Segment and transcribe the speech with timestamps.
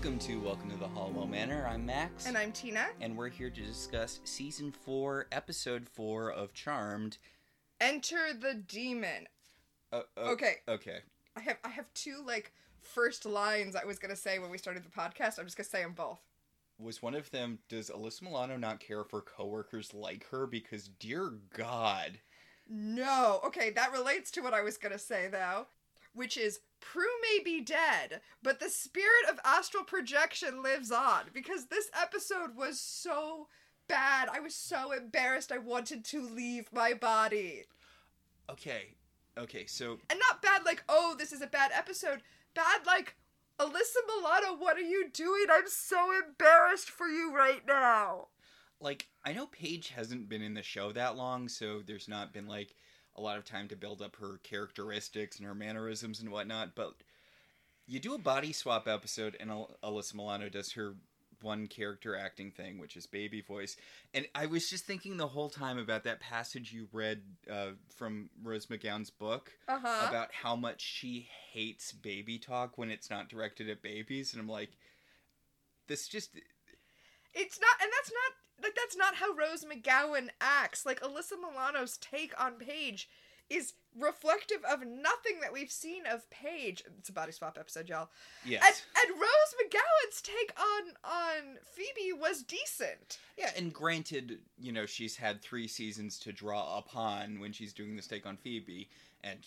[0.00, 1.68] Welcome to Welcome to the Halliwell Manor.
[1.68, 2.24] I'm Max.
[2.24, 2.86] And I'm Tina.
[3.02, 7.18] And we're here to discuss season four, episode four of Charmed.
[7.82, 9.28] Enter the demon.
[9.92, 10.54] Uh, uh, Okay.
[10.66, 11.00] Okay.
[11.36, 14.84] I have I have two like first lines I was gonna say when we started
[14.84, 15.38] the podcast.
[15.38, 16.20] I'm just gonna say them both.
[16.78, 20.46] Was one of them, does Alyssa Milano not care for coworkers like her?
[20.46, 22.20] Because, dear God.
[22.70, 23.40] No.
[23.44, 25.66] Okay, that relates to what I was gonna say though,
[26.14, 31.66] which is Prue may be dead, but the spirit of astral projection lives on because
[31.66, 33.48] this episode was so
[33.88, 34.28] bad.
[34.32, 35.52] I was so embarrassed.
[35.52, 37.64] I wanted to leave my body.
[38.50, 38.94] Okay.
[39.38, 42.22] Okay, so And not bad like, oh, this is a bad episode.
[42.54, 43.16] Bad like,
[43.58, 45.46] Alyssa Milano, what are you doing?
[45.50, 48.28] I'm so embarrassed for you right now.
[48.80, 52.46] like I know Paige hasn't been in the show that long, so there's not been
[52.48, 52.74] like
[53.20, 56.74] a lot of time to build up her characteristics and her mannerisms and whatnot.
[56.74, 56.94] But
[57.86, 60.94] you do a body swap episode, and Al- Alyssa Milano does her
[61.42, 63.76] one character acting thing, which is baby voice.
[64.12, 68.28] And I was just thinking the whole time about that passage you read uh, from
[68.42, 70.06] Rose McGowan's book Uh huh.
[70.08, 74.48] about how much she hates baby talk when it's not directed at babies, and I'm
[74.48, 74.70] like,
[75.88, 76.30] this just
[77.34, 78.32] It's not, and that's not
[78.62, 80.84] like that's not how Rose McGowan acts.
[80.86, 83.08] Like Alyssa Milano's take on Paige
[83.48, 86.84] is reflective of nothing that we've seen of Paige.
[86.98, 88.08] It's a body swap episode, y'all.
[88.44, 88.62] yes.
[88.64, 93.18] And, and Rose McGowan's take on on Phoebe was decent.
[93.36, 97.96] Yeah, and granted, you know, she's had three seasons to draw upon when she's doing
[97.96, 98.88] this take on Phoebe,
[99.24, 99.40] and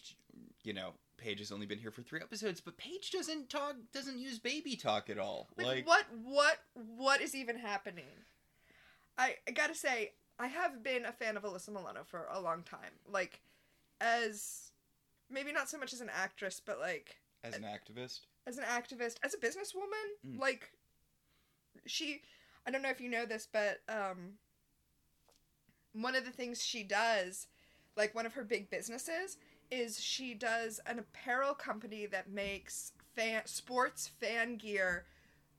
[0.64, 4.20] you know, Paige has only been here for three episodes, but Paige doesn't talk, doesn't
[4.20, 5.48] use baby talk at all.
[5.58, 6.58] Like, Like, what what
[6.98, 8.04] what is even happening?
[9.18, 12.64] I, I gotta say, I have been a fan of Alyssa Milano for a long
[12.64, 12.92] time.
[13.10, 13.42] Like,
[14.02, 14.72] as
[15.30, 19.18] maybe not so much as an actress, but like as an activist, as an activist,
[19.24, 20.40] as a businesswoman, Mm.
[20.40, 20.72] like
[21.86, 22.22] she
[22.66, 24.34] I don't know if you know this, but um
[25.94, 27.48] one of the things she does,
[27.96, 29.38] like one of her big businesses,
[29.72, 35.06] is she does an apparel company that makes fan sports fan gear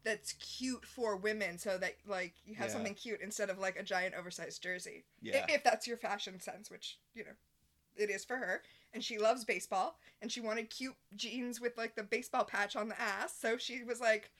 [0.04, 2.72] that's cute for women so that like you have Yeah.
[2.75, 5.04] something cute instead of like a giant oversized jersey.
[5.22, 7.31] Yeah, If that's your fashion sense, which, you know,
[7.97, 8.62] it is for her.
[8.93, 9.98] And she loves baseball.
[10.22, 13.34] And she wanted cute jeans with like the baseball patch on the ass.
[13.37, 14.31] So she was like,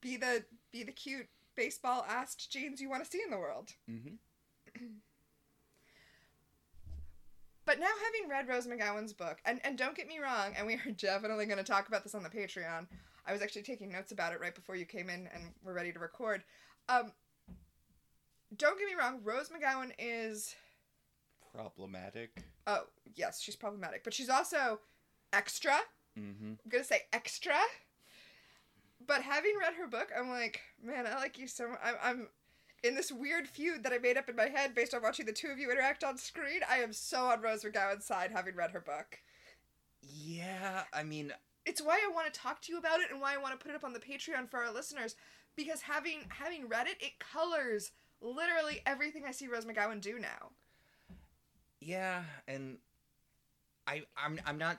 [0.00, 3.72] be the be the cute baseball assed jeans you want to see in the world.
[3.86, 4.16] hmm
[7.66, 10.74] But now having read Rose McGowan's book, and, and don't get me wrong, and we
[10.74, 12.86] are definitely going to talk about this on the Patreon.
[13.26, 15.92] I was actually taking notes about it right before you came in and we're ready
[15.92, 16.42] to record.
[16.88, 17.12] Um,
[18.56, 20.54] don't get me wrong, Rose McGowan is
[21.54, 22.42] problematic.
[22.66, 22.84] Oh,
[23.14, 24.80] yes, she's problematic, but she's also
[25.32, 25.76] extra.
[26.16, 27.54] hmm I'm gonna say extra.
[29.06, 31.80] But having read her book, I'm like, man, I like you so much.
[31.84, 32.28] I'm, I'm
[32.82, 35.32] in this weird feud that I made up in my head based on watching the
[35.32, 36.60] two of you interact on screen.
[36.70, 39.18] I am so on Rose McGowan's side having read her book.
[40.02, 41.32] Yeah, I mean,
[41.66, 43.62] It's why I want to talk to you about it and why I want to
[43.62, 45.16] put it up on the Patreon for our listeners
[45.56, 50.50] because having having read it, it colors literally everything I see Rose McGowan do now.
[51.80, 52.78] Yeah, and
[53.86, 54.78] I I'm I'm not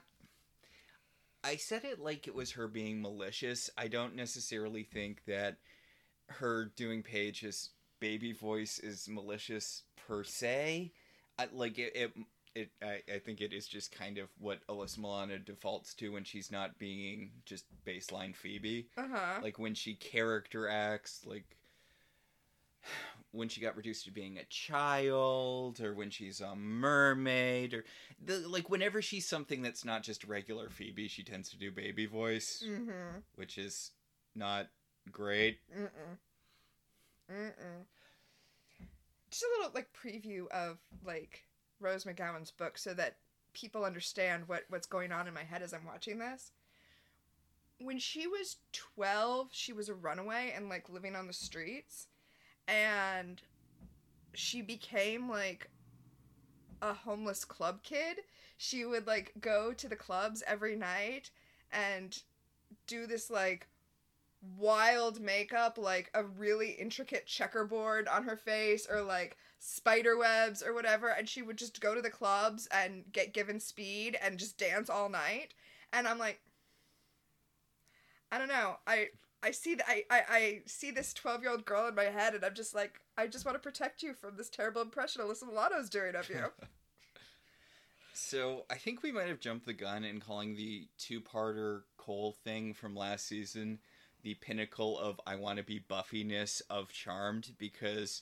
[1.44, 3.69] I said it like it was her being malicious.
[3.78, 5.57] I don't necessarily think that
[6.28, 7.69] her doing Paige's
[8.00, 10.91] baby voice is malicious per se.
[11.38, 12.13] I, like it, it
[12.55, 16.23] it I, I think it is just kind of what Alyssa Milano defaults to when
[16.23, 19.39] she's not being just baseline Phoebe Uh huh.
[19.43, 21.57] like when she character acts like
[23.31, 27.83] when she got reduced to being a child or when she's a mermaid or
[28.23, 32.05] the, like whenever she's something that's not just regular phoebe she tends to do baby
[32.05, 33.17] voice Mm-hmm.
[33.35, 33.91] which is
[34.35, 34.67] not
[35.11, 36.17] great Mm-mm.
[37.31, 37.85] Mm-mm.
[39.31, 41.43] Just a little like preview of like
[41.85, 43.17] Rose McGowan's book so that
[43.53, 46.52] people understand what what's going on in my head as I'm watching this.
[47.79, 52.08] When she was 12, she was a runaway and like living on the streets
[52.67, 53.41] and
[54.34, 55.70] she became like
[56.82, 58.17] a homeless club kid.
[58.58, 61.29] She would like go to the clubs every night
[61.72, 62.17] and
[62.87, 63.67] do this like
[64.58, 70.73] wild makeup, like a really intricate checkerboard on her face, or like spider webs or
[70.73, 74.58] whatever, and she would just go to the clubs and get given speed and just
[74.58, 75.53] dance all night.
[75.91, 76.40] And I'm like,
[78.32, 78.78] I don't know.
[78.85, 79.08] I
[79.41, 82.35] I see that I, I I see this twelve year old girl in my head,
[82.35, 85.47] and I'm just like, I just want to protect you from this terrible impression Alyssa
[85.47, 86.46] Milano's doing of you.
[88.18, 92.73] So I think we might have jumped the gun in calling the two-parter Cole thing
[92.73, 93.79] from last season
[94.23, 98.22] the pinnacle of I want to be Buffy-ness of Charmed because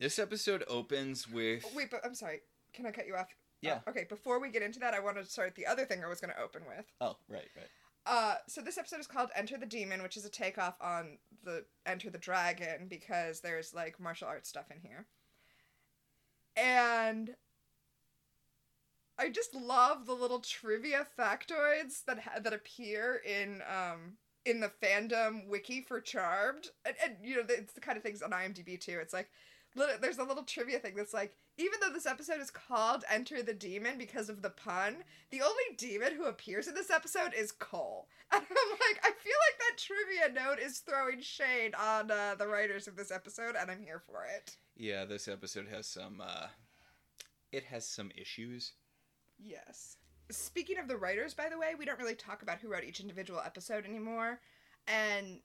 [0.00, 2.40] this episode opens with Oh, Wait, but I'm sorry.
[2.72, 3.28] Can I cut you off?
[3.62, 3.80] Yeah.
[3.86, 6.08] Uh, okay, before we get into that, I want to start the other thing I
[6.08, 6.86] was going to open with.
[7.00, 7.68] Oh, right, right.
[8.06, 11.64] Uh, so this episode is called Enter the Demon, which is a takeoff on the
[11.84, 15.06] Enter the Dragon because there's like martial arts stuff in here.
[16.56, 17.36] And
[19.18, 24.14] I just love the little trivia factoids that ha- that appear in um
[24.46, 28.22] in the fandom wiki for Charmed, and, and you know it's the kind of things
[28.22, 28.98] on IMDb too.
[29.00, 29.30] It's like li-
[29.74, 33.54] there's a little trivia thing that's like even though this episode is called Enter the
[33.54, 34.96] Demon because of the pun,
[35.30, 38.08] the only demon who appears in this episode is Cole.
[38.32, 42.46] And I'm like, I feel like that trivia note is throwing shade on uh, the
[42.46, 44.56] writers of this episode, and I'm here for it.
[44.76, 46.46] Yeah, this episode has some uh
[47.52, 48.72] it has some issues.
[49.38, 49.96] Yes.
[50.30, 53.00] Speaking of the writers, by the way, we don't really talk about who wrote each
[53.00, 54.40] individual episode anymore.
[54.86, 55.40] And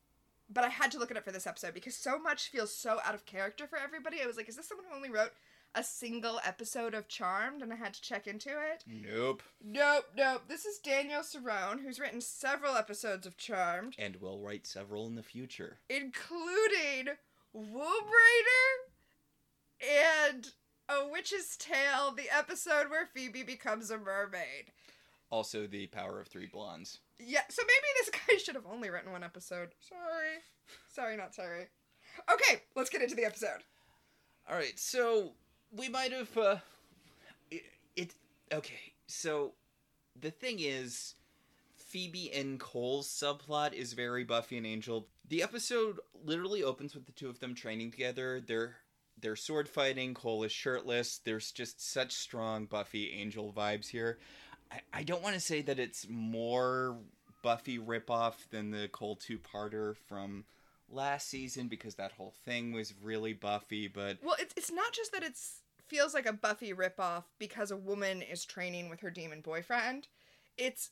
[0.50, 3.00] but I had to look it up for this episode because so much feels so
[3.06, 4.18] out of character for everybody.
[4.22, 5.32] I was like, is this someone who only wrote
[5.74, 7.62] a single episode of Charmed?
[7.62, 8.84] And I had to check into it.
[8.88, 9.44] Nope.
[9.64, 10.44] Nope, nope.
[10.48, 15.16] This is Daniel Cerone, who's written several episodes of Charmed, And we'll write several in
[15.16, 15.80] the future.
[15.90, 17.16] including
[17.54, 18.06] Womb
[19.82, 20.48] Raider and
[20.90, 24.72] A Witch's Tail, the episode where Phoebe becomes a mermaid.
[25.30, 27.00] Also the Power of Three Blondes.
[27.20, 29.70] Yeah, so maybe this guy should have only written one episode.
[29.80, 30.42] Sorry.
[30.88, 31.68] Sorry, not sorry.
[32.32, 33.64] Okay, let's get into the episode.
[34.50, 35.34] All right, so
[35.72, 36.58] we might have uh
[37.52, 37.64] it,
[37.96, 38.16] it
[38.54, 38.94] okay.
[39.08, 39.54] So
[40.20, 41.16] the thing is
[41.76, 45.08] Phoebe and Cole's subplot is very Buffy and Angel.
[45.28, 48.42] The episode literally opens with the two of them training together.
[48.46, 48.76] They're
[49.22, 50.14] they're sword fighting.
[50.14, 51.20] Cole is shirtless.
[51.24, 54.20] There's just such strong Buffy Angel vibes here.
[54.76, 56.98] I, I don't want to say that it's more
[57.42, 60.46] Buffy ripoff than the Cole two parter from
[60.90, 65.12] last season because that whole thing was really Buffy, but Well, it's it's not just
[65.14, 69.42] that it's feels like a Buffy ripoff because a woman is training with her demon
[69.42, 70.08] boyfriend.
[70.58, 70.90] It's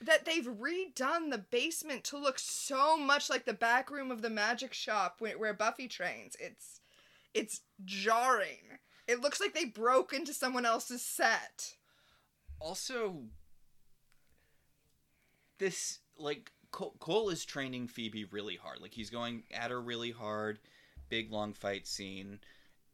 [0.00, 4.30] that they've redone the basement to look so much like the back room of the
[4.30, 6.36] magic shop where, where Buffy trains.
[6.38, 6.80] It's
[7.34, 8.78] it's jarring.
[9.08, 11.76] It looks like they broke into someone else's set.
[12.62, 13.24] Also
[15.58, 18.80] this like Cole, Cole is training Phoebe really hard.
[18.80, 20.58] Like he's going at her really hard.
[21.08, 22.38] Big long fight scene.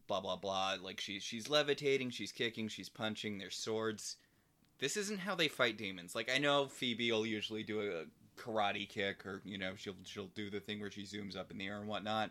[0.06, 0.76] Blah blah blah.
[0.82, 3.38] Like she's she's levitating, she's kicking, she's punching.
[3.38, 4.16] There's swords.
[4.80, 6.14] This isn't how they fight demons.
[6.14, 8.04] Like I know Phoebe will usually do a
[8.40, 11.58] karate kick, or you know she'll she'll do the thing where she zooms up in
[11.58, 12.30] the air and whatnot.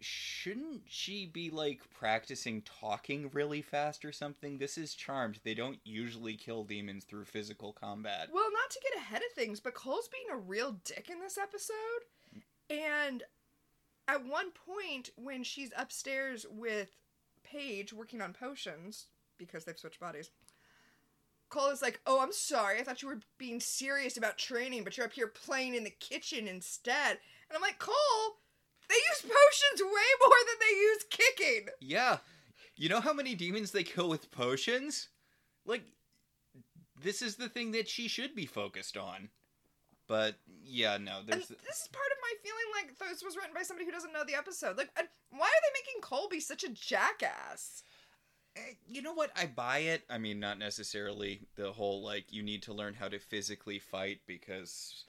[0.00, 4.58] Shouldn't she be like practicing talking really fast or something?
[4.58, 5.40] This is charmed.
[5.44, 8.28] They don't usually kill demons through physical combat.
[8.32, 11.36] Well, not to get ahead of things, but Cole's being a real dick in this
[11.36, 11.74] episode.
[12.70, 13.22] And
[14.08, 16.96] at one point, when she's upstairs with
[17.44, 19.06] Paige working on potions,
[19.38, 20.30] because they've switched bodies,
[21.50, 22.78] Cole is like, Oh, I'm sorry.
[22.78, 25.90] I thought you were being serious about training, but you're up here playing in the
[25.90, 27.18] kitchen instead.
[27.48, 28.38] And I'm like, Cole,
[28.90, 31.66] they use potions way more than they use kicking.
[31.80, 32.18] Yeah.
[32.76, 35.08] You know how many demons they kill with potions?
[35.66, 35.82] Like,
[37.02, 39.28] this is the thing that she should be focused on.
[40.08, 41.48] But, yeah, no, And there's.
[41.48, 44.24] this is part of my feeling like this was written by somebody who doesn't know
[44.26, 44.76] the episode.
[44.76, 47.82] Like, why are they making Cole be such a jackass?
[48.56, 49.30] Eh, You know what?
[49.36, 50.02] I buy it.
[50.10, 54.20] I mean, not necessarily the whole, like, you need to learn how to physically fight
[54.26, 55.04] because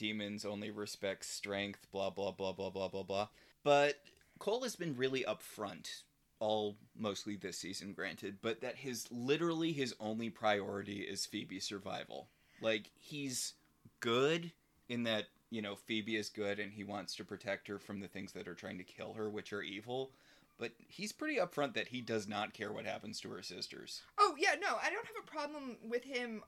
[0.00, 3.28] demons only respect strength, blah, blah, blah, blah, blah, blah, blah.
[3.62, 4.00] But
[4.38, 6.04] Cole has been really upfront,
[6.38, 12.28] all mostly this season, granted, but that his literally his only priority is Phoebe's survival.
[12.62, 13.52] Like, he's
[14.00, 14.50] good
[14.88, 18.08] in that, you know, Phoebe is good and he wants to protect her from the
[18.08, 20.12] things that are trying to kill her, which are evil
[20.58, 24.02] but he's pretty upfront that he does not care what happens to her sisters.
[24.18, 26.42] Oh yeah, no, I don't have a problem with him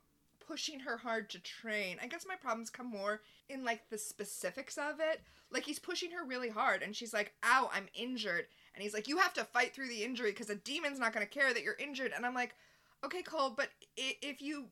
[0.46, 1.98] pushing her hard to train.
[2.02, 5.20] I guess my problems come more in like the specifics of it.
[5.50, 9.08] Like he's pushing her really hard and she's like, "Ow, I'm injured." And he's like,
[9.08, 11.62] "You have to fight through the injury because a demon's not going to care that
[11.62, 12.54] you're injured." And I'm like,
[13.04, 14.68] "Okay, Cole, but if you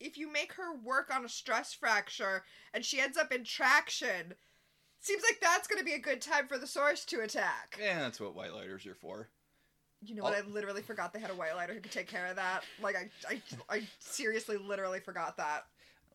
[0.00, 2.44] if you make her work on a stress fracture
[2.74, 4.34] and she ends up in traction,
[5.00, 8.00] seems like that's going to be a good time for the source to attack." Yeah,
[8.00, 9.30] that's what white lighters are for.
[10.04, 10.34] You know what?
[10.34, 10.38] Oh.
[10.38, 12.64] I literally forgot they had a white lighter who could take care of that.
[12.82, 15.66] Like I, I, I seriously, literally forgot that.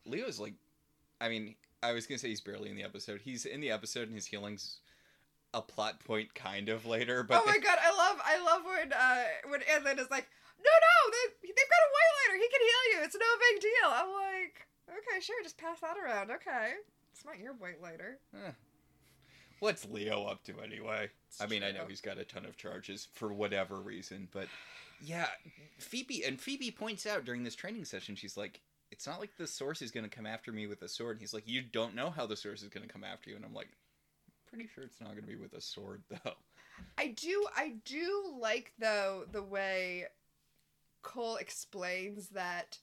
[0.06, 0.54] Leo's like,
[1.22, 3.22] I mean, I was gonna say he's barely in the episode.
[3.24, 4.80] He's in the episode, and his healing's
[5.54, 7.24] a plot point kind of later.
[7.24, 10.28] But oh my they- god, I love, I love when, uh, when Edlin is like,
[10.60, 12.38] no, no, they, they've got a white lighter.
[12.44, 13.06] He can heal you.
[13.06, 13.90] It's no big deal.
[13.90, 16.32] I'm like, okay, sure, just pass that around.
[16.32, 16.74] Okay,
[17.14, 18.20] It's not your white lighter.
[18.36, 18.52] Eh.
[19.60, 21.10] What's Leo up to anyway?
[21.28, 24.48] It's I mean, I know he's got a ton of charges for whatever reason, but
[25.02, 25.28] yeah,
[25.80, 28.62] Phoebe and Phoebe points out during this training session, she's like,
[28.92, 31.22] "It's not like the source is going to come after me with a sword." And
[31.22, 33.46] he's like, "You don't know how the source is going to come after you," and
[33.46, 33.70] I'm like,
[34.48, 36.34] "Pretty sure it's not going to be with a sword, though."
[36.98, 40.06] I do I do like though the way
[41.02, 42.80] Cole explains that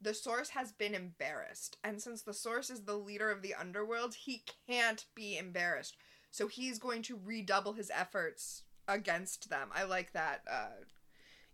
[0.00, 4.14] the source has been embarrassed and since the source is the leader of the underworld
[4.14, 5.96] he can't be embarrassed
[6.30, 10.68] so he's going to redouble his efforts against them i like that uh,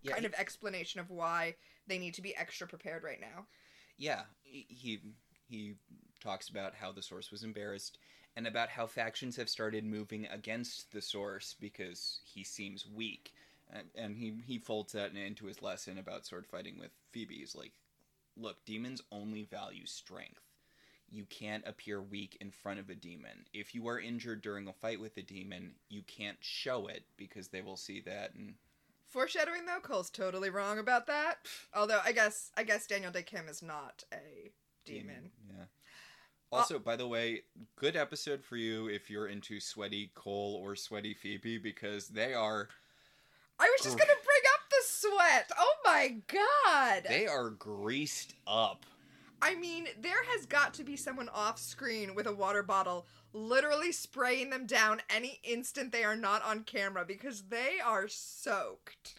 [0.03, 3.47] Yeah, kind he- of explanation of why they need to be extra prepared right now
[3.99, 5.01] yeah, he
[5.49, 5.75] he-
[6.21, 7.99] talks about how the source was embarrassed
[8.37, 13.33] and about how factions have started moving against the source because he seems weak.
[13.71, 17.37] And, and he he folds that into his lesson about sword fighting with Phoebe.
[17.39, 17.73] He's like,
[18.37, 20.43] look, demons only value strength.
[21.09, 23.47] You can't appear weak in front of a demon.
[23.53, 27.49] If you are injured during a fight with a demon, you can't show it because
[27.49, 28.55] they will see that and
[29.07, 31.37] foreshadowing though cole's totally wrong about that
[31.73, 34.51] although i guess i guess daniel dae kim is not a
[34.87, 35.31] demon.
[35.49, 35.65] Yeah.
[36.53, 37.43] Also, by the way,
[37.75, 42.69] good episode for you if you're into sweaty Cole or sweaty Phoebe because they are
[43.59, 44.26] I was just gonna bring up the
[45.01, 45.51] sweat.
[45.59, 47.05] Oh my god!
[47.09, 48.85] they are greased up.
[49.43, 53.93] I mean, there has got to be someone off screen with a water bottle, literally
[53.93, 59.15] spraying them down any instant they are not on camera because they are soaked.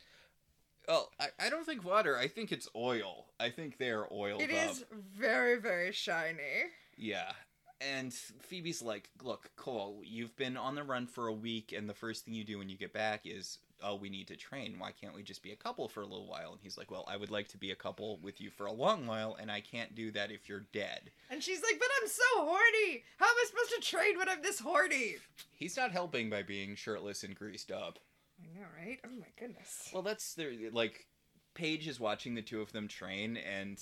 [0.87, 2.17] Well, I, I don't think water.
[2.17, 3.27] I think it's oil.
[3.39, 4.71] I think they are oiled It up.
[4.71, 6.71] is very, very shiny.
[6.97, 7.31] Yeah.
[7.79, 11.93] And Phoebe's like, look, Cole, you've been on the run for a week, and the
[11.93, 14.75] first thing you do when you get back is, oh, we need to train.
[14.77, 16.51] Why can't we just be a couple for a little while?
[16.51, 18.71] And he's like, well, I would like to be a couple with you for a
[18.71, 21.11] long while, and I can't do that if you're dead.
[21.29, 23.03] And she's like, but I'm so horny.
[23.17, 25.15] How am I supposed to train when I'm this horny?
[25.53, 27.99] He's not helping by being shirtless and greased up.
[28.41, 28.99] I know, right?
[29.05, 29.89] Oh my goodness.
[29.93, 31.07] Well, that's their like.
[31.53, 33.79] Paige is watching the two of them train, and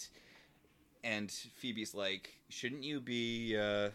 [1.04, 3.58] and Phoebe's like, "Shouldn't you be?
[3.58, 3.90] Uh,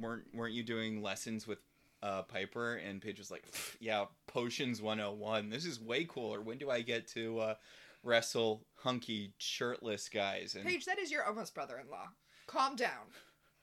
[0.00, 1.58] weren't weren't you doing lessons with
[2.02, 3.44] uh, Piper?" And Paige was like,
[3.80, 5.50] "Yeah, potions 101.
[5.50, 6.40] This is way cooler.
[6.40, 7.54] When do I get to uh,
[8.02, 12.08] wrestle hunky shirtless guys?" And Paige, that is your almost brother-in-law.
[12.46, 13.06] Calm down.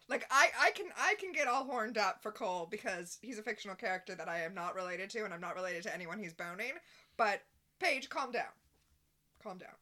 [0.09, 3.43] Like I, I can I can get all horned up for Cole because he's a
[3.43, 6.33] fictional character that I am not related to and I'm not related to anyone he's
[6.33, 6.73] boning.
[7.15, 7.41] But
[7.79, 8.51] Paige, calm down.
[9.41, 9.75] Calm down.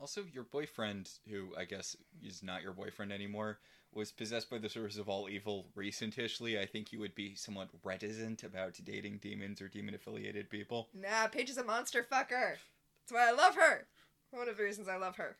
[0.00, 3.58] also, your boyfriend, who I guess is not your boyfriend anymore,
[3.94, 6.58] was possessed by the source of all evil recentishly.
[6.58, 10.88] I think you would be somewhat reticent about dating demons or demon affiliated people.
[10.94, 12.56] Nah, Paige is a monster fucker.
[13.00, 13.86] That's why I love her.
[14.30, 15.36] One of the reasons I love her.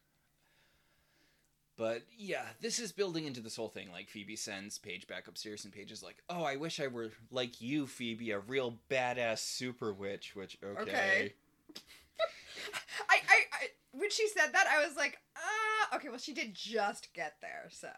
[1.76, 3.92] But yeah, this is building into this whole thing.
[3.92, 7.12] Like Phoebe sends Paige back upstairs, and Paige is like, "Oh, I wish I were
[7.30, 11.34] like you, Phoebe, a real badass super witch." Which okay, Okay.
[13.08, 16.08] I, I, I when she said that, I was like, ah, okay.
[16.08, 17.90] Well, she did just get there, so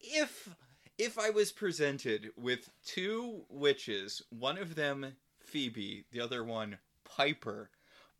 [0.00, 0.48] if
[0.98, 7.70] if I was presented with two witches, one of them Phoebe, the other one Piper.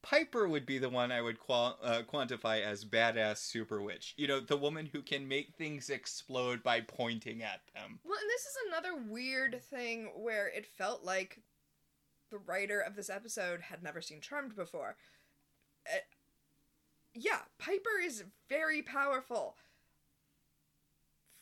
[0.02, 4.14] Piper would be the one I would qual- uh, quantify as badass super witch.
[4.16, 7.98] You know, the woman who can make things explode by pointing at them.
[8.04, 11.40] Well, and this is another weird thing where it felt like
[12.30, 14.96] the writer of this episode had never seen Charmed before.
[15.92, 15.98] Uh,
[17.12, 19.56] yeah, Piper is very powerful.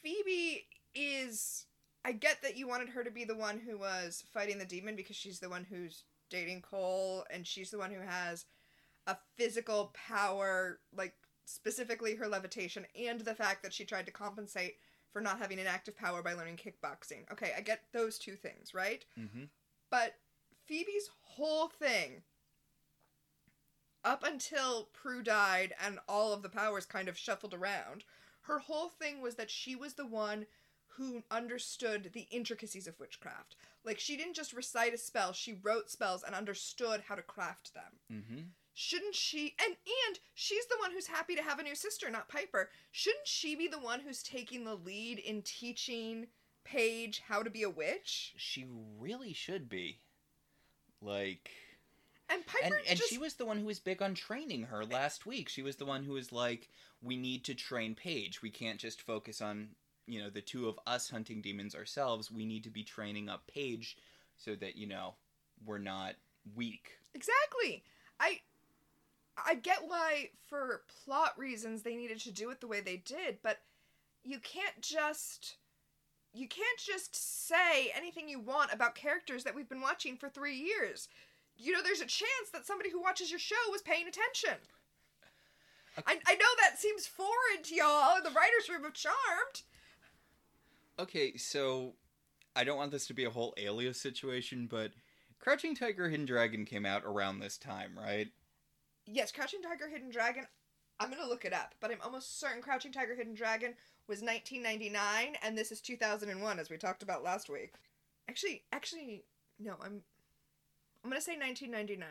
[0.05, 1.67] Phoebe is.
[2.05, 4.95] I get that you wanted her to be the one who was fighting the demon
[4.95, 8.45] because she's the one who's dating Cole and she's the one who has
[9.07, 11.15] a physical power, like
[11.47, 14.77] specifically her levitation, and the fact that she tried to compensate
[15.13, 17.31] for not having an active power by learning kickboxing.
[17.33, 19.05] Okay, I get those two things, right?
[19.19, 19.45] Mm-hmm.
[19.91, 20.17] But
[20.67, 22.23] Phoebe's whole thing,
[24.05, 28.05] up until Prue died and all of the powers kind of shuffled around,
[28.45, 30.47] her whole thing was that she was the one
[30.97, 33.57] who understood the intricacies of witchcraft.
[33.85, 37.75] Like, she didn't just recite a spell, she wrote spells and understood how to craft
[37.75, 37.83] them
[38.13, 38.43] Mm-hmm.
[38.75, 42.29] shouldn't she and and she's the one who's happy to have a new sister not
[42.29, 46.27] piper shouldn't she be the one who's taking the lead in teaching
[46.65, 48.67] paige how to be a witch She
[48.99, 49.99] really should be.
[51.01, 51.51] Like
[52.29, 54.85] and piper and and just she was the one who was big on training her
[54.85, 55.49] last week.
[55.49, 56.69] She was the one who was like,
[57.03, 58.43] "We need to train Paige.
[58.43, 59.69] We can't just focus on
[60.07, 62.31] you know the two of us hunting demons ourselves.
[62.31, 63.97] We need to be training up Paige
[64.37, 65.15] so that you know
[65.65, 66.15] we're not
[66.55, 67.85] weak." exactly
[68.19, 68.41] i
[69.47, 73.39] i get why for plot reasons they needed to do it the way they did
[73.41, 73.61] but
[74.25, 75.57] you can't just
[76.33, 80.57] you can't just say anything you want about characters that we've been watching for three
[80.57, 81.09] years.
[81.57, 84.59] You know, there's a chance that somebody who watches your show was paying attention.
[86.07, 89.63] I, I know that seems foreign to y'all in the writer's room of Charmed.
[90.99, 91.95] Okay, so
[92.57, 94.93] I don't want this to be a whole alias situation, but
[95.39, 98.29] Crouching Tiger, Hidden Dragon came out around this time, right?
[99.07, 100.47] Yes, Crouching Tiger, Hidden Dragon.
[101.01, 103.75] I'm gonna look it up, but I'm almost certain Crouching Tiger, Hidden Dragon
[104.09, 107.75] was 1999, and this is 2001, as we talked about last week.
[108.29, 109.25] Actually, actually,
[109.59, 110.03] no, I'm,
[111.05, 112.09] I'm gonna say 1999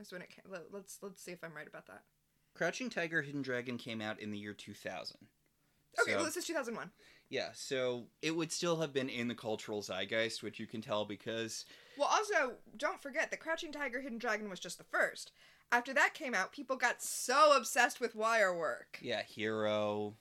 [0.00, 0.44] is when it came.
[0.50, 2.02] Let, let's let's see if I'm right about that.
[2.54, 5.16] Crouching Tiger, Hidden Dragon came out in the year 2000.
[6.00, 6.90] Okay, So- well, this is 2001.
[7.28, 11.04] Yeah, so it would still have been in the cultural zeitgeist, which you can tell
[11.04, 11.64] because
[11.96, 15.30] Well, also, don't forget that Crouching Tiger, Hidden Dragon was just the first.
[15.70, 18.98] After that came out, people got so obsessed with wire work.
[19.00, 20.16] yeah, Hero,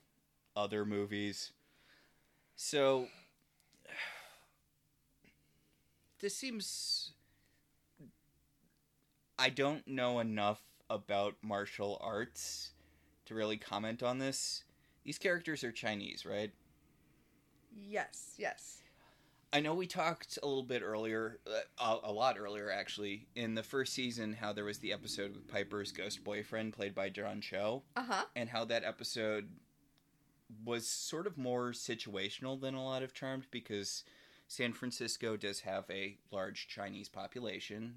[0.55, 1.51] other movies.
[2.55, 3.07] So
[6.19, 7.13] this seems
[9.39, 12.71] I don't know enough about martial arts
[13.25, 14.63] to really comment on this.
[15.05, 16.51] These characters are Chinese, right?
[17.73, 18.81] Yes, yes.
[19.53, 21.61] I know we talked a little bit earlier, uh,
[22.03, 25.47] a, a lot earlier actually, in the first season, how there was the episode with
[25.47, 28.25] Piper's ghost boyfriend, played by John Cho, Uh huh.
[28.35, 29.47] and how that episode
[30.65, 34.03] was sort of more situational than a lot of Charmed because
[34.47, 37.95] San Francisco does have a large Chinese population.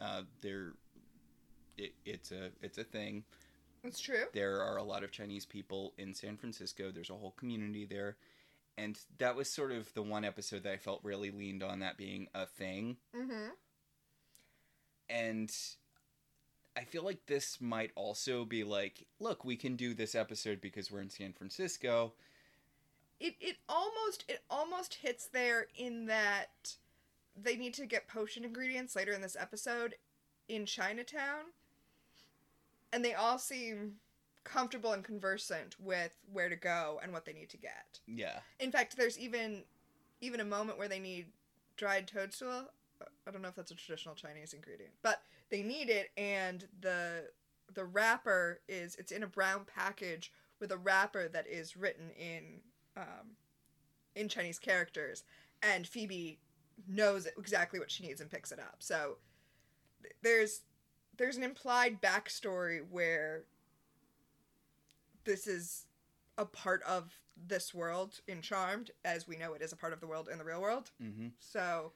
[0.00, 0.72] Uh, there,
[1.76, 3.24] it, it's a it's a thing.
[3.82, 4.24] It's true.
[4.32, 6.90] There are a lot of Chinese people in San Francisco.
[6.90, 8.16] There's a whole community there.
[8.76, 11.96] And that was sort of the one episode that I felt really leaned on that
[11.96, 12.96] being a thing.
[13.14, 13.48] Mm-hmm.
[15.08, 15.52] And
[16.76, 20.90] I feel like this might also be like, look, we can do this episode because
[20.90, 22.14] we're in San Francisco.
[23.18, 26.76] It it almost it almost hits there in that
[27.42, 29.94] they need to get potion ingredients later in this episode
[30.48, 31.52] in Chinatown,
[32.92, 33.94] and they all seem
[34.44, 38.00] comfortable and conversant with where to go and what they need to get.
[38.06, 38.40] Yeah.
[38.58, 39.64] In fact, there's even
[40.20, 41.26] even a moment where they need
[41.76, 42.66] dried toadstool.
[43.26, 47.30] I don't know if that's a traditional Chinese ingredient, but they need it, and the
[47.72, 52.60] the wrapper is it's in a brown package with a wrapper that is written in
[52.96, 53.36] um,
[54.14, 55.24] in Chinese characters,
[55.62, 56.38] and Phoebe
[56.88, 58.76] knows exactly what she needs and picks it up.
[58.78, 59.16] So
[60.22, 60.62] there's
[61.16, 63.44] there's an implied backstory where
[65.24, 65.86] this is
[66.38, 67.12] a part of
[67.46, 70.38] this world in Charmed, as we know it is a part of the world in
[70.38, 70.90] the real world.
[71.02, 71.28] Mm-hmm.
[71.38, 71.92] So,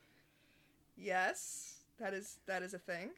[0.96, 3.10] yes, that is that is a thing.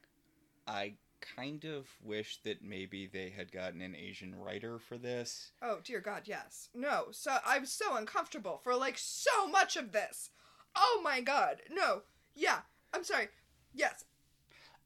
[0.67, 5.53] I kind of wish that maybe they had gotten an Asian writer for this.
[5.63, 6.69] Oh dear God, yes.
[6.75, 10.31] No, so I'm so uncomfortable for like so much of this.
[10.77, 12.03] Oh my God, no.
[12.35, 12.61] Yeah,
[12.93, 13.29] I'm sorry.
[13.75, 14.05] Yes,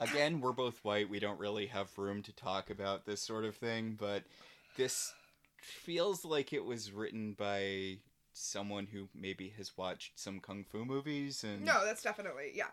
[0.00, 1.10] Again, we're both white.
[1.10, 4.24] We don't really have room to talk about this sort of thing, but
[4.78, 5.12] this
[5.60, 7.98] feels like it was written by
[8.32, 12.68] someone who maybe has watched some kung fu movies and no, that's definitely yeah.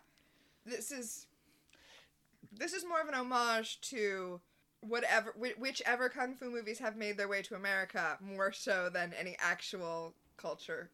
[0.65, 1.25] This is
[2.53, 4.39] this is more of an homage to
[4.79, 9.35] whatever whichever kung fu movies have made their way to America more so than any
[9.39, 10.89] actual culture.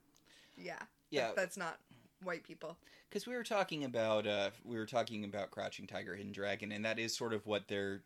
[0.57, 0.79] Yeah,
[1.11, 1.79] yeah that- that's not
[2.25, 2.77] white people.
[3.09, 6.83] because we were talking about uh we were talking about crouching tiger hidden dragon and
[6.85, 8.01] that is sort of what they're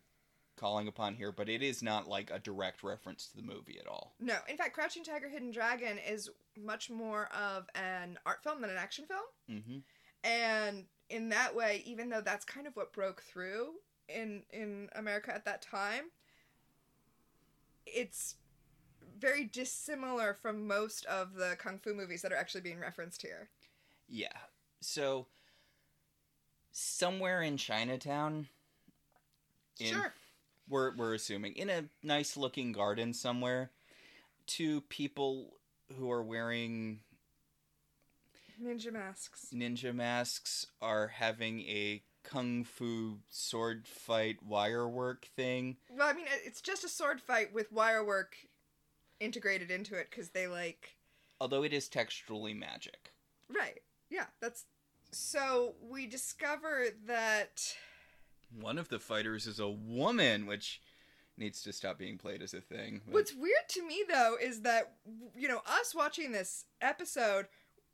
[0.56, 3.86] calling upon here but it is not like a direct reference to the movie at
[3.86, 6.28] all No, in fact, Crouching Tiger, Hidden Dragon is
[6.60, 9.60] much more of an art film than an action film.
[9.60, 9.78] mm-hmm.
[10.28, 13.74] and in that way even though that's kind of what broke through
[14.08, 16.06] in in america at that time
[17.86, 18.34] it's
[19.18, 23.48] very dissimilar from most of the kung fu movies that are actually being referenced here
[24.08, 24.28] yeah.
[24.80, 25.26] So
[26.72, 28.46] somewhere in chinatown
[29.80, 30.12] in- sure.
[30.68, 33.70] we're we're assuming in a nice looking garden somewhere
[34.46, 35.54] two people
[35.98, 37.00] who are wearing
[38.62, 39.46] ninja masks.
[39.52, 45.76] ninja masks are having a kung fu sword fight wire work thing.
[45.90, 48.36] Well i mean it's just a sword fight with wire work
[49.18, 50.96] integrated into it because they like
[51.40, 53.12] although it is textually magic.
[53.48, 54.64] Right yeah that's
[55.10, 57.74] so we discover that
[58.60, 60.80] one of the fighters is a woman which
[61.36, 63.00] needs to stop being played as a thing.
[63.06, 64.96] But- What's weird to me though is that
[65.36, 67.46] you know us watching this episode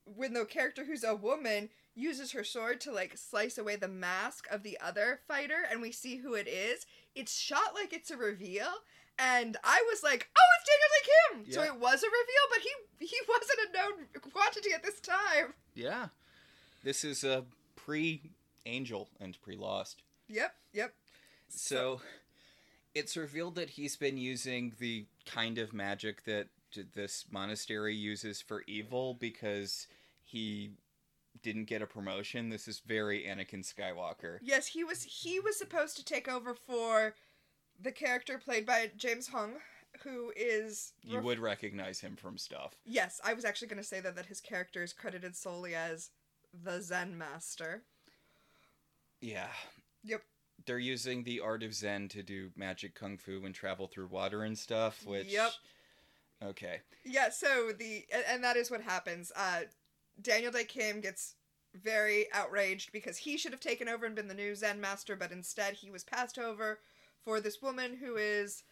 [0.05, 4.47] when the character who's a woman uses her sword to like slice away the mask
[4.51, 8.17] of the other fighter and we see who it is it's shot like it's a
[8.17, 8.67] reveal
[9.19, 12.61] And I was like, "Oh, it's Daniel Dae Kim." So it was a reveal, but
[12.61, 15.55] he he wasn't a known quantity at this time.
[15.75, 16.09] Yeah.
[16.83, 17.45] This is a
[17.77, 18.31] pre
[18.67, 20.03] Angel and pre Lost.
[20.29, 20.95] Yep, yep.
[21.49, 22.01] So
[22.95, 26.49] it's revealed that he's been using the kind of magic that
[26.95, 29.87] this monastery uses for evil because
[30.25, 30.73] he
[31.43, 32.49] didn't get a promotion.
[32.49, 34.39] This is very Anakin Skywalker.
[34.43, 37.15] Yes, he was he was supposed to take over for
[37.85, 39.53] the character played by James Hong,
[40.03, 42.75] who is You would recognize him from stuff.
[42.85, 46.11] Yes, I was actually going to say that that his character is credited solely as
[46.53, 47.83] the Zen master.
[49.21, 49.51] Yeah.
[50.03, 50.23] Yep.
[50.67, 54.43] They're using the art of Zen to do magic kung fu and travel through water
[54.43, 55.33] and stuff, which.
[55.33, 55.53] Yep.
[56.43, 56.81] Okay.
[57.05, 59.31] Yeah, so the and, and that is what happens.
[59.37, 59.63] Uh
[60.21, 61.35] Daniel Dae Kim gets
[61.75, 65.33] very outraged because he should have taken over and been the new Zen master, but
[65.33, 66.79] instead he was passed over
[67.25, 68.63] for this woman who is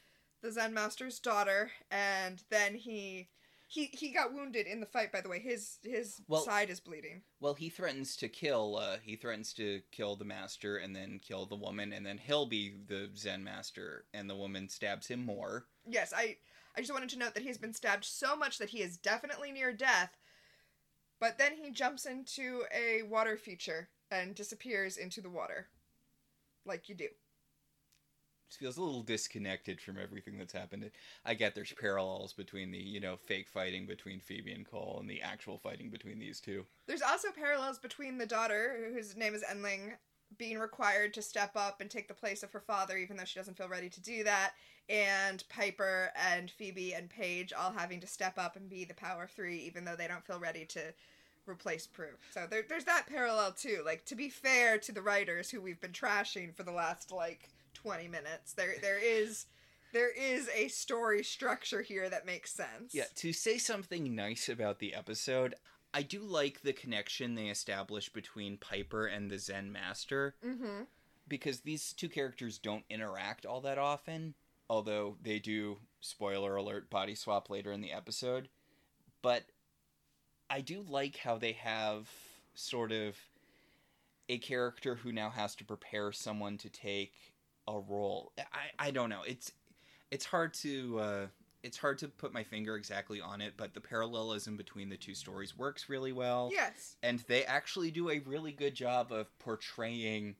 [0.42, 3.28] the Zen master's daughter, and then he
[3.68, 5.12] he he got wounded in the fight.
[5.12, 7.22] By the way, his his Well- side is bleeding.
[7.40, 8.76] Well, he threatens to kill.
[8.76, 12.46] Uh, he threatens to kill the master and then kill the woman, and then he'll
[12.46, 15.66] be the Zen master, and the woman stabs him more.
[15.86, 16.36] Yes, I
[16.76, 19.52] I just wanted to note that he's been stabbed so much that he is definitely
[19.52, 20.16] near death.
[21.20, 25.68] But then he jumps into a water feature and disappears into the water.
[26.64, 27.08] Like you do.
[28.56, 30.90] Feels a little disconnected from everything that's happened.
[31.24, 35.08] I get there's parallels between the you know fake fighting between Phoebe and Cole and
[35.08, 36.64] the actual fighting between these two.
[36.86, 39.94] There's also parallels between the daughter, whose name is Enling,
[40.38, 43.38] being required to step up and take the place of her father, even though she
[43.38, 44.52] doesn't feel ready to do that,
[44.88, 49.28] and Piper and Phoebe and Paige all having to step up and be the Power
[49.34, 50.94] Three, even though they don't feel ready to
[51.46, 52.14] replace Prue.
[52.32, 53.82] So there, there's that parallel too.
[53.84, 57.48] Like to be fair to the writers who we've been trashing for the last like
[57.82, 59.46] 20 minutes, there there is
[59.92, 62.94] there is a story structure here that makes sense.
[62.94, 65.54] Yeah, to say something nice about the episode,
[65.92, 70.34] I do like the connection they establish between Piper and the Zen master.
[70.44, 70.84] Mm-hmm.
[71.28, 74.34] because these two characters don't interact all that often,
[74.68, 78.48] although they do, spoiler alert, body swap later in the episode.
[79.22, 79.44] But
[80.50, 82.08] I do like how they have
[82.54, 83.16] sort of
[84.28, 87.12] a character who now has to prepare someone to take
[87.68, 88.32] a role.
[88.38, 89.22] I, I don't know.
[89.26, 89.52] It's
[90.10, 91.26] it's hard to uh,
[91.62, 95.14] it's hard to put my finger exactly on it, but the parallelism between the two
[95.14, 96.96] stories works really well Yes.
[97.02, 100.34] and they actually do a really good job of portraying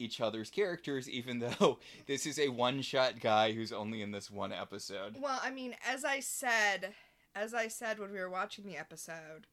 [0.00, 4.52] each other's characters even though this is a one-shot guy who's only in this one
[4.52, 6.92] episode Well, I mean, as I said,
[7.34, 9.46] as I said when we were watching the episode,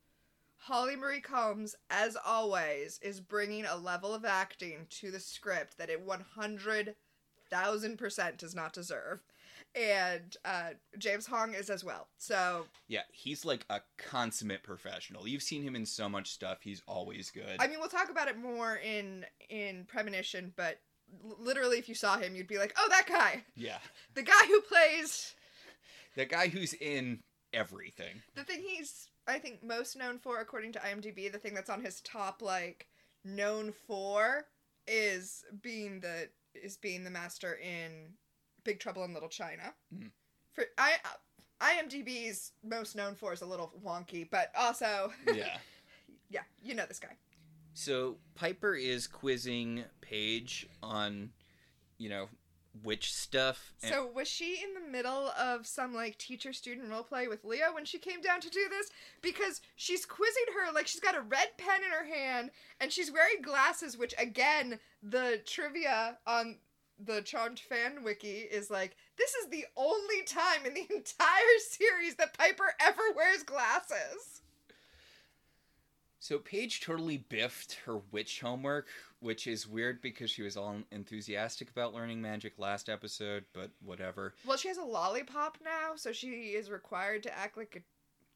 [0.67, 5.91] Holly Marie Combs, as always, is bringing a level of acting to the script that
[5.91, 6.95] it one hundred
[7.51, 9.19] thousand percent does not deserve,
[9.75, 12.08] and uh, James Hong is as well.
[12.17, 15.28] So, yeah he's like a consummate professional.
[15.28, 17.58] You've seen him in so much stuff he's always good.
[17.60, 20.80] I mean, we'll talk about it more in in Premonition, but
[21.23, 23.78] l- literally, if you saw him, you'd be like, "Oh, that guy, yeah.
[24.15, 25.36] The guy who plays."
[26.15, 27.19] the guy who's in
[27.54, 28.23] everything.
[28.36, 31.83] The thing he's I think most known for, according to IMDb, the thing that's on
[31.83, 32.88] his top like
[33.23, 34.45] known for
[34.88, 38.13] is being the is being the master in
[38.63, 39.73] Big Trouble in Little China.
[39.95, 40.07] Hmm.
[40.53, 40.93] For I
[41.61, 45.57] IMDb's most known for is a little wonky, but also yeah
[46.29, 47.15] yeah, you know this guy.
[47.73, 51.29] so piper is quizzing paige on
[51.97, 52.27] you know
[52.83, 57.03] witch stuff and- So was she in the middle of some like teacher student role
[57.03, 58.89] play with Leo when she came down to do this?
[59.21, 63.11] Because she's quizzing her like she's got a red pen in her hand and she's
[63.11, 66.57] wearing glasses, which again, the trivia on
[66.97, 72.15] the Charmed fan wiki is like, this is the only time in the entire series
[72.15, 74.41] that Piper ever wears glasses.
[76.19, 78.88] So Paige totally biffed her witch homework,
[79.25, 84.35] which is weird because she was all enthusiastic about learning magic last episode, but whatever.
[84.45, 87.81] Well, she has a lollipop now, so she is required to act like a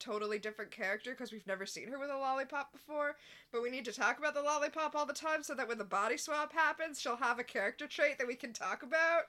[0.04, 3.18] totally different character because we've never seen her with a lollipop before.
[3.52, 5.84] But we need to talk about the lollipop all the time so that when the
[5.84, 9.26] body swap happens, she'll have a character trait that we can talk about.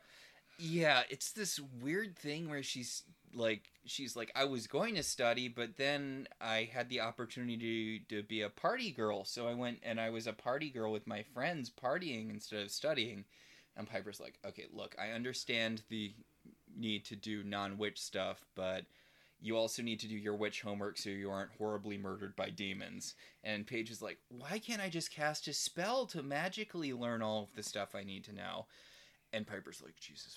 [0.59, 3.03] Yeah, it's this weird thing where she's
[3.35, 8.17] like she's like I was going to study, but then I had the opportunity to,
[8.17, 11.07] to be a party girl, so I went and I was a party girl with
[11.07, 13.25] my friends partying instead of studying.
[13.77, 16.13] And Piper's like, "Okay, look, I understand the
[16.77, 18.85] need to do non-witch stuff, but
[19.41, 23.15] you also need to do your witch homework so you aren't horribly murdered by demons."
[23.45, 27.45] And Paige is like, "Why can't I just cast a spell to magically learn all
[27.45, 28.67] of the stuff I need to know?"
[29.33, 30.37] And Piper's like, Jesus.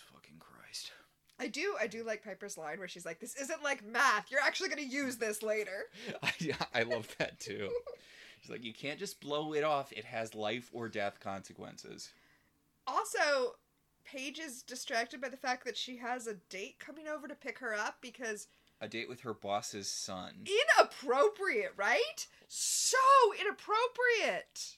[1.39, 4.30] I do I do like Piper's line where she's like, "This isn't like math.
[4.32, 5.86] You're actually going to use this later."
[6.24, 6.32] I,
[6.74, 7.69] I love that too.
[8.41, 9.93] She's like, you can't just blow it off.
[9.93, 12.12] It has life or death consequences.
[12.86, 13.56] Also,
[14.04, 17.60] Paige is distracted by the fact that she has a date coming over to pick
[17.60, 18.48] her up because
[18.82, 20.46] A date with her boss's son.
[20.78, 22.28] inappropriate, right?
[22.50, 22.98] So
[23.39, 24.76] inappropriate.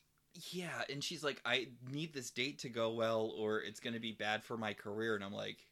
[0.52, 4.00] Yeah, and she's like, I need this date to go well, or it's going to
[4.00, 5.16] be bad for my career.
[5.16, 5.66] And I'm like,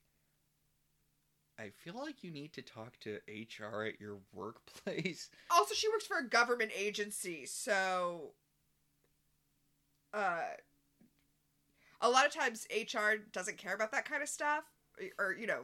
[1.63, 5.30] I feel like you need to talk to HR at your workplace.
[5.49, 8.32] Also, she works for a government agency, so
[10.13, 10.41] uh
[12.02, 14.63] a lot of times HR doesn't care about that kind of stuff
[15.17, 15.62] or you know,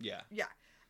[0.00, 0.20] Yeah.
[0.30, 0.46] Yeah.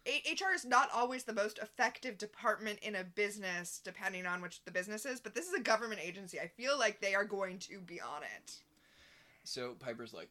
[0.06, 4.70] HR is not always the most effective department in a business depending on which the
[4.72, 6.40] business is, but this is a government agency.
[6.40, 8.56] I feel like they are going to be on it.
[9.44, 10.30] So Piper's like,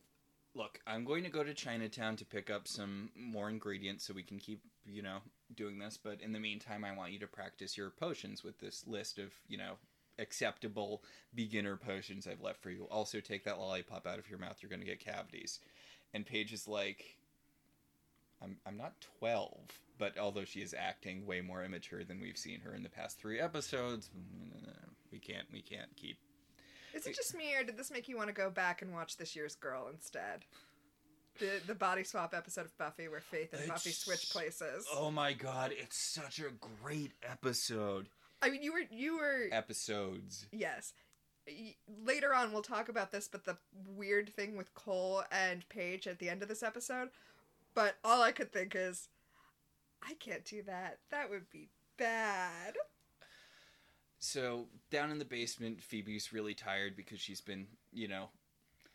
[0.56, 4.24] look, I'm going to go to Chinatown to pick up some more ingredients so we
[4.24, 5.18] can keep, you know,
[5.56, 6.00] doing this.
[6.02, 9.32] But in the meantime, I want you to practice your potions with this list of,
[9.48, 9.74] you know,
[10.18, 12.86] acceptable beginner potions I've left for you.
[12.86, 14.58] Also, take that lollipop out of your mouth.
[14.62, 15.60] You're going to get cavities.
[16.14, 17.18] And Paige is like,
[18.42, 19.52] I'm, I'm not 12,
[19.98, 23.20] but although she is acting way more immature than we've seen her in the past
[23.20, 24.10] three episodes,
[25.12, 26.18] we can't, we can't keep
[26.96, 29.18] Is it just me or did this make you want to go back and watch
[29.18, 30.46] this year's Girl instead?
[31.40, 34.88] The the body swap episode of Buffy where Faith and Buffy switch places.
[34.94, 38.08] Oh my god, it's such a great episode.
[38.42, 40.48] I mean, you were you were Episodes.
[40.52, 40.94] Yes.
[42.04, 43.58] Later on, we'll talk about this, but the
[43.96, 47.10] weird thing with Cole and Paige at the end of this episode.
[47.76, 49.10] But all I could think is,
[50.02, 51.00] I can't do that.
[51.12, 52.76] That would be bad.
[54.20, 58.30] So, down in the basement, Phoebe's really tired because she's been, you know,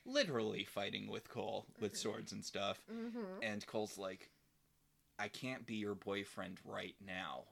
[0.06, 2.80] literally fighting with Cole with swords and stuff.
[2.92, 3.42] Mm-hmm.
[3.42, 4.30] And Cole's like,
[5.18, 7.42] I can't be your boyfriend right now.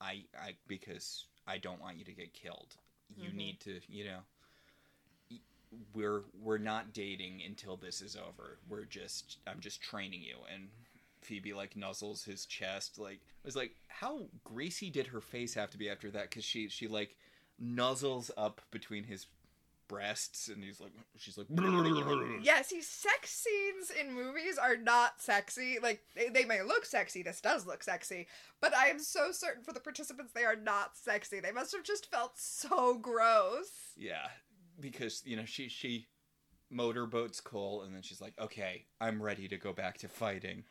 [0.00, 2.74] I, I, because I don't want you to get killed.
[3.16, 3.34] You Mhm.
[3.34, 4.20] need to, you know,
[5.94, 8.58] we're, we're not dating until this is over.
[8.68, 10.36] We're just, I'm just training you.
[10.52, 10.68] And
[11.20, 12.98] Phoebe like nuzzles his chest.
[12.98, 16.30] Like, it was like, how greasy did her face have to be after that?
[16.30, 17.16] Cause she, she like
[17.62, 19.26] nuzzles up between his
[19.90, 21.50] breasts and he's like, she's like,
[22.42, 25.78] Yeah, see, sex scenes in movies are not sexy.
[25.82, 27.22] Like, they, they may look sexy.
[27.22, 28.28] This does look sexy.
[28.60, 31.40] But I am so certain for the participants they are not sexy.
[31.40, 33.70] They must have just felt so gross.
[33.96, 34.28] Yeah,
[34.78, 36.06] because you know she she
[36.70, 40.64] motorboats Cole, and then she's like, "Okay, I'm ready to go back to fighting."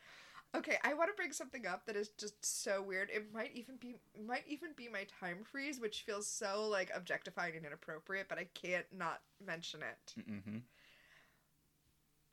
[0.56, 3.08] Okay, I want to bring something up that is just so weird.
[3.14, 3.94] It might even be
[4.26, 8.48] might even be my time freeze, which feels so like objectifying and inappropriate, but I
[8.54, 10.14] can't not mention it.
[10.28, 10.58] Mm-hmm.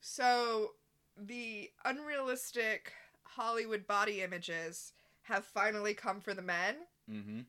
[0.01, 0.71] So,
[1.17, 6.75] the unrealistic Hollywood body images have finally come for the men,
[7.11, 7.41] Mm-hmm.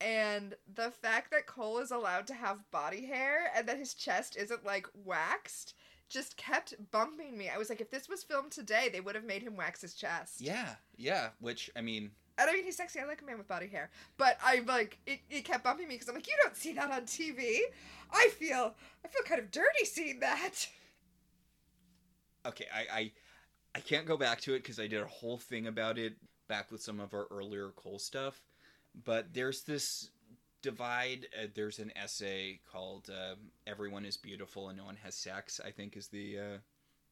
[0.00, 4.36] and the fact that Cole is allowed to have body hair and that his chest
[4.36, 5.74] isn't like waxed
[6.08, 7.48] just kept bumping me.
[7.48, 9.94] I was like, if this was filmed today, they would have made him wax his
[9.94, 10.40] chest.
[10.40, 11.30] Yeah, yeah.
[11.40, 13.00] Which I mean, And I mean, he's sexy.
[13.00, 13.90] I like a man with body hair.
[14.16, 16.90] But I'm like, it, it kept bumping me because I'm like, you don't see that
[16.90, 17.58] on TV.
[18.12, 20.68] I feel, I feel kind of dirty seeing that.
[22.46, 23.12] okay, I I,
[23.76, 26.14] I can't go back to it because I did a whole thing about it
[26.48, 28.40] back with some of our earlier Cole stuff.
[29.04, 30.10] But there's this
[30.64, 31.28] divide.
[31.40, 35.70] Uh, there's an essay called um "Everyone is Beautiful and No One Has Sex." I
[35.70, 36.58] think is the uh,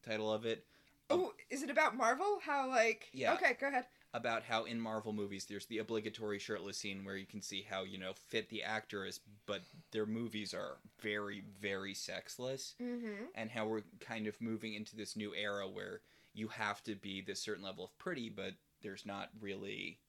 [0.05, 0.65] title of it.
[1.09, 2.39] Oh, is it about Marvel?
[2.43, 3.09] How like?
[3.13, 3.33] Yeah.
[3.35, 3.85] Okay, go ahead.
[4.15, 7.83] about how in Marvel movies there's the obligatory shirtless scene where you can see how
[7.83, 9.61] you know fit the actor is, but
[9.91, 13.25] their movies are very very sexless, Mm-hmm.
[13.35, 16.01] and how we're kind of moving into this new era where
[16.33, 19.99] you have to be this certain level of pretty, but there's not really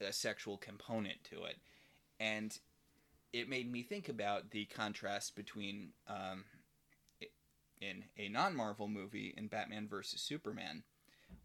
[0.00, 1.58] a sexual component to it,
[2.18, 2.58] and
[3.32, 6.44] it made me think about the contrast between um,
[7.80, 10.82] in a non-Marvel movie in Batman versus Superman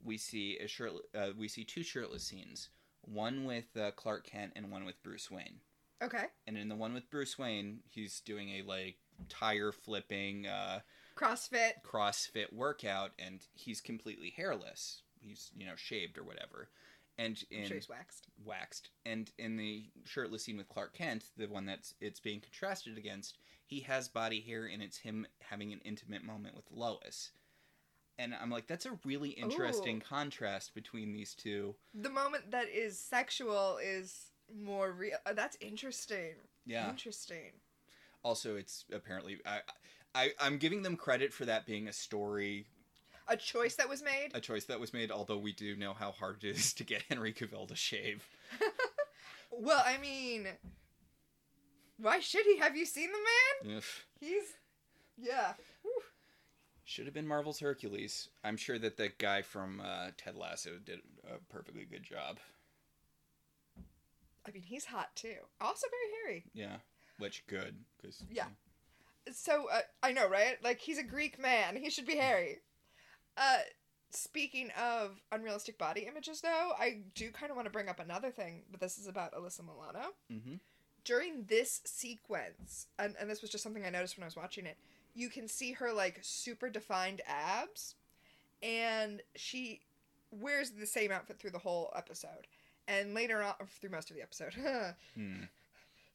[0.03, 2.69] we see a shirt uh, we see two shirtless scenes
[3.01, 5.59] one with uh, clark kent and one with bruce wayne
[6.03, 6.25] Okay.
[6.47, 8.97] and in the one with bruce wayne he's doing a like
[9.29, 10.79] tire flipping uh,
[11.15, 11.73] CrossFit.
[11.85, 16.69] crossfit workout and he's completely hairless he's you know shaved or whatever
[17.17, 18.27] and I'm in sure he's waxed.
[18.43, 22.97] waxed and in the shirtless scene with clark kent the one that's it's being contrasted
[22.97, 27.31] against he has body hair and it's him having an intimate moment with lois
[28.19, 30.01] and i'm like that's a really interesting Ooh.
[30.01, 35.17] contrast between these two The moment that is sexual is more real.
[35.25, 36.35] Uh, that's interesting.
[36.65, 37.51] yeah Interesting.
[38.23, 39.59] also it's apparently i
[40.13, 42.67] i i'm giving them credit for that being a story
[43.27, 44.29] a choice that was made.
[44.33, 47.03] A choice that was made, although we do know how hard it is to get
[47.09, 48.27] Henry Cavill to shave.
[49.57, 50.47] Well, I mean,
[51.97, 52.57] why should he?
[52.57, 53.77] Have you seen the man?
[53.77, 53.83] Ugh.
[54.19, 54.43] He's,
[55.17, 55.53] yeah.
[55.81, 56.01] Whew.
[56.83, 58.29] Should have been Marvel's Hercules.
[58.43, 62.37] I'm sure that the guy from uh, Ted Lasso did a perfectly good job.
[64.47, 65.37] I mean, he's hot too.
[65.59, 66.45] Also very hairy.
[66.53, 66.77] Yeah,
[67.17, 68.47] which good because Yeah.
[69.31, 70.57] So uh, I know, right?
[70.63, 71.75] Like he's a Greek man.
[71.75, 72.57] He should be hairy.
[73.37, 73.57] Uh,
[74.11, 78.31] speaking of unrealistic body images, though, I do kind of want to bring up another
[78.31, 80.13] thing, but this is about Alyssa Milano.
[80.29, 80.55] hmm
[81.03, 84.65] During this sequence, and, and this was just something I noticed when I was watching
[84.65, 84.77] it,
[85.13, 87.95] you can see her like super defined abs,
[88.63, 89.81] and she
[90.31, 92.47] wears the same outfit through the whole episode.
[92.87, 94.53] And later on, through most of the episode,
[95.15, 95.43] Hmm.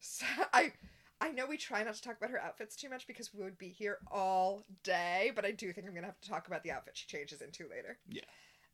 [0.00, 0.72] So I
[1.20, 3.59] I know we try not to talk about her outfits too much because we would
[3.59, 6.70] be here all day, but I do think I'm gonna have to talk about the
[6.70, 7.98] outfit she changes into later.
[8.09, 8.22] Yeah.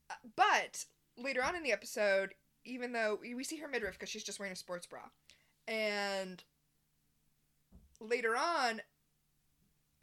[0.09, 0.85] Uh, but
[1.16, 4.38] later on in the episode, even though we we see her midriff because she's just
[4.38, 5.00] wearing a sports bra,
[5.66, 6.44] and
[8.00, 8.80] later on,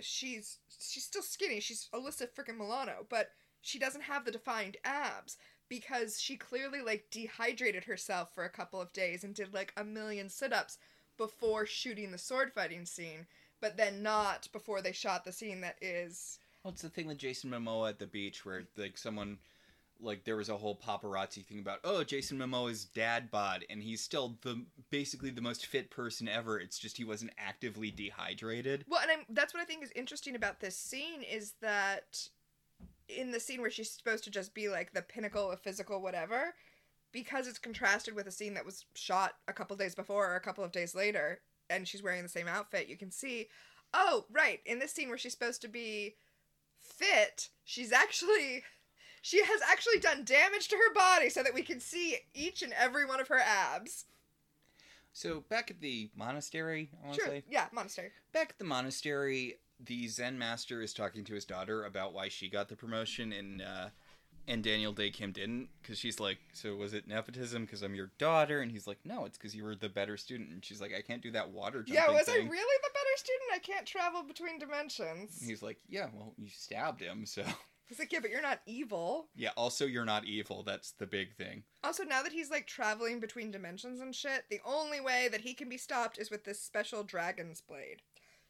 [0.01, 1.59] she's she's still skinny.
[1.59, 3.29] She's Alyssa freaking Milano, but
[3.61, 5.37] she doesn't have the defined abs
[5.69, 9.83] because she clearly like dehydrated herself for a couple of days and did like a
[9.83, 10.77] million sit-ups
[11.17, 13.25] before shooting the sword fighting scene,
[13.61, 17.17] but then not before they shot the scene that is Well, it's the thing with
[17.17, 19.37] Jason Momoa at the beach where like someone
[20.01, 24.01] like there was a whole paparazzi thing about oh Jason Momoa's dad bod and he's
[24.01, 26.59] still the basically the most fit person ever.
[26.59, 28.85] It's just he wasn't actively dehydrated.
[28.89, 32.27] well, and I'm, that's what I think is interesting about this scene is that
[33.07, 36.53] in the scene where she's supposed to just be like the pinnacle of physical whatever,
[37.13, 40.41] because it's contrasted with a scene that was shot a couple days before or a
[40.41, 43.47] couple of days later, and she's wearing the same outfit, you can see,
[43.93, 46.15] oh right, in this scene where she's supposed to be
[46.79, 48.63] fit, she's actually.
[49.25, 52.73] She has actually done damage to her body so that we can see each and
[52.73, 54.03] every one of her abs.
[55.13, 57.29] So back at the monastery, I want to Sure.
[57.31, 58.11] say Yeah, monastery.
[58.33, 62.49] back at the monastery, the Zen master is talking to his daughter about why she
[62.49, 63.89] got the promotion and uh,
[64.47, 68.11] and Daniel Dae Kim didn't because she's like, so was it nepotism because I'm your
[68.17, 68.61] daughter?
[68.61, 70.49] And he's like, no, it's because you were the better student.
[70.51, 72.49] And she's like, I can't do that water jumping Yeah, was I really the
[72.93, 73.51] better student?
[73.53, 75.39] I can't travel between dimensions.
[75.39, 77.43] And he's like, yeah, well, you stabbed him, so
[77.87, 79.27] He's like, yeah, but you're not evil.
[79.35, 79.49] yeah.
[79.57, 80.63] Also, you're not evil.
[80.63, 81.63] That's the big thing.
[81.83, 85.53] Also, now that he's like traveling between dimensions and shit, the only way that he
[85.53, 88.01] can be stopped is with this special dragon's blade.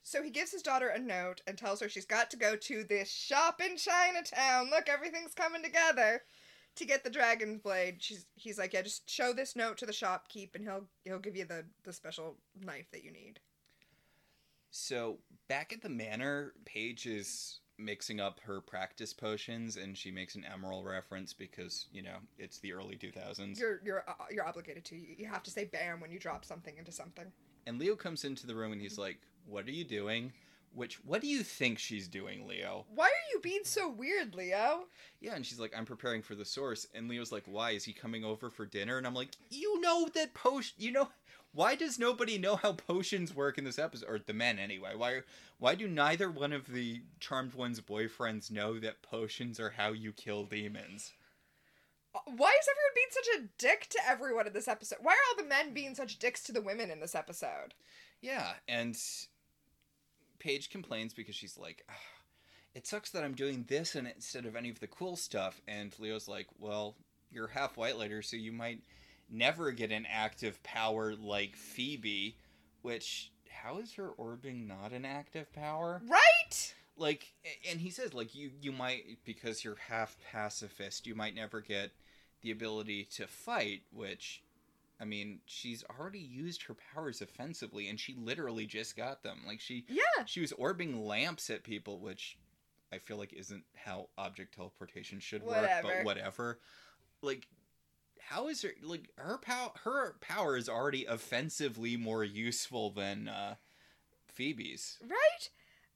[0.03, 2.83] So he gives his daughter a note and tells her she's got to go to
[2.83, 4.69] this shop in Chinatown.
[4.69, 6.21] Look, everything's coming together
[6.75, 7.97] to get the dragon's blade.
[7.99, 11.37] She's he's like, yeah, just show this note to the shopkeep and he'll he'll give
[11.37, 13.39] you the the special knife that you need.
[14.71, 20.35] So back at the manor, Paige is mixing up her practice potions, and she makes
[20.35, 23.57] an Emeril reference because you know it's the early 2000s.
[23.57, 24.95] You're you're uh, you're obligated to.
[24.95, 27.31] You you have to say bam when you drop something into something.
[27.65, 30.33] And Leo comes into the room and he's like, "What are you doing?"
[30.75, 32.85] Which, what do you think she's doing, Leo?
[32.95, 34.87] Why are you being so weird, Leo?
[35.19, 37.71] Yeah, and she's like, "I'm preparing for the source." And Leo's like, "Why?
[37.71, 40.73] Is he coming over for dinner?" And I'm like, "You know that potion.
[40.77, 41.09] You know."
[41.51, 44.95] Why does nobody know how potions work in this episode, or the men anyway?
[44.95, 45.21] Why?
[45.59, 50.11] Why do neither one of the charmed one's boyfriends know that potions are how you
[50.11, 51.13] kill demons?
[52.15, 54.99] Uh, Why is everyone being such a dick to everyone in this episode?
[55.01, 57.75] Why are all the men being such dicks to the women in this episode?
[58.19, 58.97] Yeah, and
[60.39, 61.93] Paige complains because she's like, "Ah,
[62.73, 65.97] "It sucks that I'm doing this and instead of any of the cool stuff." And
[65.99, 66.95] Leo's like, "Well,
[67.31, 68.81] you're half whitelighter, so you might
[69.29, 72.37] never get an active power like Phoebe."
[72.81, 76.01] Which, how is her orbing not an active power?
[76.05, 76.75] Right?
[76.97, 77.33] Like,
[77.69, 81.91] and he says like you you might because you're half pacifist, you might never get
[82.41, 84.42] the ability to fight, which
[85.03, 89.41] I mean, she's already used her powers offensively and she literally just got them.
[89.45, 90.23] Like she Yeah.
[90.25, 92.37] she was orbiting lamps at people, which
[92.89, 96.59] I feel like isn't how object teleportation should work, but whatever.
[97.21, 97.49] Like
[98.21, 103.55] how is her like her power her power is already offensively more useful than uh
[104.27, 104.99] Phoebe's.
[105.05, 105.49] Right?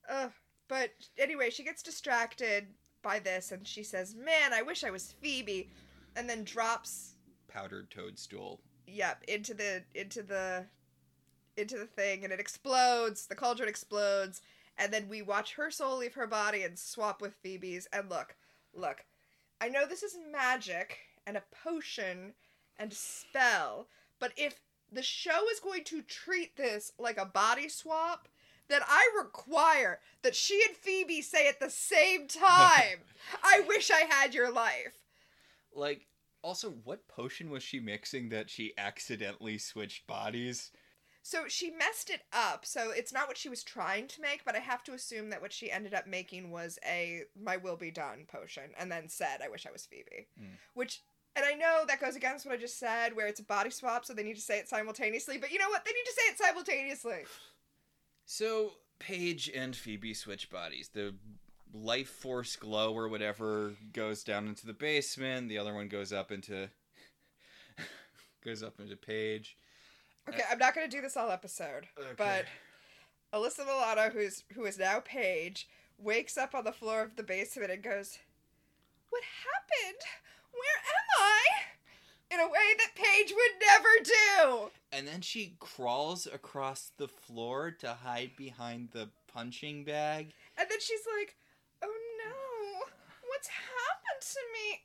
[0.10, 0.32] Ugh.
[0.68, 2.68] But anyway, she gets distracted
[3.02, 5.70] by this and she says, Man, I wish I was Phoebe.
[6.18, 7.14] And then drops,
[7.48, 8.60] powdered toadstool.
[8.88, 10.66] Yep, into the, into the,
[11.56, 13.28] into the thing and it explodes.
[13.28, 14.42] The cauldron explodes.
[14.78, 17.88] And then we watch her soul leave her body and swap with Phoebe's.
[17.92, 18.36] And look,
[18.74, 19.06] look,
[19.60, 22.34] I know this is magic and a potion
[22.78, 23.88] and a spell,
[24.20, 24.62] but if
[24.92, 28.28] the show is going to treat this like a body swap,
[28.70, 33.00] that I require that she and Phoebe say at the same time.
[33.44, 34.98] I wish I had your life.
[35.74, 36.08] Like,
[36.42, 40.72] also, what potion was she mixing that she accidentally switched bodies?
[41.24, 42.66] So she messed it up.
[42.66, 45.42] So it's not what she was trying to make, but I have to assume that
[45.42, 49.42] what she ended up making was a "My will be done" potion, and then said,
[49.42, 50.58] "I wish I was Phoebe," Mm.
[50.74, 51.02] which.
[51.36, 54.06] And I know that goes against what I just said, where it's a body swap,
[54.06, 55.38] so they need to say it simultaneously.
[55.38, 55.86] But you know what?
[55.86, 57.26] They need to say it simultaneously.
[58.26, 60.90] So, Paige and Phoebe switch bodies.
[60.90, 61.14] The
[61.74, 65.50] life force glow or whatever goes down into the basement.
[65.50, 66.70] The other one goes up into
[68.44, 69.58] goes up into Paige.
[70.30, 71.88] Okay, I'm not gonna do this all episode,
[72.18, 72.46] but
[73.34, 77.72] Alyssa Milano, who's who is now Paige, wakes up on the floor of the basement
[77.72, 78.20] and goes,
[79.10, 80.02] "What happened?
[80.52, 81.44] Where am I?"
[82.30, 84.72] In a way that Paige would never do.
[84.92, 90.34] and then she crawls across the floor to hide behind the punching bag.
[90.58, 91.47] And then she's like, "Oh no,
[93.38, 94.82] what's happened to me?"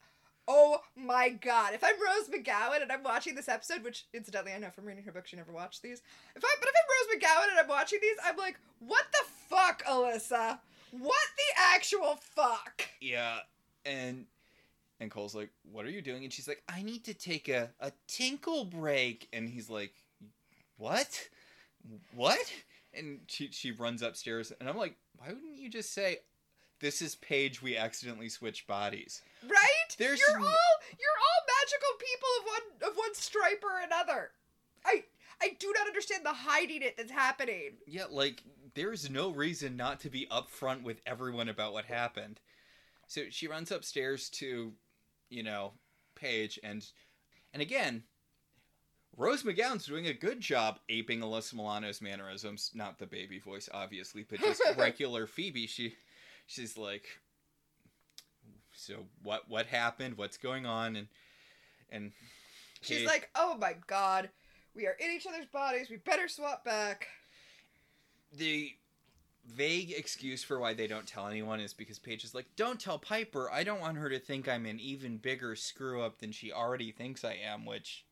[0.49, 1.73] Oh my god!
[1.73, 5.05] If I'm Rose McGowan and I'm watching this episode, which incidentally I know from reading
[5.05, 6.03] her book she never watched these.
[6.35, 9.25] If I but if I'm Rose McGowan and I'm watching these, I'm like, "What the
[9.49, 10.59] fuck, Alyssa?
[10.91, 13.39] What the actual fuck?" Yeah,
[13.87, 14.27] and
[15.01, 17.71] and Cole's like, "What are you doing?" And she's like, "I need to take a
[17.81, 19.95] a tinkle break." And he's like,
[20.77, 21.29] "What?
[22.15, 22.53] What?"
[22.93, 26.19] And she she runs upstairs, and I'm like, "Why wouldn't you just say?"
[26.83, 27.63] This is Paige.
[27.63, 29.23] We accidentally switched bodies.
[29.45, 29.97] Right?
[29.99, 34.31] There's you're all you're all magical people of one of one stripe or another.
[34.85, 35.05] I
[35.41, 37.75] I do not understand the hiding it that's happening.
[37.87, 38.43] Yeah, like
[38.75, 42.41] there's no reason not to be upfront with everyone about what happened.
[43.07, 44.73] So she runs upstairs to,
[45.31, 45.75] you know,
[46.17, 46.85] Paige and
[47.53, 48.03] and again,
[49.17, 52.73] Rose McGowan's doing a good job aping Alyssa Milano's mannerisms.
[52.75, 55.69] Not the baby voice, obviously, but just regular Phoebe.
[55.69, 55.95] She
[56.47, 57.21] she's like
[58.73, 60.17] So what what happened?
[60.17, 60.97] What's going on?
[60.97, 61.09] And
[61.91, 62.13] and
[62.83, 64.29] She's like, "Oh my god,
[64.75, 65.89] we are in each other's bodies.
[65.89, 67.09] We better swap back."
[68.35, 68.75] the
[69.45, 72.99] vague excuse for why they don't tell anyone is because Paige is like, "Don't tell
[72.99, 73.51] Piper.
[73.51, 76.91] I don't want her to think I'm an even bigger screw up than she already
[76.93, 78.05] thinks I am." Which,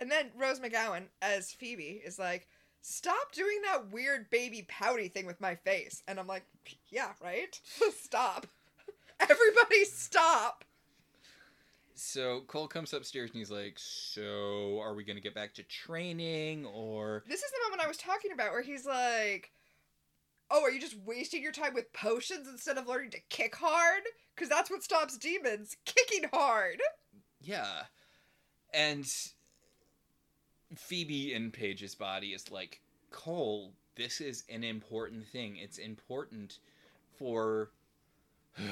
[0.00, 2.48] And then Rose McGowan as Phoebe is like,
[2.82, 6.44] "Stop doing that weird baby pouty thing with my face." And I'm like,
[6.90, 7.58] "Yeah, right?
[7.98, 8.46] stop.
[9.20, 10.64] Everybody stop."
[12.02, 16.66] so Cole comes upstairs and he's like, "So are we gonna get back to training
[16.66, 19.52] or?" This is the moment I was talking about where he's like,
[20.50, 24.02] "Oh, are you just wasting your time with potions instead of learning to kick hard?
[24.34, 26.80] Because that's what stops demons, kicking hard."
[27.40, 27.84] Yeah,
[28.72, 29.06] and
[30.74, 35.56] Phoebe in Paige's body is like, Cole, this is an important thing.
[35.56, 36.58] It's important
[37.18, 37.70] for.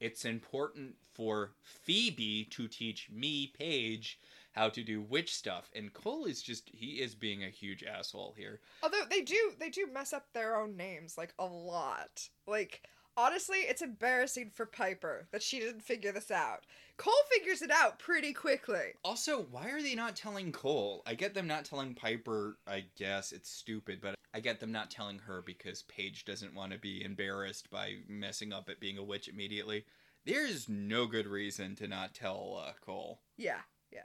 [0.00, 4.20] it's important for Phoebe to teach me, Paige,
[4.52, 5.70] how to do witch stuff.
[5.74, 6.70] And Cole is just.
[6.72, 8.60] He is being a huge asshole here.
[8.82, 12.28] Although they do they do mess up their own names like a lot.
[12.46, 12.82] Like
[13.18, 16.64] honestly, it's embarrassing for Piper that she didn't figure this out.
[16.96, 18.94] Cole figures it out pretty quickly.
[19.04, 21.02] Also, why are they not telling Cole?
[21.06, 23.32] I get them not telling Piper, I guess.
[23.32, 27.04] It's stupid, but I get them not telling her because Paige doesn't want to be
[27.04, 29.84] embarrassed by messing up at being a witch immediately.
[30.24, 33.20] There's no good reason to not tell uh, Cole.
[33.36, 33.60] Yeah,
[33.92, 34.00] yeah.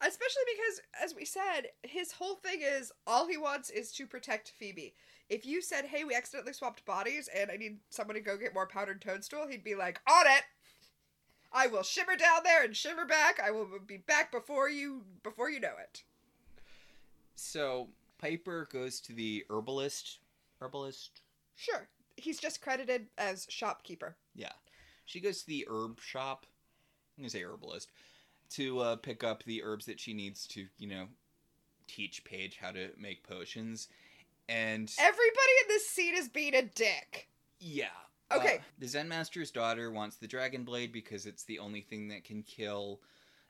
[0.00, 4.50] Especially because, as we said, his whole thing is all he wants is to protect
[4.50, 4.94] Phoebe.
[5.30, 8.54] If you said, hey, we accidentally swapped bodies and I need someone to go get
[8.54, 10.44] more powdered toadstool, he'd be like, on it!
[11.52, 13.40] I will shimmer down there and shimmer back.
[13.40, 16.02] I will be back before you before you know it.
[17.36, 20.18] So, Piper goes to the herbalist.
[20.60, 21.22] Herbalist?
[21.54, 21.88] Sure.
[22.16, 24.16] He's just credited as shopkeeper.
[24.34, 24.52] Yeah.
[25.04, 26.46] She goes to the herb shop.
[27.16, 27.90] I'm to say herbalist.
[28.50, 31.06] To uh, pick up the herbs that she needs to, you know,
[31.86, 33.88] teach Paige how to make potions.
[34.48, 34.90] And.
[34.98, 37.28] Everybody in this scene is being a dick.
[37.58, 37.86] Yeah.
[38.32, 38.56] Okay.
[38.56, 42.24] Uh, the Zen Master's daughter wants the Dragon Blade because it's the only thing that
[42.24, 43.00] can kill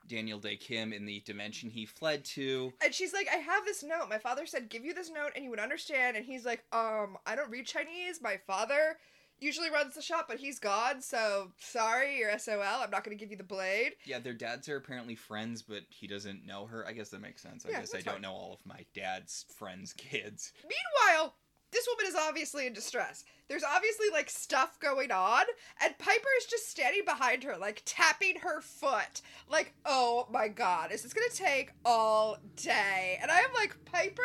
[0.07, 2.73] Daniel Dae Kim in the dimension he fled to.
[2.83, 4.09] And she's like, I have this note.
[4.11, 6.17] My father said, give you this note and you would understand.
[6.17, 8.21] And he's like, um, I don't read Chinese.
[8.21, 8.99] My father
[9.41, 11.01] usually runs the shop, but he's gone.
[11.01, 12.61] So sorry, you're SOL.
[12.63, 13.93] I'm not going to give you the blade.
[14.05, 16.87] Yeah, their dads are apparently friends, but he doesn't know her.
[16.87, 17.67] I guess that makes sense.
[17.67, 18.23] I Yeah, guess I don't fine.
[18.23, 20.53] know all of my dad's friends' kids.
[20.63, 21.35] Meanwhile,
[21.73, 23.25] this woman is obviously in distress.
[23.49, 25.45] There's obviously like stuff going on,
[25.83, 29.23] and Piper is just standing behind her, like tapping her foot.
[29.51, 33.19] Like, oh my god, is this gonna take all day?
[33.21, 34.23] And I'm like, Piper,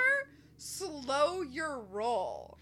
[0.62, 2.58] Slow your roll.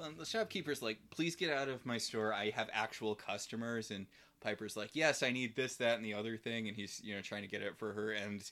[0.00, 2.32] Um, the shopkeeper's like, "Please get out of my store.
[2.32, 4.06] I have actual customers." And
[4.40, 7.20] Piper's like, "Yes, I need this, that, and the other thing." And he's you know
[7.20, 8.12] trying to get it for her.
[8.12, 8.42] And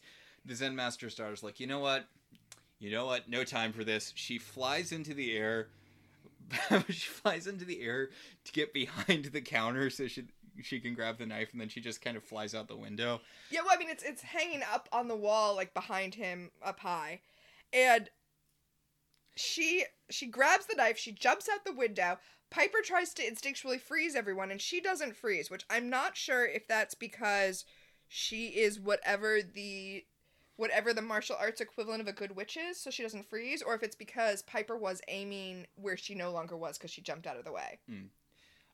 [0.45, 2.07] the Zen Master's daughter's like, "You know what?
[2.79, 3.29] You know what?
[3.29, 5.69] No time for this." She flies into the air.
[6.89, 8.11] she flies into the air
[8.45, 10.25] to get behind the counter so she
[10.63, 13.21] she can grab the knife, and then she just kind of flies out the window.
[13.51, 16.81] Yeah, well, I mean, it's it's hanging up on the wall, like behind him, up
[16.81, 17.21] high,
[17.73, 18.09] and
[19.39, 22.19] she she grabs the knife, she jumps out the window.
[22.51, 26.67] Piper tries to instinctually freeze everyone, and she doesn't freeze, which I'm not sure if
[26.67, 27.65] that's because
[28.09, 30.05] she is whatever the
[30.57, 33.75] whatever the martial arts equivalent of a good witch is, so she doesn't freeze, or
[33.75, 37.37] if it's because Piper was aiming where she no longer was because she jumped out
[37.37, 37.79] of the way.
[37.89, 38.07] Hmm.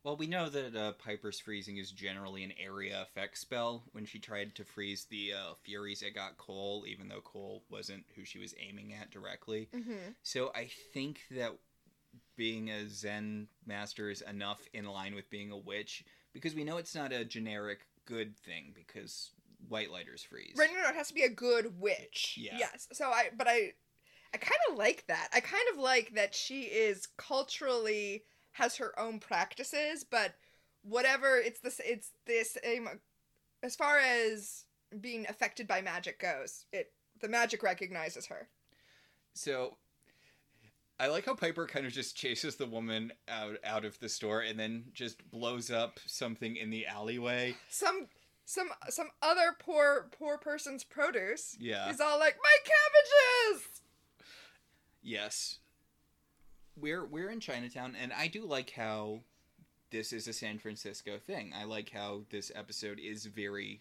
[0.04, 3.84] Well, we know that uh, Piper's freezing is generally an area effect spell.
[3.92, 8.04] When she tried to freeze the uh, Furies, it got Cole, even though Cole wasn't
[8.14, 9.70] who she was aiming at directly.
[9.74, 10.10] Mm-hmm.
[10.22, 11.52] So I think that
[12.36, 16.76] being a Zen master is enough in line with being a witch because we know
[16.76, 19.30] it's not a generic good thing because
[19.68, 20.52] white lighters freeze.
[20.54, 22.36] Right, no, no, it has to be a good witch.
[22.38, 22.56] Yeah.
[22.58, 22.88] Yes.
[22.92, 23.72] So I, but I,
[24.34, 25.28] I kind of like that.
[25.32, 28.24] I kind of like that she is culturally
[28.54, 30.34] has her own practices, but
[30.82, 32.58] whatever it's this, it's this.
[32.66, 32.88] Um,
[33.62, 34.64] as far as
[35.00, 38.48] being affected by magic goes, it the magic recognizes her.
[39.34, 39.76] So
[41.00, 44.40] I like how Piper kind of just chases the woman out out of the store
[44.40, 47.56] and then just blows up something in the alleyway.
[47.68, 48.08] Some.
[48.46, 51.88] Some some other poor poor person's produce Yeah.
[51.88, 53.80] is all like my cabbages.
[55.02, 55.60] Yes.
[56.76, 59.20] We're we're in Chinatown and I do like how
[59.90, 61.52] this is a San Francisco thing.
[61.56, 63.80] I like how this episode is very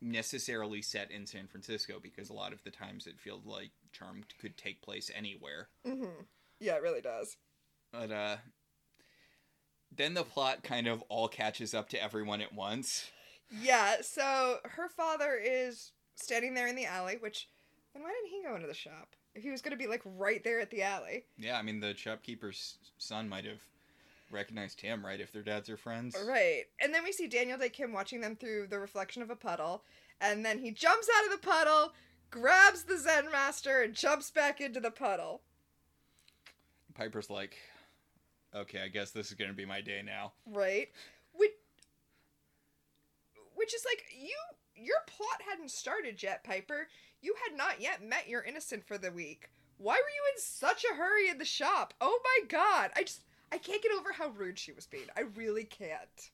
[0.00, 4.24] necessarily set in San Francisco because a lot of the times it feels like Charmed
[4.40, 5.68] could take place anywhere.
[5.86, 6.22] Mm-hmm.
[6.58, 7.36] Yeah, it really does.
[7.92, 8.36] But uh
[9.94, 13.10] then the plot kind of all catches up to everyone at once.
[13.60, 17.48] Yeah, so her father is standing there in the alley, which
[17.92, 19.14] then why didn't he go into the shop?
[19.34, 21.24] If he was going to be like right there at the alley.
[21.38, 23.60] Yeah, I mean the shopkeeper's son might have
[24.30, 25.20] recognized him, right?
[25.20, 26.16] If their dads are friends.
[26.26, 26.64] Right.
[26.80, 29.84] And then we see Daniel Dae Kim watching them through the reflection of a puddle,
[30.20, 31.92] and then he jumps out of the puddle,
[32.30, 35.42] grabs the Zen master, and jumps back into the puddle.
[36.94, 37.56] Piper's like,
[38.54, 40.90] "Okay, I guess this is going to be my day now." Right?
[41.32, 41.52] Which
[43.54, 44.36] which is like you
[44.74, 46.88] your plot hadn't started yet, Piper.
[47.22, 49.48] You had not yet met your innocent for the week.
[49.78, 51.94] Why were you in such a hurry in the shop?
[52.00, 52.90] Oh my god.
[52.94, 53.20] I just
[53.50, 55.06] I can't get over how rude she was being.
[55.16, 56.30] I really can't.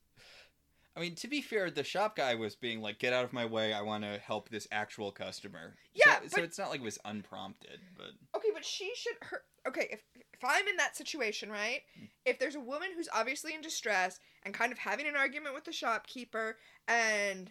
[0.97, 3.45] I mean, to be fair, the shop guy was being like, "Get out of my
[3.45, 3.73] way!
[3.73, 6.99] I want to help this actual customer." Yeah, so, so it's not like it was
[7.05, 11.83] unprompted, but Okay, but she should her okay, if if I'm in that situation, right?
[11.97, 12.07] Hmm.
[12.25, 15.65] If there's a woman who's obviously in distress and kind of having an argument with
[15.65, 16.57] the shopkeeper
[16.89, 17.51] and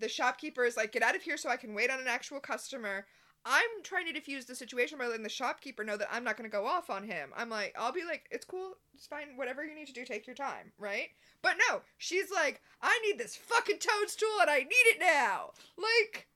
[0.00, 2.40] the shopkeeper is like, "Get out of here so I can wait on an actual
[2.40, 3.06] customer."
[3.44, 6.48] I'm trying to diffuse the situation by letting the shopkeeper know that I'm not going
[6.48, 7.30] to go off on him.
[7.34, 10.26] I'm like, I'll be like, it's cool, it's fine, whatever you need to do, take
[10.26, 11.08] your time, right?
[11.40, 15.52] But no, she's like, I need this fucking toadstool and I need it now.
[15.78, 16.28] Like,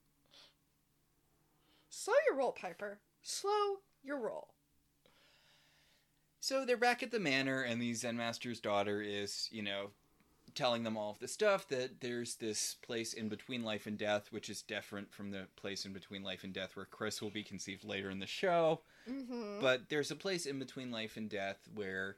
[1.91, 3.01] slow your roll, Piper.
[3.23, 4.49] Slow your roll.
[6.41, 9.91] so they're back at the manor, and the Zen master's daughter is, you know,
[10.55, 14.29] telling them all of the stuff that there's this place in between life and death,
[14.31, 17.43] which is different from the place in between life and death where Chris will be
[17.43, 18.83] conceived later in the show.
[19.11, 19.61] Mm-hmm.
[19.61, 22.17] But there's a place in between life and death where,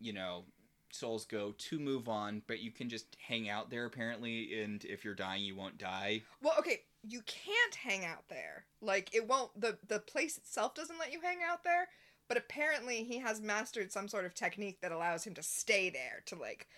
[0.00, 0.44] you know,
[0.90, 5.04] souls go to move on, but you can just hang out there apparently, and if
[5.04, 6.22] you're dying, you won't die.
[6.42, 8.64] Well, okay, you can't hang out there.
[8.80, 11.88] Like it won't the the place itself doesn't let you hang out there,
[12.28, 16.22] but apparently he has mastered some sort of technique that allows him to stay there
[16.26, 16.68] to like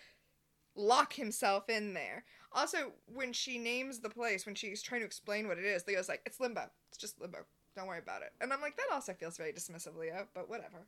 [0.79, 2.25] lock himself in there.
[2.53, 6.09] Also, when she names the place, when she's trying to explain what it is, Leo's
[6.09, 6.71] like, "It's limbo.
[6.89, 7.45] It's just limbo.
[7.77, 10.87] Don't worry about it." And I'm like, that also feels very dismissive, Leo, but whatever.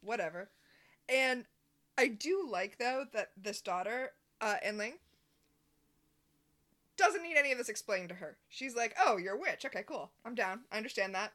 [0.00, 0.50] Whatever.
[1.08, 1.44] And
[1.98, 4.94] I do like though that this daughter, uh, Enling,
[6.96, 8.38] doesn't need any of this explained to her.
[8.48, 9.64] She's like, "Oh, you're a witch.
[9.66, 10.12] Okay, cool.
[10.24, 10.64] I'm down.
[10.72, 11.34] I understand that.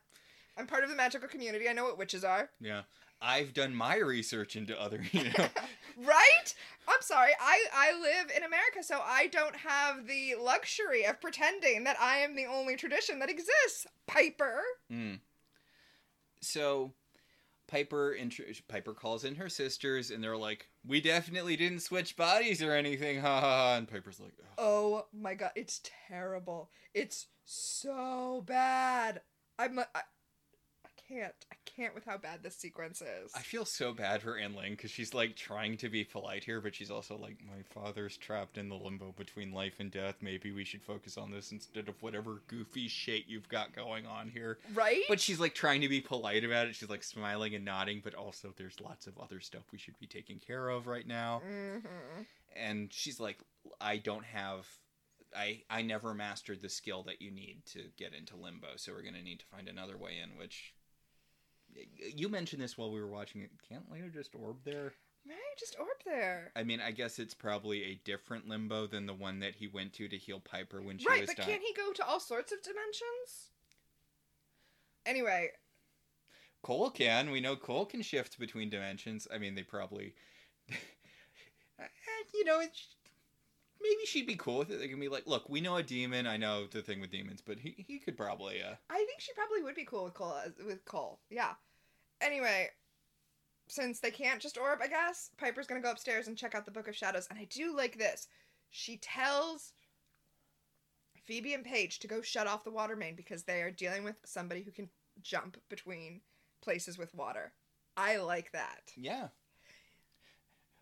[0.57, 1.69] I'm part of the magical community.
[1.69, 2.83] I know what witches are." Yeah.
[3.21, 5.47] I've done my research into other, you know.
[5.97, 6.55] right?
[6.87, 7.31] I'm sorry.
[7.39, 12.17] I I live in America, so I don't have the luxury of pretending that I
[12.17, 13.85] am the only tradition that exists.
[14.07, 14.61] Piper.
[14.91, 15.19] Mm.
[16.41, 16.93] So
[17.67, 22.61] Piper intro- Piper calls in her sisters and they're like, "We definitely didn't switch bodies
[22.61, 23.75] or anything." Ha ha ha.
[23.77, 26.69] And Piper's like, "Ugh." Oh my god, it's terrible.
[26.93, 29.21] It's so bad.
[29.59, 30.01] I'm a- I,
[30.85, 31.45] I can't.
[31.51, 33.31] I can't with how bad this sequence is.
[33.35, 36.75] I feel so bad for Enling because she's like trying to be polite here, but
[36.75, 40.15] she's also like, my father's trapped in the limbo between life and death.
[40.21, 44.29] Maybe we should focus on this instead of whatever goofy shit you've got going on
[44.29, 44.59] here.
[44.73, 45.01] right?
[45.09, 46.75] But she's like trying to be polite about it.
[46.75, 50.07] She's like smiling and nodding, but also there's lots of other stuff we should be
[50.07, 51.41] taking care of right now.
[51.47, 51.81] Mhm.
[52.55, 53.39] And she's like,
[53.79, 54.67] I don't have.
[55.35, 59.01] I, I never mastered the skill that you need to get into limbo, so we're
[59.01, 60.37] gonna need to find another way in.
[60.37, 60.73] Which
[62.15, 63.49] you mentioned this while we were watching it.
[63.67, 64.93] Can't Leo just orb there?
[65.27, 66.51] Right, just orb there.
[66.55, 69.93] I mean, I guess it's probably a different limbo than the one that he went
[69.93, 71.11] to to heal Piper when she was.
[71.11, 71.49] Right, was but dying.
[71.49, 73.51] can't he go to all sorts of dimensions?
[75.05, 75.49] Anyway,
[76.63, 77.31] Cole can.
[77.31, 79.27] We know Cole can shift between dimensions.
[79.33, 80.13] I mean, they probably,
[82.33, 82.95] you know, it's,
[83.81, 84.79] maybe she'd be cool with it.
[84.79, 86.27] They can be like, look, we know a demon.
[86.27, 88.61] I know the thing with demons, but he he could probably.
[88.61, 90.35] uh I think she probably would be cool with Cole.
[90.65, 91.53] With Cole, yeah.
[92.21, 92.69] Anyway,
[93.67, 96.71] since they can't just orb, I guess Piper's gonna go upstairs and check out the
[96.71, 97.27] Book of Shadows.
[97.29, 98.27] And I do like this.
[98.69, 99.73] She tells
[101.25, 104.15] Phoebe and Paige to go shut off the water main because they are dealing with
[104.25, 104.89] somebody who can
[105.21, 106.21] jump between
[106.61, 107.53] places with water.
[107.97, 108.91] I like that.
[108.95, 109.27] Yeah.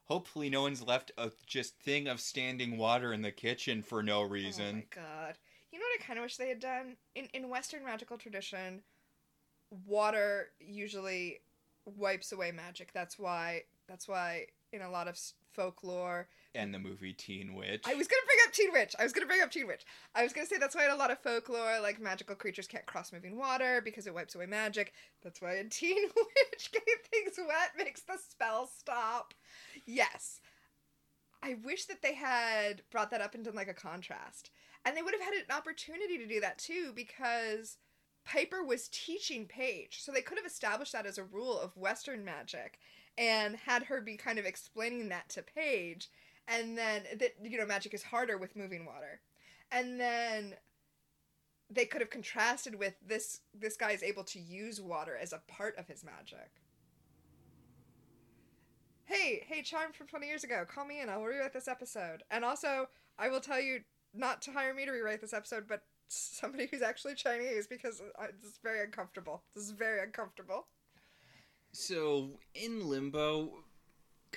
[0.09, 4.23] Hopefully, no one's left a just thing of standing water in the kitchen for no
[4.23, 4.83] reason.
[4.95, 5.37] Oh my god.
[5.71, 6.97] You know what I kind of wish they had done?
[7.13, 8.81] In in Western magical tradition,
[9.85, 11.41] water usually
[11.85, 12.91] wipes away magic.
[12.91, 15.19] That's why that's why in a lot of
[15.51, 17.83] folklore, and the movie Teen Witch.
[17.85, 18.95] I was to bring up Teen Witch.
[18.99, 19.85] I was to bring up Teen Witch.
[20.15, 22.85] I was to say that's why in a lot of folklore like magical creatures can't
[22.85, 24.93] cross moving water because it wipes away magic.
[25.23, 29.33] That's why in Teen Witch getting things wet makes the spell stop.
[29.85, 30.41] Yes.
[31.41, 34.51] I wish that they had brought that up into like a contrast.
[34.85, 37.77] And they would have had an opportunity to do that too because
[38.25, 40.01] Piper was teaching Paige.
[40.01, 42.79] So they could have established that as a rule of Western magic
[43.17, 46.09] and had her be kind of explaining that to Paige.
[46.49, 49.21] And then that you know, magic is harder with moving water.
[49.71, 50.55] And then
[51.69, 55.41] they could have contrasted with this this guy is able to use water as a
[55.47, 56.49] part of his magic.
[59.05, 61.09] Hey, hey, Charm from 20 years ago, call me in.
[61.09, 62.23] I'll rewrite this episode.
[62.29, 63.81] And also, I will tell you
[64.13, 68.59] not to hire me to rewrite this episode, but somebody who's actually Chinese because it's
[68.63, 69.43] very uncomfortable.
[69.55, 70.67] This is very uncomfortable.
[71.71, 73.63] So in Limbo,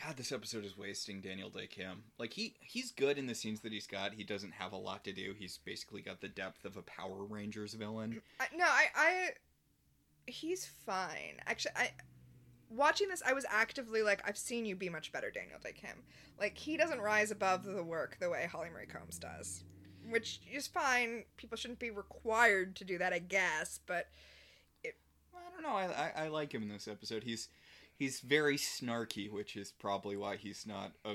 [0.01, 2.05] God, this episode is wasting Daniel Dae Kim.
[2.19, 4.15] Like he he's good in the scenes that he's got.
[4.15, 5.35] He doesn't have a lot to do.
[5.39, 8.23] He's basically got the depth of a Power Rangers villain.
[8.41, 9.29] I, no, I, I,
[10.27, 11.41] he's fine.
[11.47, 11.91] Actually, I,
[12.71, 16.03] watching this, I was actively like, I've seen you be much better, Daniel Dae Kim.
[16.41, 19.65] Like, he doesn't rise above the work the way Holly Marie Combs does,
[20.09, 21.25] which is fine.
[21.37, 24.07] People shouldn't be required to do that, I guess, but
[24.85, 25.77] I don't know.
[25.77, 27.25] I, I I like him in this episode.
[27.25, 27.49] He's
[28.03, 31.15] he's very snarky, which is probably why he's not a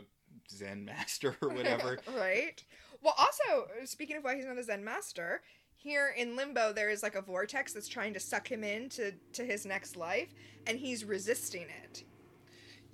[0.50, 2.00] Zen master or whatever.
[2.18, 2.64] right?
[3.02, 5.42] Well, also, speaking of why he's not a Zen master,
[5.76, 9.44] here in Limbo, there is like a vortex that's trying to suck him into to
[9.44, 10.30] his next life,
[10.66, 12.06] and he's resisting it.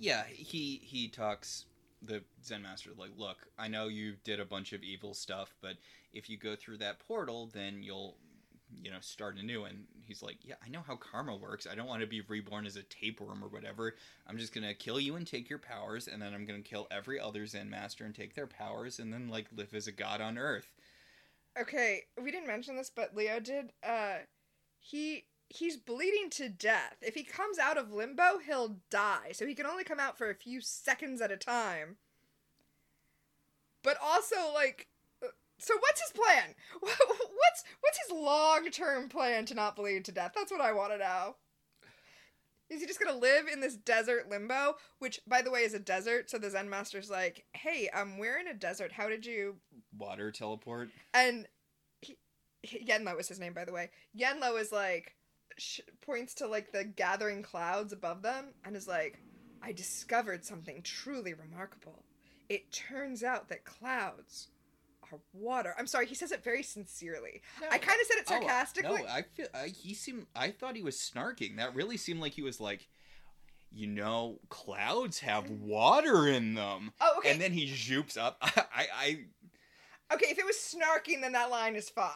[0.00, 1.66] yeah, he he talks
[2.02, 5.76] the Zen master like, look, I know you did a bunch of evil stuff, but
[6.12, 8.16] if you go through that portal, then you'll
[8.82, 9.64] you know start anew.
[9.64, 11.66] And he's like, yeah, I know how karma works.
[11.70, 13.94] I don't want to be reborn as a tapeworm or whatever.
[14.26, 17.18] I'm just gonna kill you and take your powers, and then I'm gonna kill every
[17.20, 20.38] other Zen master and take their powers, and then like live as a god on
[20.38, 20.72] Earth.
[21.58, 23.72] Okay, we didn't mention this, but Leo did.
[23.82, 24.18] Uh,
[24.80, 26.96] he he's bleeding to death.
[27.00, 29.30] If he comes out of limbo, he'll die.
[29.32, 31.96] So he can only come out for a few seconds at a time.
[33.82, 34.88] But also, like,
[35.58, 36.54] so what's his plan?
[36.80, 40.32] What's what's his long term plan to not bleed to death?
[40.34, 41.36] That's what I want to know.
[42.70, 44.76] Is he just gonna live in this desert limbo?
[44.98, 46.30] Which, by the way, is a desert.
[46.30, 48.90] So the Zen master's like, "Hey, um, we're in a desert.
[48.92, 49.56] How did you
[49.96, 50.88] Water teleport.
[51.12, 51.46] and
[52.00, 52.16] he,
[52.84, 53.90] Yenlo is his name, by the way.
[54.18, 55.14] Yenlo is like
[55.58, 59.20] sh- points to like the gathering clouds above them and is like,
[59.62, 62.04] "I discovered something truly remarkable.
[62.48, 64.48] It turns out that clouds
[65.32, 67.42] water." I'm sorry, he says it very sincerely.
[67.70, 69.02] I kind of said it Oh, uh, sarcastically.
[69.02, 70.26] no, I feel I, he seemed.
[70.34, 71.56] I thought he was snarking.
[71.56, 72.88] That really seemed like he was like,
[73.72, 76.92] you know, clouds have water in them.
[77.00, 77.30] oh, okay.
[77.32, 78.36] And then he zoops up.
[78.42, 79.18] I, I,
[80.14, 82.12] okay, if it was snarking, then that line is fine.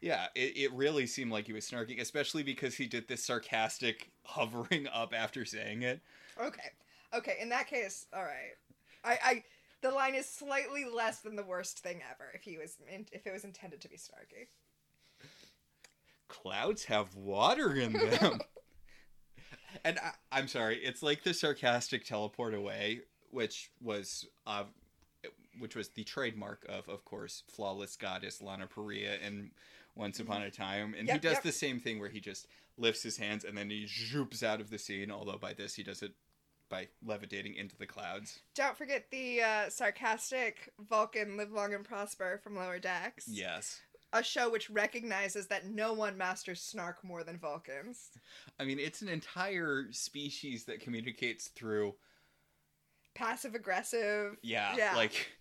[0.00, 4.10] yeah, it, it really seemed like he was snarking, especially because he did this sarcastic
[4.24, 6.00] hovering up after saying it.
[6.42, 6.70] Okay.
[7.16, 8.52] Okay, in that case, all right.
[9.02, 9.44] I, I
[9.82, 13.26] the line is slightly less than the worst thing ever if he was in, if
[13.26, 14.48] it was intended to be snarky.
[16.28, 18.40] Clouds have water in them.
[19.84, 24.64] And I, I'm sorry, it's like the sarcastic teleport away, which was uh,
[25.58, 29.50] which was the trademark of, of course, flawless goddess Lana Parrilla in
[29.94, 31.42] Once Upon a Time, and he does yep.
[31.42, 34.70] the same thing where he just lifts his hands and then he zoops out of
[34.70, 35.10] the scene.
[35.10, 36.12] Although by this he does it
[36.68, 38.40] by levitating into the clouds.
[38.54, 43.26] Don't forget the uh, sarcastic Vulcan "Live Long and Prosper" from Lower Decks.
[43.28, 43.80] Yes,
[44.12, 48.10] a show which recognizes that no one masters snark more than Vulcans.
[48.58, 51.94] I mean it's an entire species that communicates through.
[53.14, 54.36] Passive aggressive.
[54.42, 54.94] Yeah, Yeah.
[54.96, 55.32] like.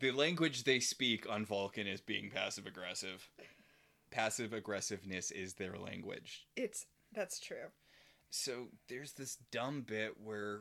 [0.00, 3.26] The language they speak on Vulcan is being passive aggressive.
[4.10, 6.46] Passive aggressiveness is their language.
[6.56, 6.84] It's
[7.14, 7.68] that's true.
[8.30, 10.60] So there's this dumb bit where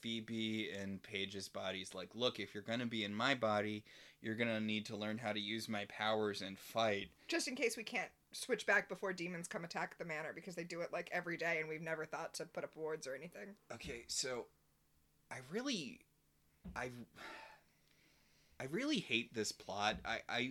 [0.00, 3.84] Phoebe and Paige's body's like, look, if you're gonna be in my body,
[4.22, 7.08] you're gonna need to learn how to use my powers and fight.
[7.28, 10.64] Just in case we can't switch back before demons come attack the manor because they
[10.64, 13.54] do it like every day and we've never thought to put up wards or anything.
[13.72, 14.46] Okay, so
[15.30, 16.00] I really,
[16.76, 16.90] I,
[18.60, 19.96] I really hate this plot.
[20.04, 20.50] I, I,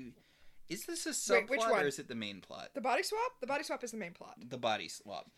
[0.67, 1.83] is this a subplot Wait, which one?
[1.83, 2.69] or is it the main plot?
[2.73, 3.39] The body swap?
[3.41, 4.35] The body swap is the main plot.
[4.47, 5.31] the body swap.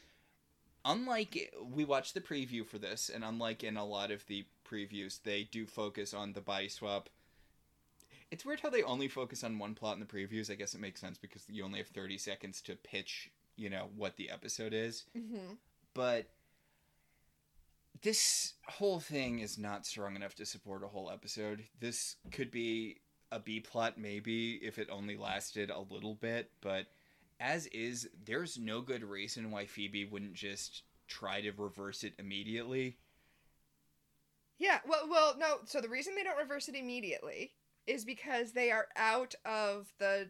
[0.84, 5.22] Unlike we watched the preview for this, and unlike in a lot of the previews,
[5.22, 7.10] they do focus on the body swap.
[8.32, 10.50] It's weird how they only focus on one plot in the previews.
[10.50, 13.90] I guess it makes sense because you only have thirty seconds to pitch, you know,
[13.96, 15.06] what the episode is.
[15.18, 15.56] Mm-hmm.
[15.94, 16.30] But
[18.02, 21.66] this whole thing is not strong enough to support a whole episode.
[21.80, 22.98] This could be
[23.32, 26.88] a B plot, maybe, if it only lasted a little bit, but
[27.42, 32.98] as is, there's no good reason why Phoebe wouldn't just try to reverse it immediately.
[34.60, 35.58] Yeah, well, well, no.
[35.66, 37.52] So the reason they don't reverse it immediately
[37.88, 40.30] is because they are out of the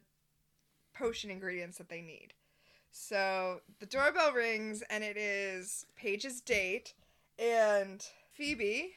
[0.96, 2.34] potion ingredients that they need.
[2.92, 6.94] So the doorbell rings and it is Paige's date,
[7.38, 8.94] and Phoebe,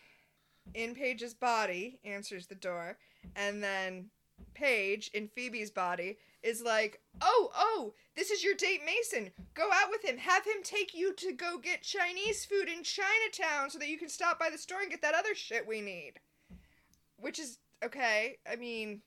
[0.74, 2.96] in Paige's body, answers the door,
[3.36, 4.10] and then
[4.54, 9.32] Paige, in Phoebe's body, is like, "Oh, oh, this is your date, Mason.
[9.54, 10.18] Go out with him.
[10.18, 14.10] Have him take you to go get Chinese food in Chinatown, so that you can
[14.10, 16.20] stop by the store and get that other shit we need."
[17.16, 18.38] Which is okay.
[18.48, 19.02] I mean,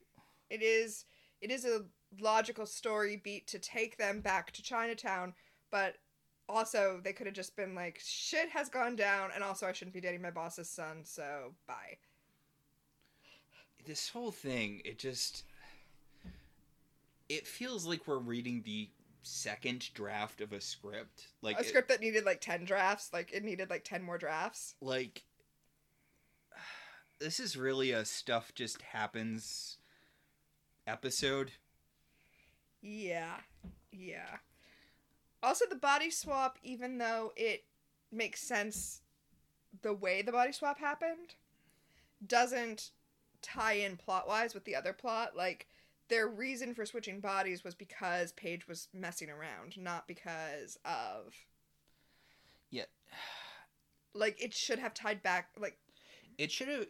[0.49, 1.05] it is
[1.39, 1.85] it is a
[2.19, 5.35] logical story beat to take them back to Chinatown,
[5.69, 5.97] but
[6.49, 9.93] also they could have just been like, "Shit has gone down, and also I shouldn't
[9.93, 11.99] be dating my boss's son, so bye."
[13.85, 15.43] This whole thing, it just.
[17.29, 18.89] It feels like we're reading the
[19.21, 21.27] second draft of a script.
[21.41, 24.17] Like a it- script that needed like 10 drafts like it needed like 10 more
[24.17, 24.75] drafts?
[24.81, 25.23] Like
[27.19, 29.77] this is really a stuff just happens
[30.85, 31.51] episode.
[32.81, 33.37] Yeah.
[33.91, 34.37] Yeah.
[35.43, 37.65] Also the body swap even though it
[38.11, 39.01] makes sense
[39.81, 41.35] the way the body swap happened
[42.25, 42.91] doesn't
[43.41, 45.35] tie in plot wise with the other plot.
[45.35, 45.67] Like
[46.09, 51.33] their reason for switching bodies was because paige was messing around not because of
[52.69, 52.85] Yeah.
[54.13, 55.77] like it should have tied back like
[56.37, 56.87] it should have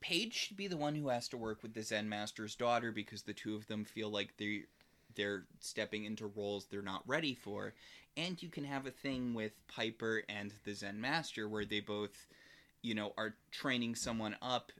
[0.00, 3.22] paige should be the one who has to work with the zen master's daughter because
[3.22, 4.62] the two of them feel like they
[5.16, 7.74] they're stepping into roles they're not ready for
[8.16, 12.26] and you can have a thing with piper and the zen master where they both
[12.82, 14.72] you know are training someone up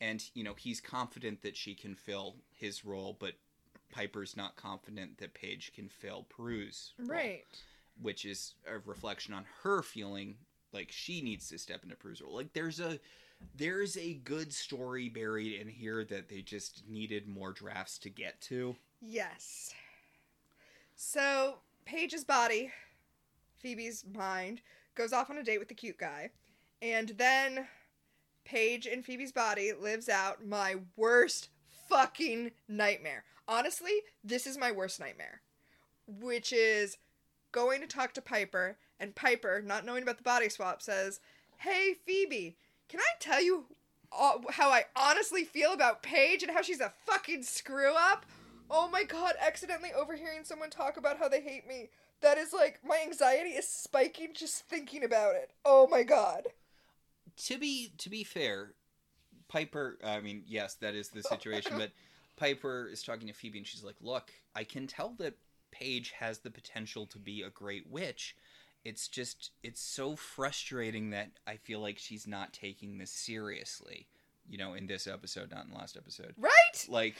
[0.00, 3.34] and you know he's confident that she can fill his role but
[3.90, 7.44] piper's not confident that paige can fill Prue's role, right
[8.00, 10.36] which is a reflection on her feeling
[10.72, 12.34] like she needs to step into Prue's role.
[12.34, 12.98] Like there's a
[13.54, 18.40] there's a good story buried in here that they just needed more drafts to get
[18.42, 18.74] to.
[19.00, 19.72] Yes.
[20.96, 22.72] So Paige's body,
[23.60, 24.60] Phoebe's mind,
[24.96, 26.30] goes off on a date with the cute guy,
[26.82, 27.68] and then
[28.44, 31.50] Paige in Phoebe's body lives out my worst
[31.88, 33.24] fucking nightmare.
[33.46, 35.40] Honestly, this is my worst nightmare,
[36.06, 36.98] which is
[37.50, 41.20] going to talk to Piper, and Piper, not knowing about the body swap, says,
[41.58, 42.56] "Hey Phoebe,
[42.88, 43.66] can I tell you
[44.50, 48.26] how I honestly feel about Paige and how she's a fucking screw up?"
[48.70, 51.88] Oh my god, accidentally overhearing someone talk about how they hate me.
[52.20, 55.52] That is like my anxiety is spiking just thinking about it.
[55.64, 56.48] Oh my god.
[57.46, 58.74] To be to be fair,
[59.48, 61.90] Piper I mean, yes, that is the situation, but
[62.36, 65.34] Piper is talking to Phoebe and she's like, "Look, I can tell that
[65.70, 68.36] Paige has the potential to be a great witch.
[68.84, 74.06] It's just it's so frustrating that I feel like she's not taking this seriously."
[74.48, 76.34] You know, in this episode, not in the last episode.
[76.38, 76.86] Right?
[76.88, 77.16] Like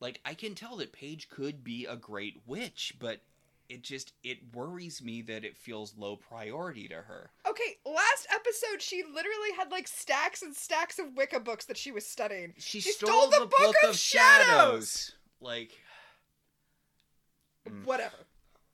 [0.00, 3.20] like I can tell that Paige could be a great witch, but
[3.68, 7.30] it just it worries me that it feels low priority to her.
[7.48, 11.90] Okay, last episode she literally had like stacks and stacks of Wicca books that she
[11.92, 12.54] was studying.
[12.58, 14.46] She, She stole, stole the the, Book book, of of Shadows!
[14.46, 15.12] shadows.
[15.40, 15.72] Like
[17.68, 17.84] Mm.
[17.86, 18.16] Whatever.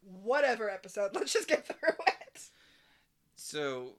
[0.02, 1.10] Whatever episode.
[1.14, 2.40] Let's just get through it.
[3.36, 3.92] so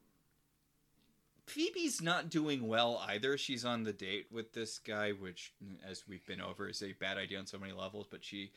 [1.47, 3.37] Phoebe's not doing well either.
[3.37, 5.53] She's on the date with this guy, which
[5.89, 8.51] as we've been over is a bad idea on so many levels, but she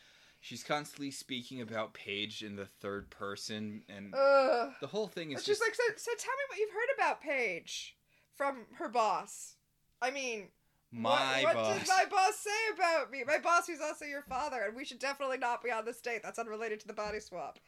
[0.44, 4.72] she's constantly speaking about Paige in the third person and Ugh.
[4.78, 6.94] the whole thing is It's just just like, so, so tell me what you've heard
[6.94, 7.96] about Paige
[8.36, 9.54] from her boss.
[10.02, 10.48] I mean,
[10.92, 11.78] my what, what boss.
[11.78, 13.24] did my boss say about me?
[13.26, 16.20] My boss, who's also your father, and we should definitely not be on this date.
[16.22, 17.58] That's unrelated to the body swap.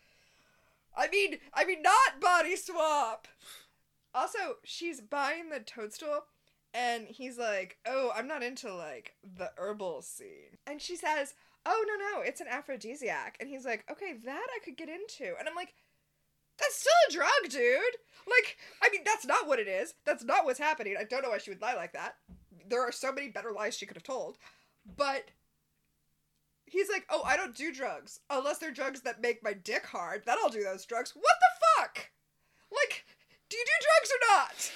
[0.94, 3.26] I mean, I mean, not body swap.
[4.14, 6.24] Also, she's buying the toadstool,
[6.74, 11.34] and he's like, "Oh, I'm not into like the herbal scene," and she says,
[11.66, 15.34] "Oh no, no, it's an aphrodisiac," and he's like, "Okay, that I could get into,"
[15.38, 15.74] and I'm like.
[16.58, 17.96] That's still a drug, dude.
[18.26, 19.92] Like, I mean, that's not what it is.
[20.06, 20.96] That's not what's happening.
[20.98, 22.16] I don't know why she would lie like that.
[22.66, 24.38] There are so many better lies she could have told.
[24.96, 25.30] But
[26.64, 28.20] he's like, oh, I don't do drugs.
[28.30, 30.22] Unless they're drugs that make my dick hard.
[30.24, 31.12] Then I'll do those drugs.
[31.14, 32.10] What the fuck?
[32.70, 33.04] Like,
[33.48, 34.72] do you do drugs or not?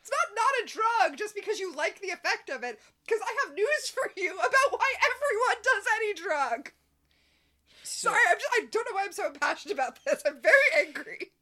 [0.00, 2.80] It's not not a drug just because you like the effect of it.
[3.04, 6.72] Because I have news for you about why everyone does any drug.
[7.82, 10.22] So- Sorry, I'm just, I don't know why I'm so passionate about this.
[10.26, 11.32] I'm very angry.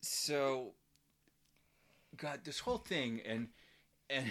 [0.00, 0.72] so
[2.16, 3.48] god this whole thing and
[4.08, 4.30] and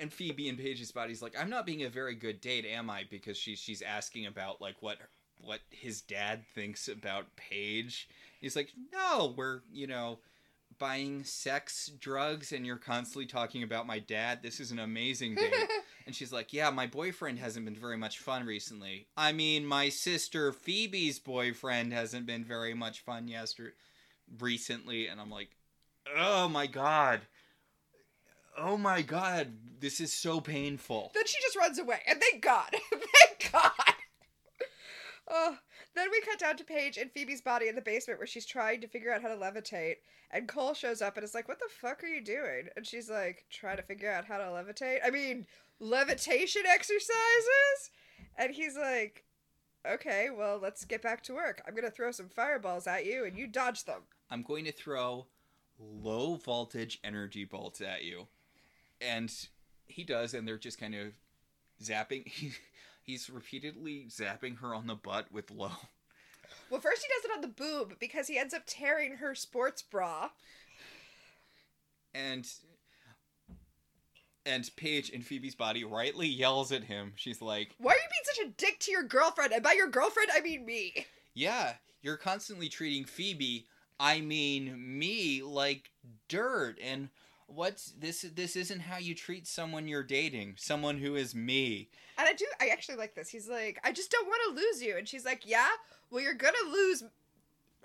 [0.00, 3.02] and phoebe and paige's body's like i'm not being a very good date am i
[3.10, 4.96] because she's she's asking about like what
[5.42, 8.08] what his dad thinks about paige
[8.40, 10.18] he's like no we're you know
[10.78, 15.52] buying sex drugs and you're constantly talking about my dad this is an amazing date.
[16.06, 19.06] And she's like yeah my boyfriend hasn't been very much fun recently.
[19.16, 23.72] I mean my sister phoebe's boyfriend hasn't been very much fun yesterday
[24.40, 25.06] recently.
[25.08, 25.50] And I'm like,
[26.16, 27.22] "Oh my god.
[28.58, 32.70] Oh my god, this is so painful." Then she just runs away, and thank God,
[32.90, 33.70] thank God.
[35.28, 35.58] Oh,
[35.96, 38.80] then we cut down to Paige and Phoebe's body in the basement where she's trying
[38.80, 39.96] to figure out how to levitate.
[40.30, 43.08] And Cole shows up and is like, "What the fuck are you doing?" And she's
[43.08, 45.00] like, "Trying to figure out how to levitate.
[45.04, 45.46] I mean,
[45.78, 47.90] levitation exercises."
[48.36, 49.24] And he's like,
[49.86, 51.62] "Okay, well, let's get back to work.
[51.66, 55.26] I'm gonna throw some fireballs at you, and you dodge them." I'm going to throw
[55.78, 58.26] low voltage energy bolts at you.
[59.00, 59.32] And
[59.86, 61.12] he does and they're just kind of
[61.82, 62.24] zapping
[63.06, 65.70] he's repeatedly zapping her on the butt with low
[66.70, 69.82] Well, first he does it on the boob because he ends up tearing her sports
[69.82, 70.30] bra.
[72.14, 72.46] and
[74.44, 77.12] and Paige in Phoebe's body rightly yells at him.
[77.16, 79.52] She's like, Why are you being such a dick to your girlfriend?
[79.52, 81.06] And by your girlfriend, I mean me.
[81.34, 83.66] Yeah, you're constantly treating Phoebe,
[83.98, 85.90] I mean me, like
[86.28, 86.78] dirt.
[86.82, 87.08] And
[87.46, 88.22] what's this?
[88.22, 90.54] This isn't how you treat someone you're dating.
[90.58, 91.88] Someone who is me.
[92.18, 93.28] And I do, I actually like this.
[93.28, 94.96] He's like, I just don't want to lose you.
[94.96, 95.68] And she's like, Yeah,
[96.10, 97.08] well, you're gonna lose her.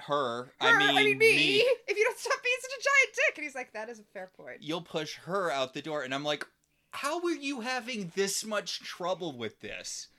[0.07, 1.57] Her, I I mean, me,
[1.87, 3.37] if you don't stop being such a giant dick.
[3.37, 4.57] And he's like, That is a fair point.
[4.61, 6.45] You'll push her out the door, and I'm like,
[6.91, 10.09] how are you having this much trouble with this?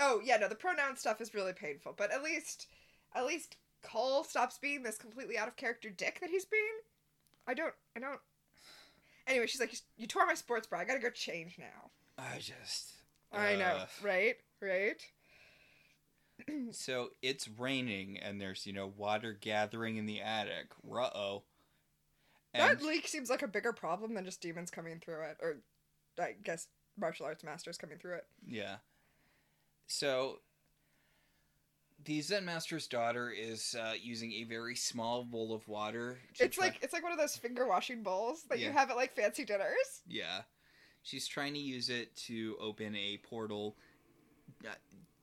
[0.00, 1.94] Oh yeah, no, the pronoun stuff is really painful.
[1.96, 2.68] But at least,
[3.14, 6.62] at least Cole stops being this completely out of character dick that he's being.
[7.46, 8.20] I don't, I don't.
[9.26, 10.80] Anyway, she's like, You tore my sports bra.
[10.80, 11.90] I gotta go change now.
[12.18, 12.92] I just.
[13.32, 14.36] I know, right?
[14.60, 15.02] Right?
[16.72, 20.66] So it's raining, and there's you know water gathering in the attic.
[20.82, 21.42] Ruh oh.
[22.52, 25.58] That leak seems like a bigger problem than just demons coming through it, or
[26.18, 26.66] I guess
[26.98, 28.26] martial arts masters coming through it.
[28.46, 28.76] Yeah.
[29.86, 30.40] So
[32.04, 36.18] the Zen Master's daughter is uh, using a very small bowl of water.
[36.38, 38.96] It's try- like it's like one of those finger washing bowls that you have at
[38.96, 40.02] like fancy dinners.
[40.06, 40.42] yeah,
[41.02, 43.76] she's trying to use it to open a portal
[44.66, 44.70] uh,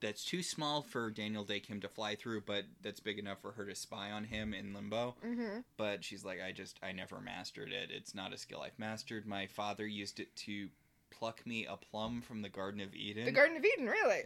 [0.01, 3.51] that's too small for Daniel Dae Kim to fly through, but that's big enough for
[3.51, 5.15] her to spy on him in limbo.
[5.25, 5.59] Mm-hmm.
[5.77, 7.89] But she's like, I just I never mastered it.
[7.91, 9.25] It's not a skill I've mastered.
[9.25, 10.69] My father used it to
[11.11, 13.25] pluck me a plum from the Garden of Eden.
[13.25, 14.23] The Garden of Eden, really.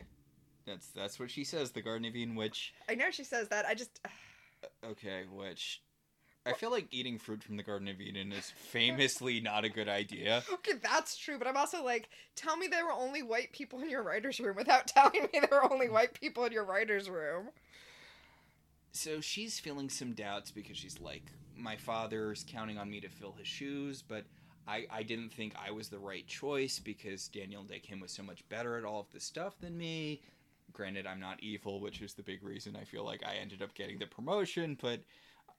[0.66, 1.72] That's that's what she says.
[1.72, 3.66] The Garden of Eden, which I know she says that.
[3.66, 5.82] I just uh, okay, which
[6.46, 9.88] I feel like eating fruit from the Garden of Eden is famously not a good
[9.88, 10.44] idea.
[10.54, 11.38] okay, that's true.
[11.38, 14.56] But I'm also like, tell me there were only white people in your writers' room
[14.56, 17.50] without telling me there were only white people in your writers' room.
[18.92, 21.24] So she's feeling some doubts because she's like,
[21.58, 24.26] my father's counting on me to fill his shoes, but
[24.68, 28.24] I, I didn't think I was the right choice because Daniel Dae Kim was so
[28.24, 30.22] much better at all of this stuff than me.
[30.72, 33.74] Granted, I'm not evil, which is the big reason I feel like I ended up
[33.74, 35.02] getting the promotion, but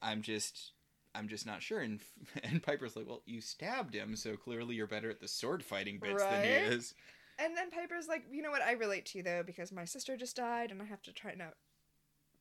[0.03, 0.73] I'm just
[1.15, 1.81] I'm just not sure.
[1.81, 2.01] And
[2.43, 5.99] and Piper's like, well, you stabbed him, so clearly you're better at the sword fighting
[5.99, 6.95] bits than he is.
[7.39, 8.63] And then Piper's like, you know what?
[8.63, 11.35] I relate to you though because my sister just died, and I have to try
[11.35, 11.53] to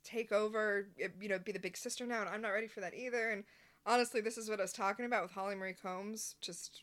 [0.04, 0.88] take over.
[1.00, 3.32] eh, You know, be the big sister now, and I'm not ready for that either.
[3.32, 3.44] And
[3.86, 6.82] honestly, this is what I was talking about with Holly Marie Combs, just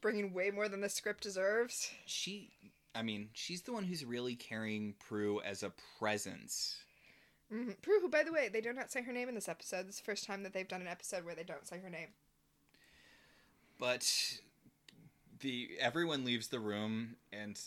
[0.00, 1.90] bringing way more than the script deserves.
[2.06, 2.50] She,
[2.94, 6.76] I mean, she's the one who's really carrying Prue as a presence.
[7.52, 7.72] Mm-hmm.
[7.82, 9.86] Prue, who by the way, they do not say her name in this episode.
[9.86, 11.90] This is the first time that they've done an episode where they don't say her
[11.90, 12.08] name.
[13.78, 14.38] But
[15.40, 17.58] the everyone leaves the room and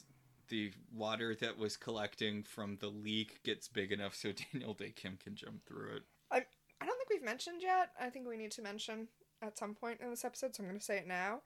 [0.49, 5.17] the water that was collecting from the leak gets big enough so Daniel Dae Kim
[5.21, 6.03] can jump through it.
[6.81, 7.91] I don't think we've mentioned yet.
[7.99, 9.07] I think we need to mention
[9.41, 11.41] at some point in this episode, so I'm going to say it now.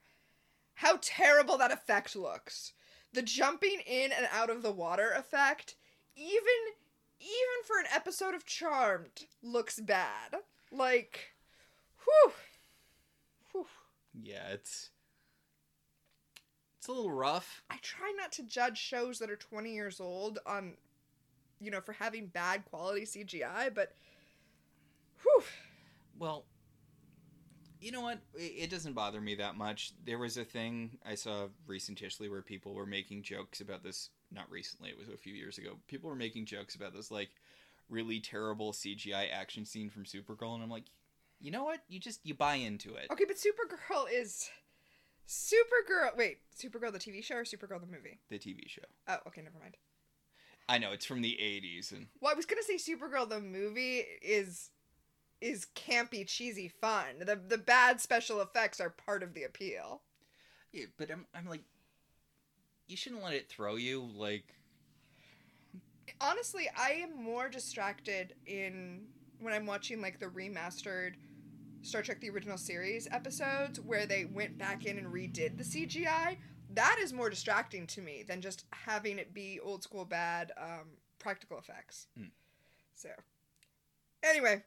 [0.74, 2.72] How terrible that effect looks.
[3.12, 5.74] The jumping in and out of the water effect,
[6.16, 6.74] even
[7.18, 10.36] even for an episode of Charmed, looks bad.
[10.72, 11.34] Like,
[12.04, 12.32] whew.
[13.52, 13.66] Whew.
[14.22, 14.90] Yeah, it's
[16.78, 17.62] it's a little rough.
[17.68, 20.78] I try not to judge shows that are 20 years old on,
[21.60, 23.92] you know, for having bad quality CGI, but,
[25.22, 25.42] whew.
[26.18, 26.46] Well,
[27.80, 28.18] you know what?
[28.34, 29.92] It, doesn't bother me that much.
[30.04, 34.10] There was a thing I saw recently where people were making jokes about this.
[34.30, 35.78] Not recently, it was a few years ago.
[35.88, 37.30] People were making jokes about this like
[37.88, 40.84] really terrible CGI action scene from Supergirl, and I'm like,
[41.40, 41.80] you know what?
[41.88, 43.06] You just you buy into it.
[43.10, 44.50] Okay, but Supergirl is
[45.26, 46.16] Supergirl.
[46.16, 48.18] Wait, Supergirl the TV show or Supergirl the movie?
[48.28, 48.82] The TV show.
[49.08, 49.76] Oh, okay, never mind.
[50.68, 54.04] I know it's from the '80s, and Well, I was gonna say Supergirl the movie
[54.22, 54.70] is
[55.40, 57.20] is campy, cheesy fun.
[57.20, 60.02] The the bad special effects are part of the appeal.
[60.72, 61.62] yeah, but I'm I'm like,
[62.86, 64.08] you shouldn't let it throw you.
[64.14, 64.54] Like,
[66.20, 69.06] Honestly, I am more distracted in
[69.40, 71.14] when I'm watching like the remastered
[71.82, 76.36] Star Trek the original series episodes where they went back in and redid the CGI.
[76.74, 80.88] That is more distracting to me than just having it be old school bad um,
[81.18, 82.06] practical effects.
[82.16, 82.26] Hmm.
[82.94, 83.08] So,
[84.22, 84.62] anyway,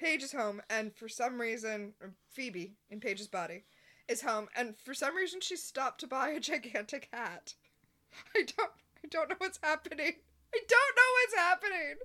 [0.00, 1.92] Paige is home, and for some reason,
[2.30, 3.64] Phoebe in Paige's body
[4.08, 7.54] is home, and for some reason she stopped to buy a gigantic hat.
[8.34, 8.70] I don't,
[9.04, 10.14] I don't know what's happening.
[10.54, 11.96] I don't know what's happening.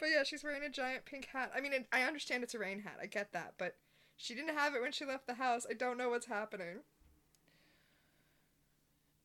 [0.00, 1.52] But yeah, she's wearing a giant pink hat.
[1.54, 2.98] I mean, I understand it's a rain hat.
[3.02, 3.76] I get that, but
[4.16, 5.66] she didn't have it when she left the house.
[5.68, 6.80] I don't know what's happening.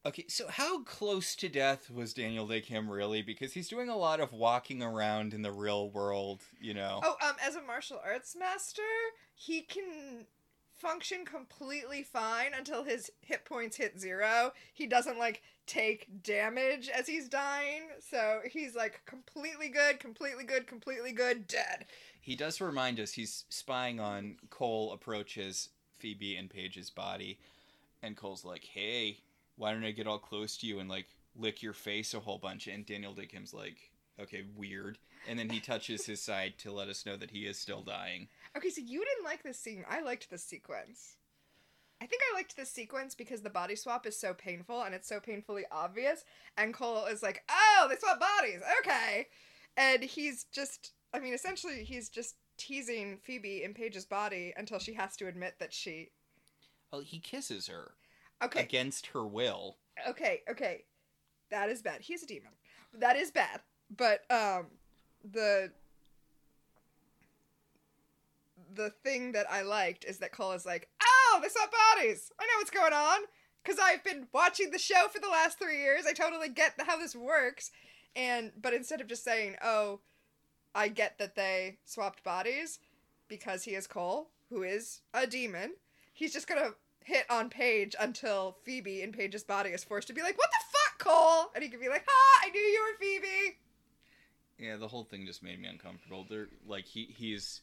[0.03, 3.21] Okay, so how close to death was Daniel Dae Kim really?
[3.21, 7.01] Because he's doing a lot of walking around in the real world, you know.
[7.03, 8.81] Oh, um, as a martial arts master,
[9.35, 10.25] he can
[10.73, 14.53] function completely fine until his hit points hit zero.
[14.73, 20.65] He doesn't like take damage as he's dying, so he's like completely good, completely good,
[20.65, 21.85] completely good, dead.
[22.19, 27.37] He does remind us he's spying on Cole approaches Phoebe and Paige's body,
[28.01, 29.19] and Cole's like, "Hey,
[29.62, 31.05] why don't I get all close to you and like
[31.36, 34.97] lick your face a whole bunch?" And Daniel Dae Kim's like, "Okay, weird."
[35.28, 38.28] And then he touches his side to let us know that he is still dying.
[38.57, 39.86] Okay, so you didn't like this scene.
[39.88, 41.18] I liked this sequence.
[42.01, 45.07] I think I liked this sequence because the body swap is so painful and it's
[45.07, 46.26] so painfully obvious.
[46.57, 48.62] And Cole is like, oh, they swap bodies.
[48.80, 49.28] Okay.
[49.78, 54.93] And he's just, I mean, essentially, he's just teasing Phoebe in Paige's body until she
[54.95, 56.09] has to admit that she.
[56.91, 57.91] Well, he kisses her
[58.43, 59.77] Okay, against her will.
[60.07, 60.83] okay, okay.
[61.49, 62.01] That is bad.
[62.01, 62.51] He's a demon.
[62.97, 63.61] That is bad.
[63.95, 64.67] But, um,
[65.29, 65.71] the.
[68.73, 72.31] The thing that I liked is that Cole is like, oh, they swap bodies.
[72.39, 73.19] I know what's going on.
[73.61, 76.05] Because I've been watching the show for the last three years.
[76.07, 77.71] I totally get how this works.
[78.15, 79.99] And, but instead of just saying, oh,
[80.73, 82.79] I get that they swapped bodies
[83.27, 85.73] because he is Cole, who is a demon,
[86.13, 86.71] he's just gonna
[87.03, 90.65] hit on Paige until Phoebe in Paige's body is forced to be like, what the
[90.71, 91.51] fuck, Cole?
[91.53, 93.57] And he can be like, ha, I knew you were Phoebe.
[94.59, 96.25] Yeah, the whole thing just made me uncomfortable.
[96.29, 97.61] They're like he he's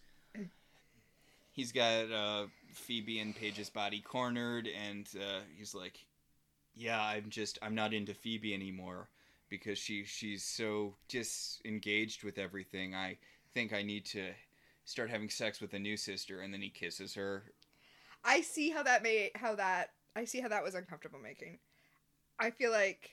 [1.52, 6.04] he's got uh, Phoebe and Paige's body cornered, and uh, he's like,
[6.76, 9.08] "Yeah, I'm just I'm not into Phoebe anymore
[9.48, 12.94] because she she's so disengaged with everything.
[12.94, 13.18] I
[13.54, 14.30] think I need to
[14.84, 17.44] start having sex with a new sister." And then he kisses her.
[18.24, 21.58] I see how that made how that I see how that was uncomfortable making.
[22.38, 23.10] I feel like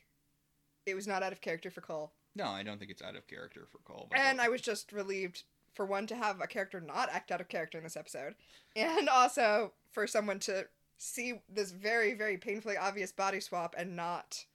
[0.86, 2.12] it was not out of character for Cole.
[2.36, 4.10] No, I don't think it's out of character for Cole.
[4.14, 5.44] And I was just relieved
[5.74, 8.36] for one to have a character not act out of character in this episode,
[8.76, 14.46] and also for someone to see this very, very painfully obvious body swap and not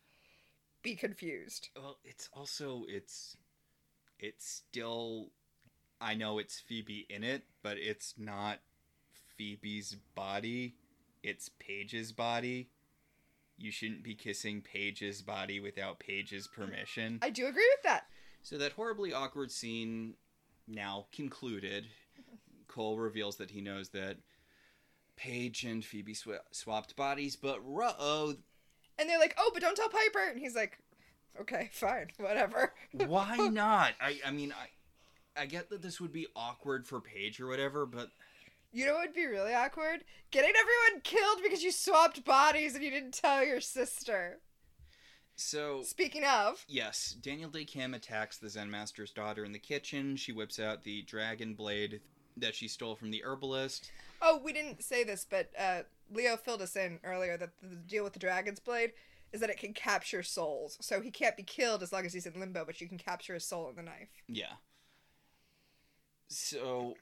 [0.82, 1.68] be confused.
[1.76, 3.36] Well, it's also it's
[4.18, 5.28] it's still
[6.00, 8.60] I know it's Phoebe in it, but it's not
[9.40, 10.74] Phoebe's body.
[11.22, 12.68] It's Paige's body.
[13.56, 17.18] You shouldn't be kissing Paige's body without Paige's permission.
[17.22, 18.04] I do agree with that.
[18.42, 20.12] So that horribly awkward scene
[20.68, 21.86] now concluded.
[22.68, 24.18] Cole reveals that he knows that
[25.16, 28.34] Paige and Phoebe sw- swapped bodies, but ruh-oh,
[28.98, 30.78] And they're like, "Oh, but don't tell Piper." And he's like,
[31.40, 33.94] "Okay, fine, whatever." why not?
[34.02, 37.86] I I mean I I get that this would be awkward for Paige or whatever,
[37.86, 38.10] but
[38.72, 40.04] You know what would be really awkward?
[40.30, 44.38] Getting everyone killed because you swapped bodies and you didn't tell your sister.
[45.34, 50.14] so Speaking of, yes, Daniel Dae Kim attacks the Zen Master's daughter in the kitchen.
[50.16, 52.00] She whips out the dragon blade
[52.36, 53.90] that she stole from the herbalist.
[54.22, 58.04] oh, we didn't say this, but uh, Leo filled us in earlier that the deal
[58.04, 58.92] with the dragon's blade
[59.32, 60.78] is that it can capture souls.
[60.80, 63.34] So he can't be killed as long as he's in limbo, but you can capture
[63.34, 64.08] his soul in the knife.
[64.28, 64.54] Yeah.
[66.28, 66.94] So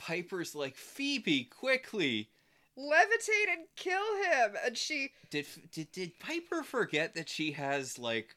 [0.00, 2.30] Piper's like, Phoebe, quickly.
[2.78, 8.36] Levitate and kill him, and she Did did did Piper forget that she has like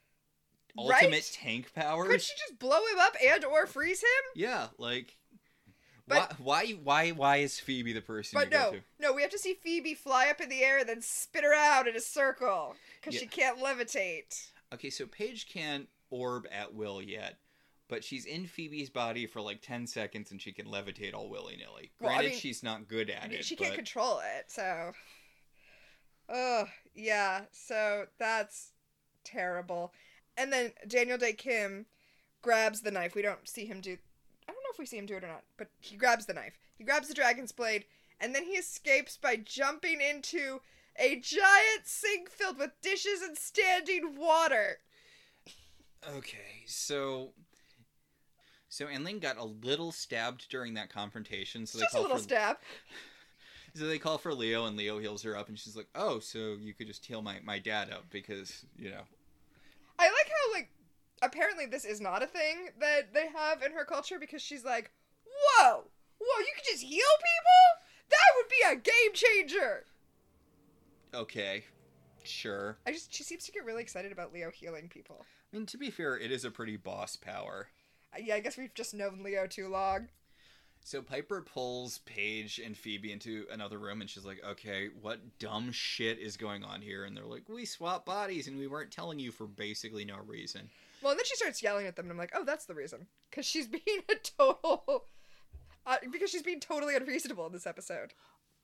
[0.78, 1.04] Right?
[1.04, 2.10] ultimate tank powers?
[2.10, 4.08] could she just blow him up and or freeze him?
[4.36, 5.18] Yeah, like
[6.08, 8.82] But- why, why why why is Phoebe the person But no, to?
[9.00, 11.54] no, we have to see Phoebe fly up in the air and then spit her
[11.54, 13.22] out in a circle because Yeah.
[13.22, 14.50] she can't levitate.
[14.74, 17.38] Okay, so Paige can't orb at will yet,
[17.94, 21.92] but she's in Phoebe's body for like 10 seconds and she can levitate all willy-nilly.
[22.00, 24.20] Well, I Granted, mean- she's not good at I mean, it, she but can't control
[24.36, 24.94] it, so.
[26.28, 26.64] Oh,
[26.96, 27.42] yeah.
[27.52, 28.72] So that's
[29.24, 29.94] terrible.
[30.38, 31.86] And then Daniel Dae Kim
[32.42, 33.14] grabs the knife.
[33.14, 33.92] We don't see him do.
[33.92, 36.34] I don't know if we see him do it or not, but he grabs the
[36.34, 36.58] knife.
[36.76, 37.86] He grabs the dragon's blade,
[38.20, 40.62] and then he escapes by jumping into
[40.98, 44.80] a giant sink filled with dishes and standing water.
[46.18, 47.34] Okay, so
[48.74, 52.24] so Enling got a little stabbed during that confrontation, so they Just a little for
[52.24, 52.58] stab.
[53.76, 56.56] so they call for Leo and Leo heals her up and she's like, "Oh, so
[56.60, 59.04] you could just heal my my dad up because, you know,
[60.00, 60.72] I like how like
[61.22, 64.90] apparently this is not a thing that they have in her culture because she's like,
[65.24, 65.84] whoa,
[66.18, 68.10] whoa, you can just heal people?
[68.10, 69.86] That would be a game changer.
[71.14, 71.66] okay,
[72.24, 75.28] sure." I just she seems to get really excited about Leo healing people.
[75.54, 77.68] I mean, to be fair, it is a pretty boss power.
[78.20, 80.08] Yeah, I guess we've just known Leo too long.
[80.86, 85.72] So Piper pulls Paige and Phoebe into another room and she's like, okay, what dumb
[85.72, 87.06] shit is going on here?
[87.06, 90.70] And they're like, we swapped bodies and we weren't telling you for basically no reason.
[91.02, 93.08] Well, and then she starts yelling at them, and I'm like, oh, that's the reason.
[93.30, 95.06] Because she's being a total.
[95.86, 98.14] Uh, because she's being totally unreasonable in this episode.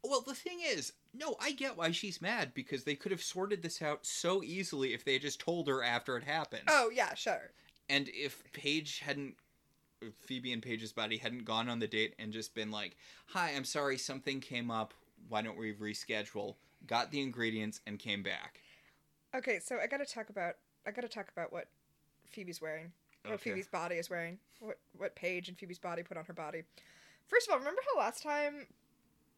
[0.05, 3.61] Well, the thing is, no, I get why she's mad because they could have sorted
[3.61, 6.63] this out so easily if they had just told her after it happened.
[6.69, 7.51] Oh, yeah, sure.
[7.89, 9.35] And if Paige hadn't.
[10.21, 12.95] Phoebe and Paige's body hadn't gone on the date and just been like,
[13.27, 14.93] "Hi, I'm sorry, something came up.
[15.27, 16.55] Why don't we reschedule?"
[16.87, 18.61] Got the ingredients and came back.
[19.35, 21.67] Okay, so I gotta talk about I gotta talk about what
[22.29, 22.93] Phoebe's wearing.
[23.23, 23.49] What Okay.
[23.49, 24.39] Phoebe's body is wearing.
[24.59, 26.63] What what Paige and Phoebe's body put on her body.
[27.27, 28.67] First of all, remember how last time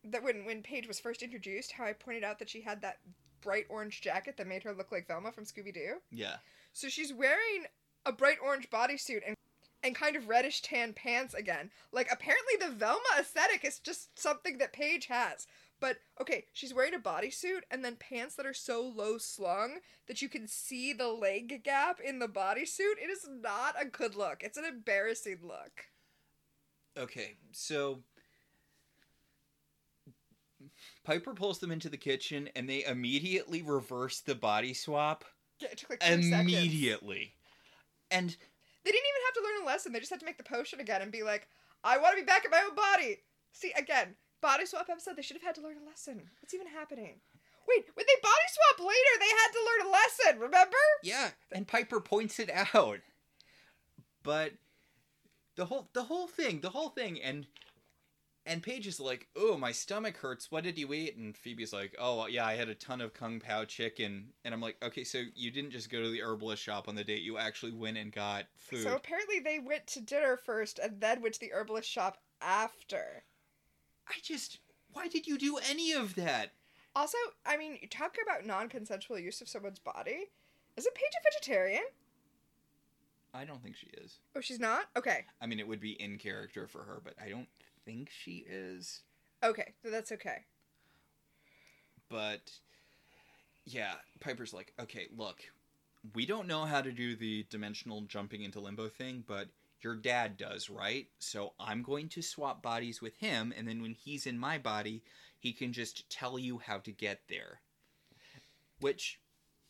[0.04, 2.99] that when when Paige was first introduced, how I pointed out that she had that
[3.41, 6.02] bright orange jacket that made her look like Velma from Scooby Doo?
[6.11, 6.38] Yeah.
[6.73, 7.65] So she's wearing
[8.06, 9.36] a bright orange bodysuit and
[9.84, 11.72] and kind of reddish tan pants again.
[11.91, 15.48] Like apparently the Velma aesthetic is just something that Paige has.
[15.80, 20.22] But okay, she's wearing a bodysuit and then pants that are so low slung that
[20.22, 22.99] you can see the leg gap in the bodysuit.
[23.02, 24.44] It is not a good look.
[24.44, 25.86] It's an embarrassing look.
[26.99, 28.03] Okay, so
[31.03, 35.26] Piper pulls them into the kitchen and they immediately reverse the body swap.
[35.60, 36.52] Yeah, it took like two seconds.
[38.11, 39.91] And They didn't even have to learn a lesson.
[39.91, 41.47] They just had to make the potion again and be like,
[41.83, 43.17] I want to be back in my own body.
[43.53, 46.21] See, again, body swap episode, they should have had to learn a lesson.
[46.41, 47.21] What's even happening?
[47.67, 50.77] Wait, when they body swap later, they had to learn a lesson, remember?
[51.03, 52.99] yeah, and Piper points it out.
[54.23, 54.53] But
[55.55, 57.45] the whole the whole thing, the whole thing and
[58.45, 60.51] and Paige is like, "Oh, my stomach hurts.
[60.51, 63.39] What did you eat?" And Phoebe's like, "Oh, yeah, I had a ton of kung
[63.39, 66.88] pao chicken." And I'm like, "Okay, so you didn't just go to the herbalist shop
[66.88, 67.22] on the date.
[67.22, 71.22] You actually went and got food." So apparently they went to dinner first and then
[71.22, 73.23] went to the herbalist shop after.
[74.07, 74.59] I just
[74.93, 76.51] why did you do any of that?
[76.95, 80.31] Also, I mean, you talk about non consensual use of someone's body.
[80.76, 81.84] Isn't Paige a vegetarian?
[83.34, 84.19] I don't think she is.
[84.35, 84.85] Oh, she's not?
[84.97, 85.26] Okay.
[85.41, 87.47] I mean, it would be in character for her, but I don't
[87.86, 89.02] think she is.
[89.44, 90.45] Okay, so that's okay.
[92.10, 92.52] But
[93.66, 95.40] yeah, Piper's like, okay, look,
[96.14, 99.48] we don't know how to do the dimensional jumping into limbo thing, but
[99.82, 101.08] your dad does, right?
[101.20, 105.03] So I'm going to swap bodies with him, and then when he's in my body,
[105.40, 107.62] he can just tell you how to get there.
[108.80, 109.20] Which,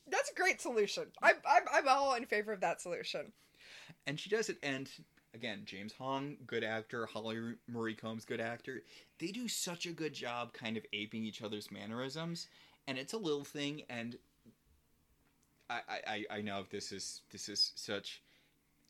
[0.08, 1.08] That's a great solution.
[1.22, 3.32] I'm, I'm, I'm all in favor of that solution.
[4.08, 4.90] and she does it, and
[5.34, 8.84] again, James Hong, good actor, Holly Marie Combs, good actor.
[9.20, 12.48] They do such a good job kind of aping each other's mannerisms,
[12.88, 14.18] and it's a little thing, and
[15.70, 18.22] I, I, I- know this is this is such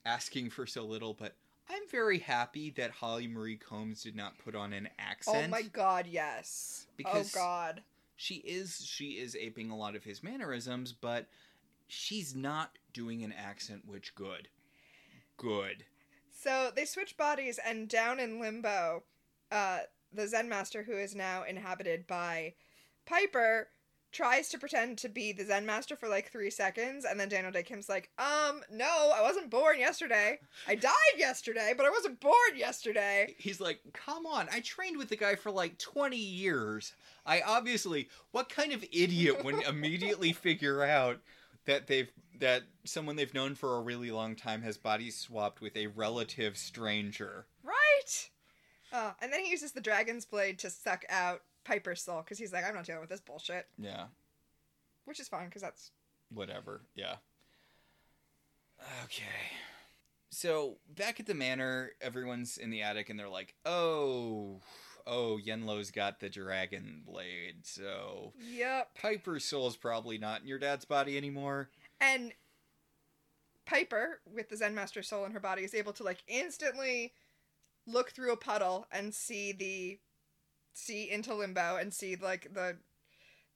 [0.06, 1.36] asking for so little, but
[1.70, 5.46] I'm very happy that Holly Marie Combs did not put on an oh accent.
[5.48, 6.88] Oh my god, yes.
[6.88, 7.82] Oh because- oh god.
[8.16, 11.28] she is she is aping a lot of his mannerisms, but
[11.88, 14.48] she's not doing an accent which good.
[15.38, 15.84] Good.
[16.42, 19.04] So they switch bodies, and down in limbo,
[19.52, 19.80] uh,
[20.12, 22.56] the Zen master, who is now inhabited by
[23.06, 23.68] Piper,
[24.12, 27.52] tries to pretend to be the Zen master for like three seconds, and then Daniel
[27.52, 30.40] Dae Kim's like, "Um, no, I wasn't born yesterday.
[30.68, 35.10] I died yesterday, but I wasn't born yesterday." He's like, "Come on, I trained with
[35.10, 36.94] the guy for like 20 years.
[37.24, 41.20] I obviously, what kind of idiot would immediately figure out
[41.66, 42.12] that they've
[42.42, 46.58] that someone they've known for a really long time has body swapped with a relative
[46.58, 48.30] stranger?" Right.
[48.92, 52.52] Uh, and then he uses the dragon's blade to suck out Piper's soul because he's
[52.52, 54.08] like, "I'm not dealing with this bullshit," Yeah.
[55.06, 55.92] which is fine because that's
[56.30, 56.82] whatever.
[56.94, 57.16] Yeah.
[59.04, 59.24] Okay.
[60.30, 64.62] So back at the manor, everyone's in the attic and they're like, "Oh,
[65.06, 68.96] oh, Yenlo's got the dragon blade, so yep.
[68.96, 71.70] Piper's soul's probably not in your dad's body anymore."
[72.02, 72.34] And
[73.66, 77.14] Piper, with the Zen Master soul in her body, is able to like instantly
[77.86, 80.00] look through a puddle and see the
[80.74, 82.78] see into limbo and see like the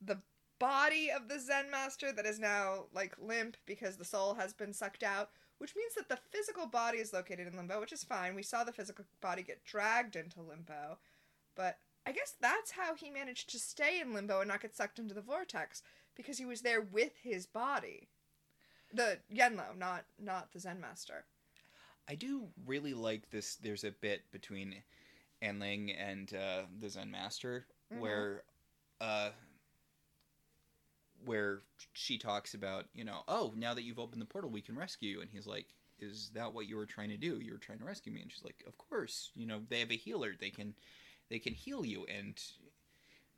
[0.01, 0.19] the
[0.59, 4.73] body of the Zen Master that is now like limp because the soul has been
[4.73, 8.35] sucked out, which means that the physical body is located in limbo, which is fine.
[8.35, 10.99] We saw the physical body get dragged into limbo,
[11.55, 14.99] but I guess that's how he managed to stay in limbo and not get sucked
[14.99, 15.81] into the vortex
[16.15, 18.07] because he was there with his body.
[18.95, 21.25] The Yenlo, not not the Zen master.
[22.07, 23.55] I do really like this.
[23.55, 24.75] There's a bit between
[25.41, 27.99] Anling and uh, the Zen Master Mhm.
[27.99, 28.43] where,
[29.01, 29.31] uh,
[31.25, 31.61] where
[31.93, 35.09] she talks about, you know, oh, now that you've opened the portal, we can rescue
[35.09, 35.21] you.
[35.21, 35.67] And he's like,
[35.99, 37.39] is that what you were trying to do?
[37.39, 38.21] You were trying to rescue me.
[38.21, 39.31] And she's like, of course.
[39.35, 40.35] You know, they have a healer.
[40.39, 40.75] They can,
[41.29, 42.05] they can heal you.
[42.05, 42.39] And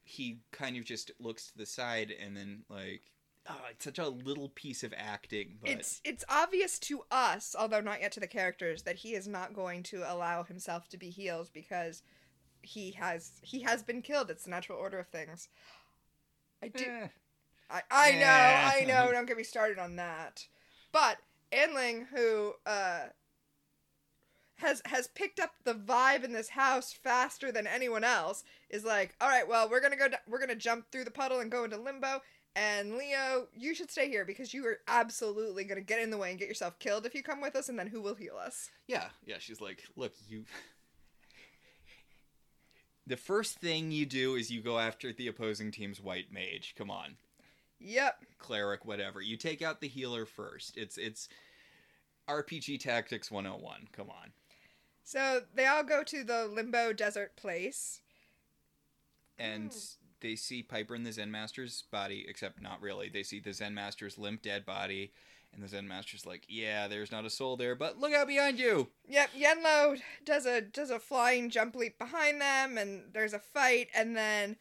[0.03, 3.13] he kind of just looks to the side and then like,
[3.49, 7.81] oh, it's such a little piece of acting, but It's it's obvious to us, although
[7.81, 11.09] not yet to the characters, that he is not going to allow himself to be
[11.09, 12.03] healed because
[12.61, 14.29] he has he has been killed.
[14.29, 15.47] It's the natural order of things.
[16.61, 16.85] I do.
[16.85, 17.07] Eh.
[17.69, 18.71] I, I know, Eh.
[18.81, 19.11] I know.
[19.11, 20.47] Don't get me started on that.
[20.91, 21.17] But
[21.51, 23.07] Anling, who uh,
[24.55, 29.15] has has picked up the vibe in this house faster than anyone else, is like,
[29.21, 31.63] all right, well, we're gonna go, d- we're gonna jump through the puddle and go
[31.63, 32.21] into limbo.
[32.59, 36.31] And Leo, you should stay here because you are absolutely gonna get in the way
[36.31, 37.69] and get yourself killed if you come with us.
[37.69, 38.71] And then who will heal us?
[38.87, 39.35] Yeah, yeah.
[39.37, 40.43] She's like, look, you.
[43.05, 46.73] the first thing you do is you go after the opposing team's white mage.
[46.75, 47.17] Come on,
[47.79, 48.25] Yep.
[48.39, 49.21] cleric, whatever.
[49.21, 50.77] You take out the healer first.
[50.77, 51.29] It's it's
[52.27, 53.89] RPG tactics 101.
[53.93, 54.31] Come on.
[55.03, 58.01] So they all go to the limbo desert place.
[59.37, 60.06] And Oh.
[60.21, 63.09] They see Piper in the Zen Master's body, except not really.
[63.09, 65.11] They see the Zen Master's limp dead body,
[65.53, 68.59] and the Zen Master's like, "Yeah, there's not a soul there, but look out behind
[68.59, 73.39] you." Yep, Yenlo does a does a flying jump leap behind them, and there's a
[73.39, 74.57] fight, and then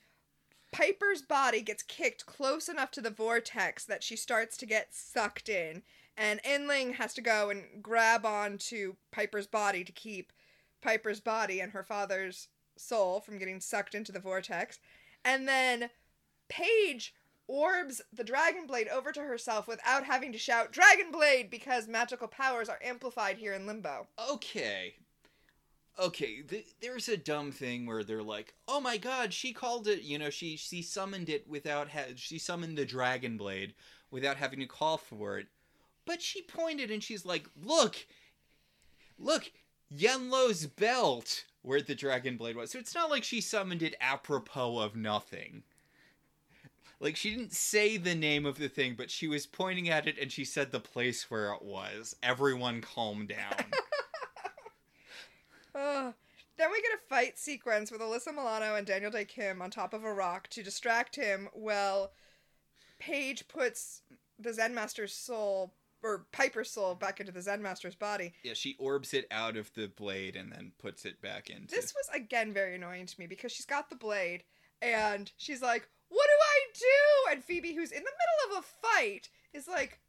[0.72, 5.48] Piper's body gets kicked close enough to the vortex that she starts to get sucked
[5.48, 5.82] in,
[6.16, 10.32] and Inling has to go and grab onto Piper's body to keep
[10.82, 14.78] Piper's body and her father's soul from getting sucked into the vortex,
[15.26, 15.90] and then
[16.48, 17.12] Paige
[17.48, 21.50] orbs the dragon blade over to herself without having to shout dragon blade!
[21.50, 24.06] because magical powers are amplified here in limbo.
[24.30, 24.94] Okay.
[25.98, 30.02] Okay th- there's a dumb thing where they're like oh my god she called it
[30.02, 33.74] you know she she summoned it without ha- she summoned the dragon blade
[34.10, 35.46] without having to call for it.
[36.04, 37.96] But she pointed and she's like look
[39.18, 39.50] look
[39.94, 42.70] yenlo's belt where the dragon blade was.
[42.70, 45.62] So it's not like she summoned it apropos of nothing.
[47.00, 50.16] Like she didn't say the name of the thing but she was pointing at it
[50.20, 52.16] and she said the place where it was.
[52.22, 53.54] Everyone calm down.
[55.74, 56.14] Ugh.
[56.56, 59.92] Then we get a fight sequence with Alyssa Milano and Daniel Dae Kim on top
[59.92, 62.12] of a rock to distract him while
[62.98, 64.00] Paige puts
[64.38, 68.32] the Zen Master's soul or Piper's soul back into the Zen Master's body.
[68.42, 71.74] Yeah, she orbs it out of the blade and then puts it back into.
[71.74, 74.44] This was again very annoying to me because she's got the blade
[74.80, 78.86] and she's like, "What do I do?" And Phoebe, who's in the middle of a
[78.86, 80.00] fight, is like,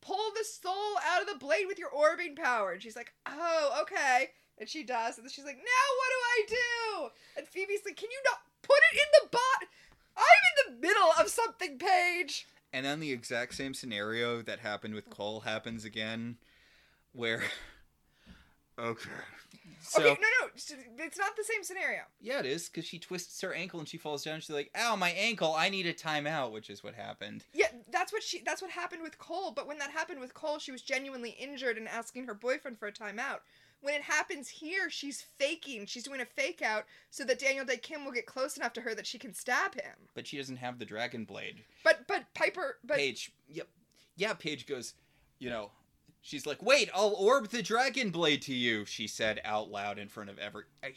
[0.00, 3.78] "Pull the soul out of the blade with your orbing power." And she's like, "Oh,
[3.82, 7.84] okay." And she does, and then she's like, "Now what do I do?" And Phoebe's
[7.84, 9.68] like, "Can you not put it in the bot?
[10.16, 14.96] I'm in the middle of something, Paige." And then the exact same scenario that happened
[14.96, 16.36] with Cole happens again,
[17.12, 17.42] where.
[18.76, 19.08] Okay.
[19.82, 20.50] So, okay, no, no,
[21.04, 22.00] it's not the same scenario.
[22.20, 24.40] Yeah, it is because she twists her ankle and she falls down.
[24.40, 25.54] She's like, "Ow, my ankle!
[25.56, 27.44] I need a timeout," which is what happened.
[27.52, 28.42] Yeah, that's what she.
[28.44, 29.52] That's what happened with Cole.
[29.52, 32.88] But when that happened with Cole, she was genuinely injured and asking her boyfriend for
[32.88, 33.42] a timeout.
[33.84, 35.86] When it happens here, she's faking.
[35.86, 38.80] She's doing a fake out so that Daniel Dae Kim will get close enough to
[38.80, 40.08] her that she can stab him.
[40.14, 41.64] But she doesn't have the dragon blade.
[41.82, 42.78] But but Piper.
[42.82, 43.32] But Paige.
[43.48, 43.68] Yep.
[44.16, 44.94] Yeah, Paige goes.
[45.38, 45.70] You know,
[46.24, 50.08] She's like, "Wait, I'll orb the dragon blade to you," she said out loud in
[50.08, 50.64] front of every.
[50.82, 50.94] I...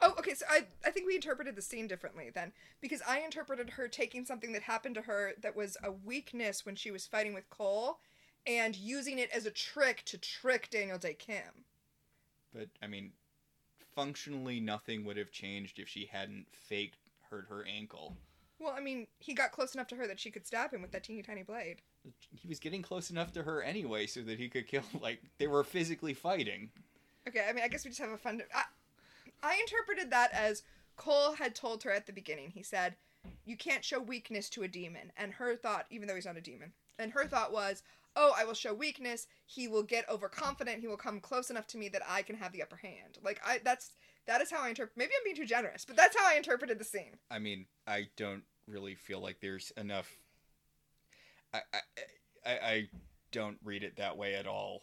[0.00, 0.34] Oh, okay.
[0.34, 4.24] So I I think we interpreted the scene differently then because I interpreted her taking
[4.24, 8.00] something that happened to her that was a weakness when she was fighting with Cole,
[8.48, 11.64] and using it as a trick to trick Daniel Dae Kim.
[12.54, 13.12] But I mean,
[13.94, 16.98] functionally, nothing would have changed if she hadn't faked
[17.30, 18.16] hurt her ankle.
[18.60, 20.92] Well, I mean, he got close enough to her that she could stab him with
[20.92, 21.82] that teeny tiny blade.
[22.34, 25.46] He was getting close enough to her anyway so that he could kill like they
[25.46, 26.70] were physically fighting.
[27.26, 28.64] Okay i mean i guess we just have a fun I,
[29.42, 30.62] I interpreted that as
[30.96, 32.50] cole had told her at the beginning.
[32.50, 32.96] He said
[33.46, 35.10] you can't show weakness to a demon.
[35.16, 37.82] And her thought even though he's not a demon and her thought was
[38.16, 41.78] oh i will show weakness he will get overconfident he will come close enough to
[41.78, 43.92] me that i can have the upper hand like i that's
[44.26, 46.78] that is how i interpret maybe i'm being too generous but that's how i interpreted
[46.78, 50.08] the scene i mean i don't really feel like there's enough
[51.54, 51.60] I,
[52.44, 52.88] I, I
[53.30, 54.82] don't read it that way at all.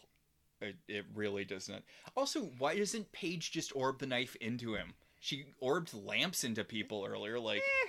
[0.60, 1.84] It, it really doesn't.
[2.16, 4.94] Also, why doesn't Paige just orb the knife into him?
[5.20, 7.38] She orbed lamps into people earlier.
[7.38, 7.88] Like, eh.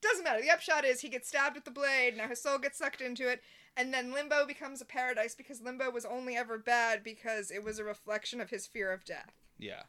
[0.00, 0.42] doesn't matter.
[0.42, 2.16] The upshot is he gets stabbed with the blade.
[2.16, 3.42] Now his soul gets sucked into it,
[3.76, 7.78] and then Limbo becomes a paradise because Limbo was only ever bad because it was
[7.78, 9.32] a reflection of his fear of death.
[9.58, 9.82] Yeah.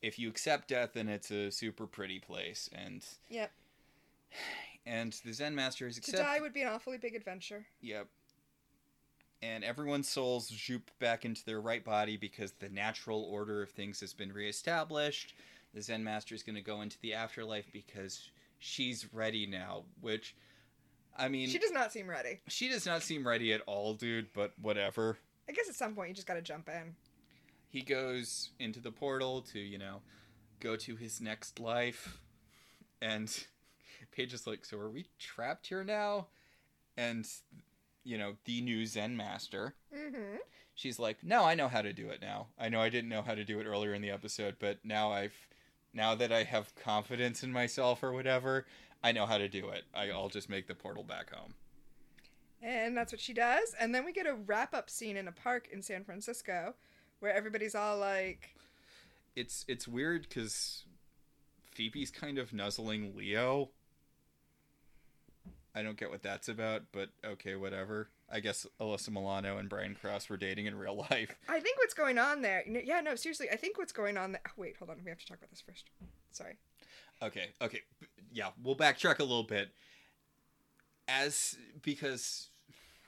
[0.00, 3.50] If you accept death, then it's a super pretty place, and yep
[4.88, 7.66] and the Zen Master is accept- to die would be an awfully big adventure.
[7.82, 8.08] Yep.
[9.42, 14.00] And everyone's souls zoop back into their right body because the natural order of things
[14.00, 15.34] has been reestablished.
[15.74, 20.34] The Zen Master is going to go into the afterlife because she's ready now, which
[21.18, 22.40] I mean, she does not seem ready.
[22.48, 25.18] She does not seem ready at all, dude, but whatever.
[25.48, 26.94] I guess at some point you just got to jump in.
[27.68, 30.00] He goes into the portal to, you know,
[30.60, 32.18] go to his next life
[33.00, 33.46] and
[34.12, 36.28] Paige is like, so are we trapped here now?
[36.96, 37.26] And
[38.04, 39.74] you know, the new Zen master.
[39.94, 40.36] Mm-hmm.
[40.74, 42.46] She's like, no, I know how to do it now.
[42.58, 45.12] I know I didn't know how to do it earlier in the episode, but now
[45.12, 45.34] I've,
[45.92, 48.64] now that I have confidence in myself or whatever,
[49.02, 49.84] I know how to do it.
[49.94, 51.54] I, I'll just make the portal back home.
[52.60, 53.74] And that's what she does.
[53.78, 56.74] And then we get a wrap up scene in a park in San Francisco
[57.20, 58.54] where everybody's all like.
[59.36, 60.84] It's it's weird because
[61.70, 63.70] Phoebe's kind of nuzzling Leo
[65.78, 68.08] I don't get what that's about, but okay, whatever.
[68.30, 71.36] I guess Alyssa Milano and Brian Krause were dating in real life.
[71.48, 72.64] I think what's going on there.
[72.66, 74.40] Yeah, no, seriously, I think what's going on there.
[74.48, 74.96] Oh, wait, hold on.
[75.04, 75.90] We have to talk about this first.
[76.32, 76.58] Sorry.
[77.22, 77.82] Okay, okay.
[78.32, 79.70] Yeah, we'll backtrack a little bit.
[81.08, 82.48] As because.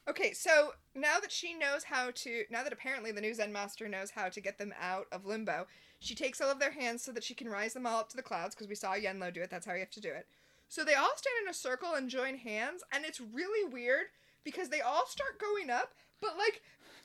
[0.08, 2.44] Okay, so now that she knows how to.
[2.50, 5.66] Now that apparently the new Zen Master knows how to get them out of limbo,
[6.00, 8.16] she takes all of their hands so that she can rise them all up to
[8.16, 9.50] the clouds because we saw Yenlo do it.
[9.50, 10.26] That's how you have to do it.
[10.68, 14.06] So they all stand in a circle and join hands, and it's really weird
[14.44, 16.62] because they all start going up, but like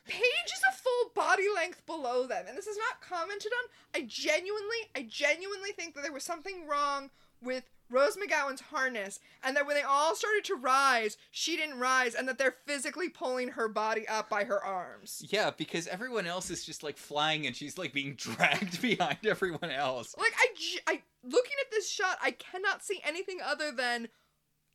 [0.07, 4.01] Paige is a full body length below them, and this is not commented on.
[4.01, 7.09] I genuinely, I genuinely think that there was something wrong
[7.41, 12.15] with Rose McGowan's harness, and that when they all started to rise, she didn't rise,
[12.15, 15.23] and that they're physically pulling her body up by her arms.
[15.29, 19.71] Yeah, because everyone else is just like flying, and she's like being dragged behind everyone
[19.71, 20.15] else.
[20.17, 20.47] Like I,
[20.87, 24.07] I looking at this shot, I cannot see anything other than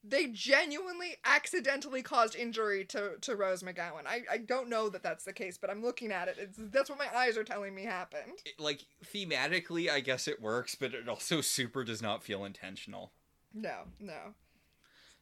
[0.03, 4.07] they genuinely accidentally caused injury to, to Rose McGowan.
[4.07, 6.37] I, I don't know that that's the case, but I'm looking at it.
[6.39, 8.39] It's, that's what my eyes are telling me happened.
[8.47, 8.81] It, like,
[9.15, 13.13] thematically, I guess it works, but it also super does not feel intentional.
[13.53, 14.35] No, no.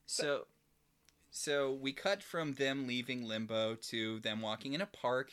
[0.06, 0.46] So,
[1.30, 5.32] so we cut from them leaving Limbo to them walking in a park,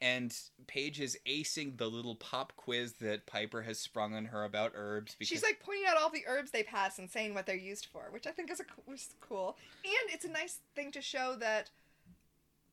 [0.00, 4.72] and Paige is acing the little pop quiz that Piper has sprung on her about
[4.74, 5.16] herbs.
[5.18, 7.86] Because She's like pointing out all the herbs they pass and saying what they're used
[7.86, 9.56] for, which I think is a was cool.
[9.84, 11.70] And it's a nice thing to show that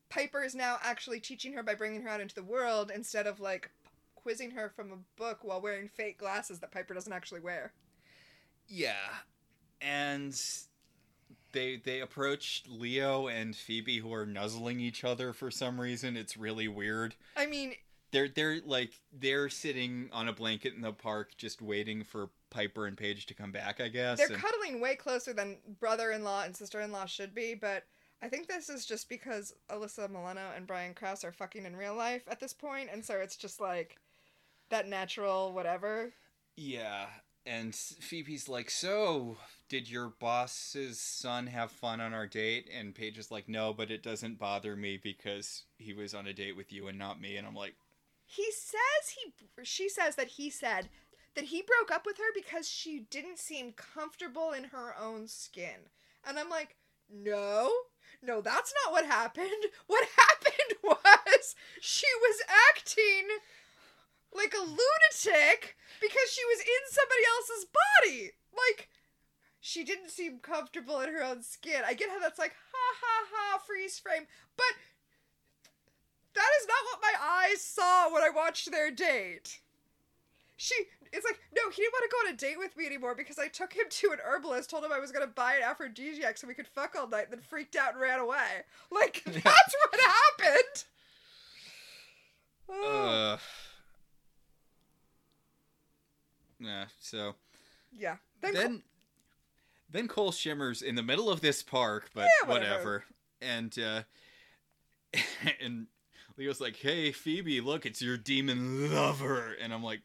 [0.09, 3.39] Piper is now actually teaching her by bringing her out into the world instead of
[3.39, 3.71] like
[4.15, 7.73] quizzing her from a book while wearing fake glasses that Piper doesn't actually wear.
[8.67, 8.93] yeah,
[9.81, 10.39] and
[11.55, 16.15] they they approach Leo and Phoebe who are nuzzling each other for some reason.
[16.15, 17.15] It's really weird.
[17.35, 17.73] I mean,
[18.11, 22.85] They're they're like they're sitting on a blanket in the park just waiting for Piper
[22.85, 23.81] and Paige to come back.
[23.81, 24.19] I guess.
[24.19, 27.83] they're and- cuddling way closer than brother-in-law and sister-in-law should be, but
[28.21, 31.95] I think this is just because Alyssa Milano and Brian Krause are fucking in real
[31.95, 33.97] life at this point, and so it's just like
[34.69, 36.11] that natural whatever.
[36.55, 37.07] Yeah,
[37.45, 39.37] and Phoebe's like, "So,
[39.69, 43.91] did your boss's son have fun on our date?" And Paige is like, "No, but
[43.91, 47.37] it doesn't bother me because he was on a date with you and not me."
[47.37, 47.75] And I'm like,
[48.25, 50.89] He says he she says that he said
[51.35, 55.89] that he broke up with her because she didn't seem comfortable in her own skin.
[56.25, 56.75] And I'm like,
[57.09, 57.71] "No.
[58.21, 59.49] No, that's not what happened.
[59.87, 62.41] What happened was she was
[62.75, 63.27] acting
[64.35, 68.31] like a lunatic because she was in somebody else's body.
[68.51, 68.89] Like
[69.59, 71.81] she didn't seem comfortable in her own skin.
[71.85, 74.73] I get how that's like ha ha ha freeze frame, but
[76.35, 79.61] that is not what my eyes saw when I watched their date.
[80.57, 80.75] She
[81.11, 83.39] it's like, no, he didn't want to go on a date with me anymore because
[83.39, 86.47] I took him to an herbalist, told him I was gonna buy an aphrodisiac so
[86.47, 88.63] we could fuck all night, then freaked out and ran away.
[88.91, 90.83] Like, that's what happened.
[92.69, 93.33] Oh.
[93.33, 93.37] "Uh."
[96.85, 96.91] Yeah.
[96.99, 97.35] So
[97.91, 98.15] yeah.
[98.41, 98.83] Then, then,
[99.89, 102.73] then Cole shimmers in the middle of this park, but Yeah, whatever.
[102.73, 103.03] whatever.
[103.41, 104.01] And uh,
[105.61, 105.87] and
[106.37, 110.01] Leo's like, "Hey, Phoebe, look, it's your demon lover," and I'm like,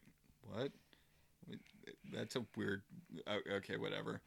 [0.51, 0.71] "What?
[2.13, 2.81] That's a weird.
[3.51, 4.21] Okay, whatever."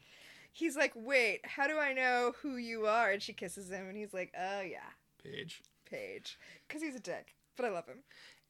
[0.55, 3.11] he's like, wait, how do I know who you are?
[3.11, 4.89] And she kisses him, and he's like, oh yeah,
[5.23, 5.63] Paige.
[5.85, 7.99] Paige, because he's a dick, but I love him.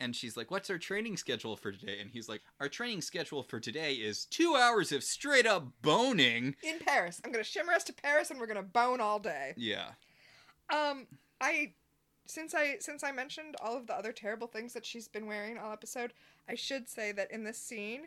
[0.01, 1.99] And she's like, What's our training schedule for today?
[2.01, 6.57] And he's like, Our training schedule for today is two hours of straight up boning.
[6.63, 9.55] In Paris, I'm gonna shimmer us to Paris, and we're gonna bone all day.
[9.57, 9.91] Yeah.
[10.73, 11.07] Um,
[11.41, 11.75] I
[12.27, 15.59] since I since I mentioned all of the other terrible things that she's been wearing
[15.59, 16.13] all episode,
[16.49, 18.03] I should say that in this scene,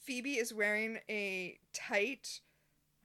[0.00, 2.40] Phoebe is wearing a tight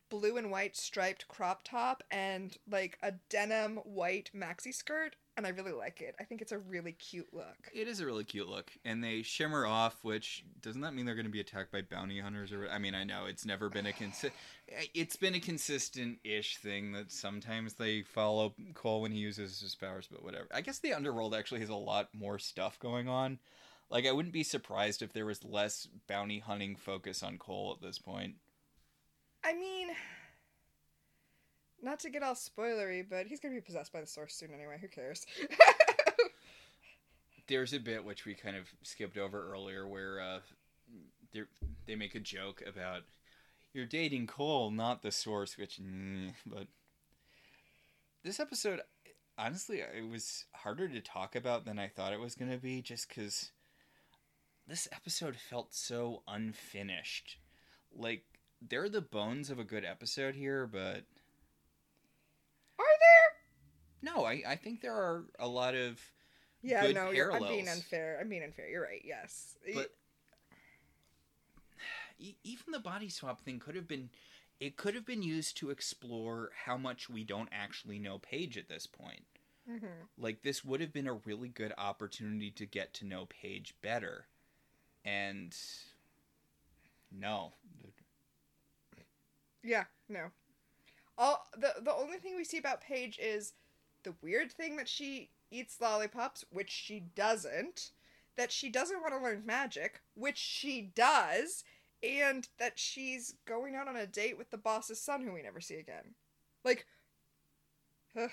[0.09, 5.49] blue and white striped crop top and like a denim white maxi skirt, and I
[5.51, 6.15] really like it.
[6.19, 7.69] I think it's a really cute look.
[7.71, 8.71] It is a really cute look.
[8.83, 12.19] And they shimmer off, which doesn't that mean they're going to be attacked by bounty
[12.19, 12.51] hunters?
[12.51, 14.31] Or I mean, I know it's never been a consi-
[14.93, 19.75] It's been a consistent ish thing that sometimes they follow Cole when he uses his
[19.75, 20.47] powers, but whatever.
[20.51, 23.39] I guess the underworld actually has a lot more stuff going on.
[23.89, 27.81] Like, I wouldn't be surprised if there was less bounty hunting focus on Cole at
[27.81, 28.35] this point.
[29.45, 29.89] I mean,
[31.81, 34.77] not to get all spoilery, but he's gonna be possessed by the source soon anyway.
[34.81, 35.25] Who cares?
[37.47, 40.39] there's a bit which we kind of skipped over earlier where uh,
[41.85, 43.03] they make a joke about
[43.73, 45.57] you're dating Cole, not the source.
[45.57, 46.67] Which, mm, but
[48.23, 48.81] this episode,
[49.37, 52.81] honestly, it was harder to talk about than I thought it was going to be,
[52.81, 53.51] just because
[54.67, 57.37] this episode felt so unfinished.
[57.95, 58.23] Like
[58.67, 61.03] they're the bones of a good episode here, but?
[64.01, 65.99] No, I I think there are a lot of
[66.61, 68.17] Yeah, good no, you're, I'm being unfair.
[68.19, 68.67] I'm being unfair.
[68.67, 69.01] You're right.
[69.03, 69.57] Yes.
[69.73, 69.91] but
[72.43, 74.09] even the body swap thing could have been
[74.59, 78.67] it could have been used to explore how much we don't actually know Paige at
[78.67, 79.23] this point.
[79.69, 80.07] Mhm.
[80.17, 84.27] Like this would have been a really good opportunity to get to know Paige better.
[85.05, 85.55] And
[87.11, 87.53] no.
[89.63, 90.31] Yeah, no.
[91.17, 93.53] All the the only thing we see about Paige is
[94.07, 97.91] the weird thing that she eats lollipops, which she doesn't.
[98.37, 101.63] That she doesn't want to learn magic, which she does,
[102.03, 105.59] and that she's going out on a date with the boss's son, who we never
[105.59, 106.13] see again.
[106.63, 106.85] Like,
[108.15, 108.29] ugh.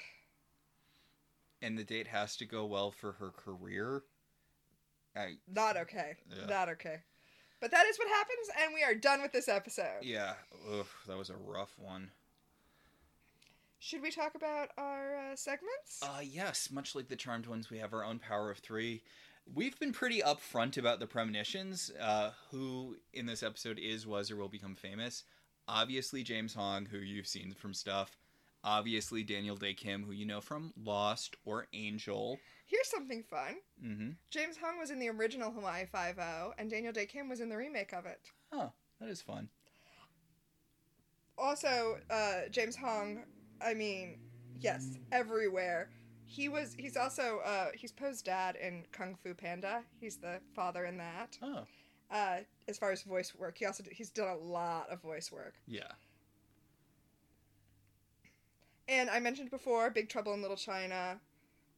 [1.63, 4.03] And the date has to go well for her career.
[5.17, 6.17] I not okay.
[6.39, 6.47] Yeah.
[6.47, 6.99] Not okay.
[7.61, 10.03] But that is what happens, and we are done with this episode.
[10.03, 10.35] yeah,
[10.71, 12.11] ugh, that was a rough one.
[13.85, 16.03] Should we talk about our uh, segments?
[16.03, 19.03] Uh, yes, much like the Charmed ones, we have our own power of three.
[19.55, 21.93] We've been pretty upfront about the premonitions.
[22.01, 25.25] Uh, who in this episode is, was, or will become famous.
[25.69, 28.17] Obviously, James Hong, who you've seen from stuff.
[28.65, 32.39] obviously Daniel Dae Kim, who you know from Lost or Angel.
[32.65, 33.57] Here's something fun.
[33.85, 34.11] Mm-hmm.
[34.31, 37.51] James Hong was in the original Hawaii Five O, and Daniel Dae Kim was in
[37.51, 38.31] the remake of it.
[38.51, 39.51] Oh, that is fun.
[41.37, 43.25] Also, uh, James Hong,
[43.65, 44.19] I mean,
[44.61, 45.89] yes, everywhere.
[46.27, 46.75] He was.
[46.79, 47.41] He's also.
[47.45, 49.83] Uh, he's Po's dad in Kung Fu Panda.
[50.01, 51.39] He's the father in that.
[51.43, 51.65] Oh,
[52.11, 52.39] Uh,
[52.69, 55.55] as far as voice work, he also he's done a lot of voice work.
[55.67, 55.93] yeah.
[58.87, 61.19] And I mentioned before, Big Trouble in Little China,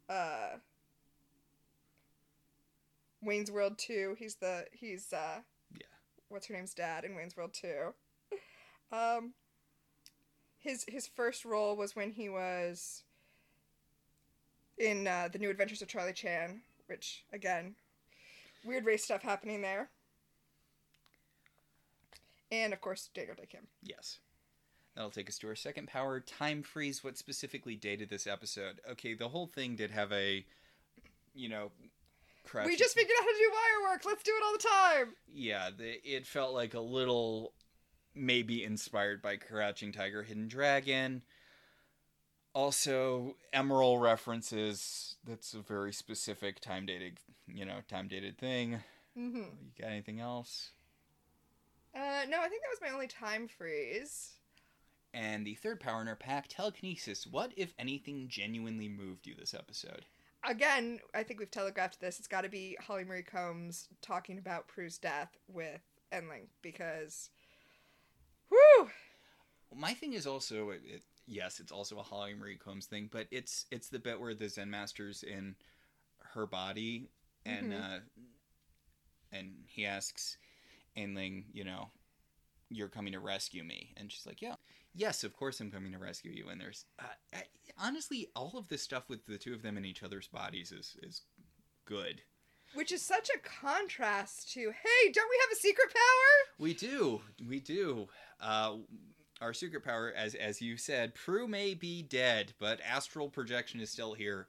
[0.09, 0.57] uh,
[3.23, 4.17] Wayne's World Two.
[4.19, 5.41] He's the he's uh,
[5.73, 5.87] Yeah.
[6.29, 7.95] what's her name's dad in Wayne's World Two.
[8.93, 9.35] Um,
[10.67, 13.03] his his first role was when he was
[14.79, 17.75] in uh, the New Adventures of Charlie Chan, which again,
[18.65, 19.89] weird race stuff happening there.
[22.53, 23.67] And of course, Daniel Dae Kim.
[23.83, 24.19] Yes.
[24.95, 26.21] That'll take us to our second power.
[26.21, 27.05] Time freeze.
[27.05, 28.81] What specifically dated this episode?
[28.91, 30.45] Okay, the whole thing did have a,
[31.35, 31.71] you know,
[32.45, 32.67] crash.
[32.67, 34.03] We just figured out how to do wire work.
[34.07, 34.59] Let's do it all the
[35.05, 35.15] time.
[35.31, 37.53] yeah, the, it felt like a little
[38.17, 41.23] maybe inspired by Crouching Tiger, Hidden Dragon.
[42.55, 45.17] Also, Emeril references.
[45.25, 48.81] That's a very specific time dated, you know, time dated thing.
[49.17, 49.37] Mm-hmm.
[49.37, 50.71] You got anything else?
[51.95, 54.33] Uh, no, I think that was my only time freeze.
[55.15, 57.27] And the third power in our pack, telekinesis.
[57.27, 60.05] What, if anything, genuinely moved you this episode?
[60.45, 62.19] Again, I think we've telegraphed this.
[62.19, 65.81] It's got to be Holly Marie Combs talking about Prue's death with
[66.13, 67.31] Enling because,
[68.49, 68.91] whew,
[69.75, 73.27] My thing is also, it, it, yes, it's also a Holly Marie Combs thing, but
[73.31, 75.57] it's it's the bit where the Zen master's in
[76.35, 77.11] her body,
[77.45, 77.97] and Mhm.
[77.97, 78.01] uh,
[79.33, 80.39] and he asks
[80.97, 81.91] Ainling, you know,
[82.71, 84.57] you're coming to rescue me, and she's like, yeah,
[84.95, 86.49] yes, of course I'm coming to rescue you.
[86.49, 87.05] And there's uh,
[87.35, 87.45] I,
[87.79, 90.97] honestly all of this stuff with the two of them in each other's bodies is
[91.03, 91.23] is
[91.85, 92.23] good.
[92.75, 96.55] Which is such a contrast to, hey, don't we have a secret power?
[96.59, 98.09] We do, we do.
[98.41, 98.77] Uh,
[99.41, 103.91] our secret power, as as you said, Prue may be dead, but astral projection is
[103.91, 104.47] still here.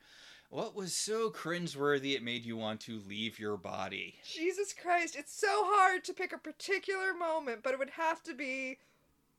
[0.49, 4.15] What was so cringeworthy it made you want to leave your body?
[4.23, 8.33] Jesus Christ, it's so hard to pick a particular moment, but it would have to
[8.33, 8.77] be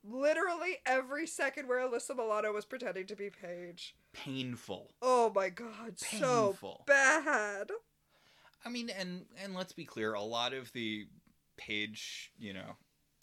[0.03, 3.95] literally every second where Alyssa Milano was pretending to be Paige.
[4.13, 4.91] Painful.
[5.01, 6.83] Oh my god, so Painful.
[6.85, 7.71] bad.
[8.65, 11.07] I mean, and and let's be clear, a lot of the
[11.57, 12.75] Paige, you know,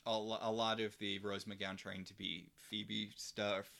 [0.07, 3.71] a, a lot of the Rose McGowan trying to be Phoebe stuff,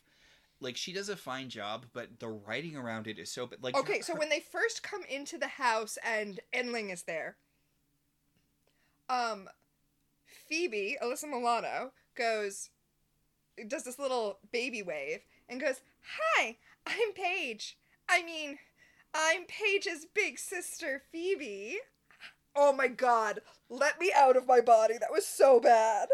[0.61, 3.77] like she does a fine job, but the writing around it is so but like
[3.77, 7.37] Okay, so when they first come into the house and Enling is there,
[9.09, 9.49] um,
[10.49, 12.71] Phoebe, Alyssa Milano, goes,
[13.69, 15.81] does this little baby wave and goes,
[16.37, 16.57] Hi,
[16.87, 17.77] I'm Paige.
[18.09, 18.59] I mean,
[19.17, 21.79] I'm Paige's big sister, Phoebe.
[22.55, 23.41] Oh my god,
[23.71, 24.95] let me out of my body.
[24.99, 26.09] That was so bad.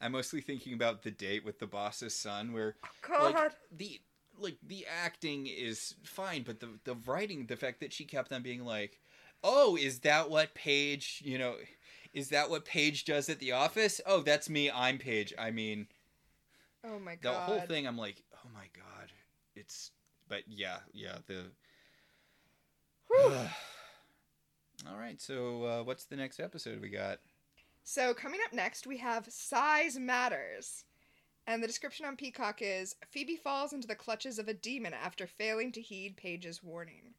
[0.00, 3.34] I'm mostly thinking about the date with the boss's son, where oh, God.
[3.34, 4.00] like the
[4.38, 8.42] like the acting is fine, but the the writing, the fact that she kept on
[8.42, 9.00] being like,
[9.42, 11.22] "Oh, is that what Paige?
[11.24, 11.54] You know,
[12.12, 14.00] is that what Paige does at the office?
[14.06, 14.70] Oh, that's me.
[14.70, 15.32] I'm Paige.
[15.38, 15.86] I mean,
[16.84, 17.86] oh my god, the whole thing.
[17.86, 19.12] I'm like, oh my god,
[19.54, 19.90] it's.
[20.28, 21.18] But yeah, yeah.
[21.26, 21.44] The.
[24.88, 27.18] All right, so uh, what's the next episode we got?
[27.82, 30.84] So, coming up next, we have Size Matters.
[31.46, 35.26] And the description on Peacock is Phoebe falls into the clutches of a demon after
[35.26, 37.14] failing to heed Paige's warning.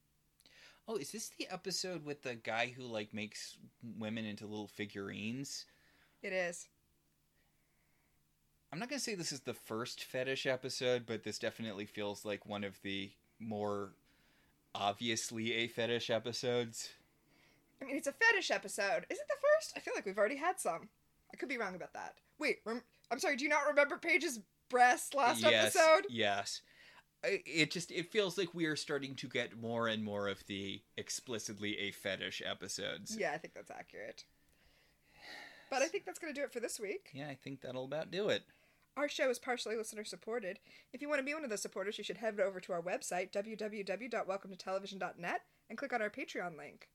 [0.88, 3.58] Oh, is this the episode with the guy who like makes
[3.98, 5.66] women into little figurines?
[6.22, 6.68] It is.
[8.72, 12.46] I'm not gonna say this is the first fetish episode, but this definitely feels like
[12.46, 13.92] one of the more
[14.78, 16.90] obviously a fetish episodes.
[17.82, 19.06] I mean, it's a fetish episode.
[19.10, 19.74] Is it the first?
[19.76, 20.90] I feel like we've already had some.
[21.34, 22.16] I could be wrong about that.
[22.40, 24.40] Wait, rem- I'm sorry, do you not remember Paige's
[24.70, 26.06] breast last yes, episode?
[26.10, 26.62] Yes.
[27.24, 30.82] It just it feels like we are starting to get more and more of the
[30.98, 33.18] explicitly a fetish episodes.
[33.20, 34.24] Yeah, I think that's accurate.
[35.70, 37.10] But I think that's going to do it for this week.
[37.14, 38.44] Yeah, I think that'll about do it.
[38.98, 40.58] Our show is partially listener supported.
[40.92, 42.82] If you want to be one of the supporters, you should head over to our
[42.82, 46.90] website, www.welcometotelevision.net, and click on our Patreon link.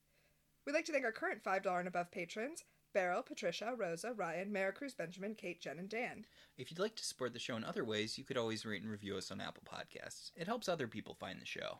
[0.65, 4.97] We'd like to thank our current $5 and above patrons Beryl, Patricia, Rosa, Ryan, Maricruz,
[4.97, 6.25] Benjamin, Kate, Jen, and Dan.
[6.57, 8.91] If you'd like to support the show in other ways, you could always rate and
[8.91, 10.31] review us on Apple Podcasts.
[10.35, 11.79] It helps other people find the show.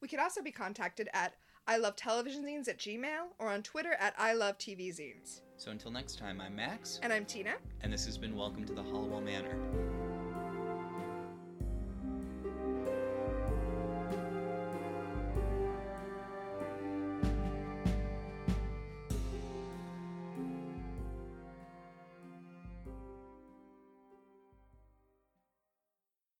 [0.00, 1.34] We can also be contacted at
[1.66, 5.40] I love television zines at Gmail or on Twitter at I love TV zines.
[5.56, 7.54] So until next time, I'm Max, And I'm Tina.
[7.80, 9.56] and this has been Welcome to the Halliwell Manor.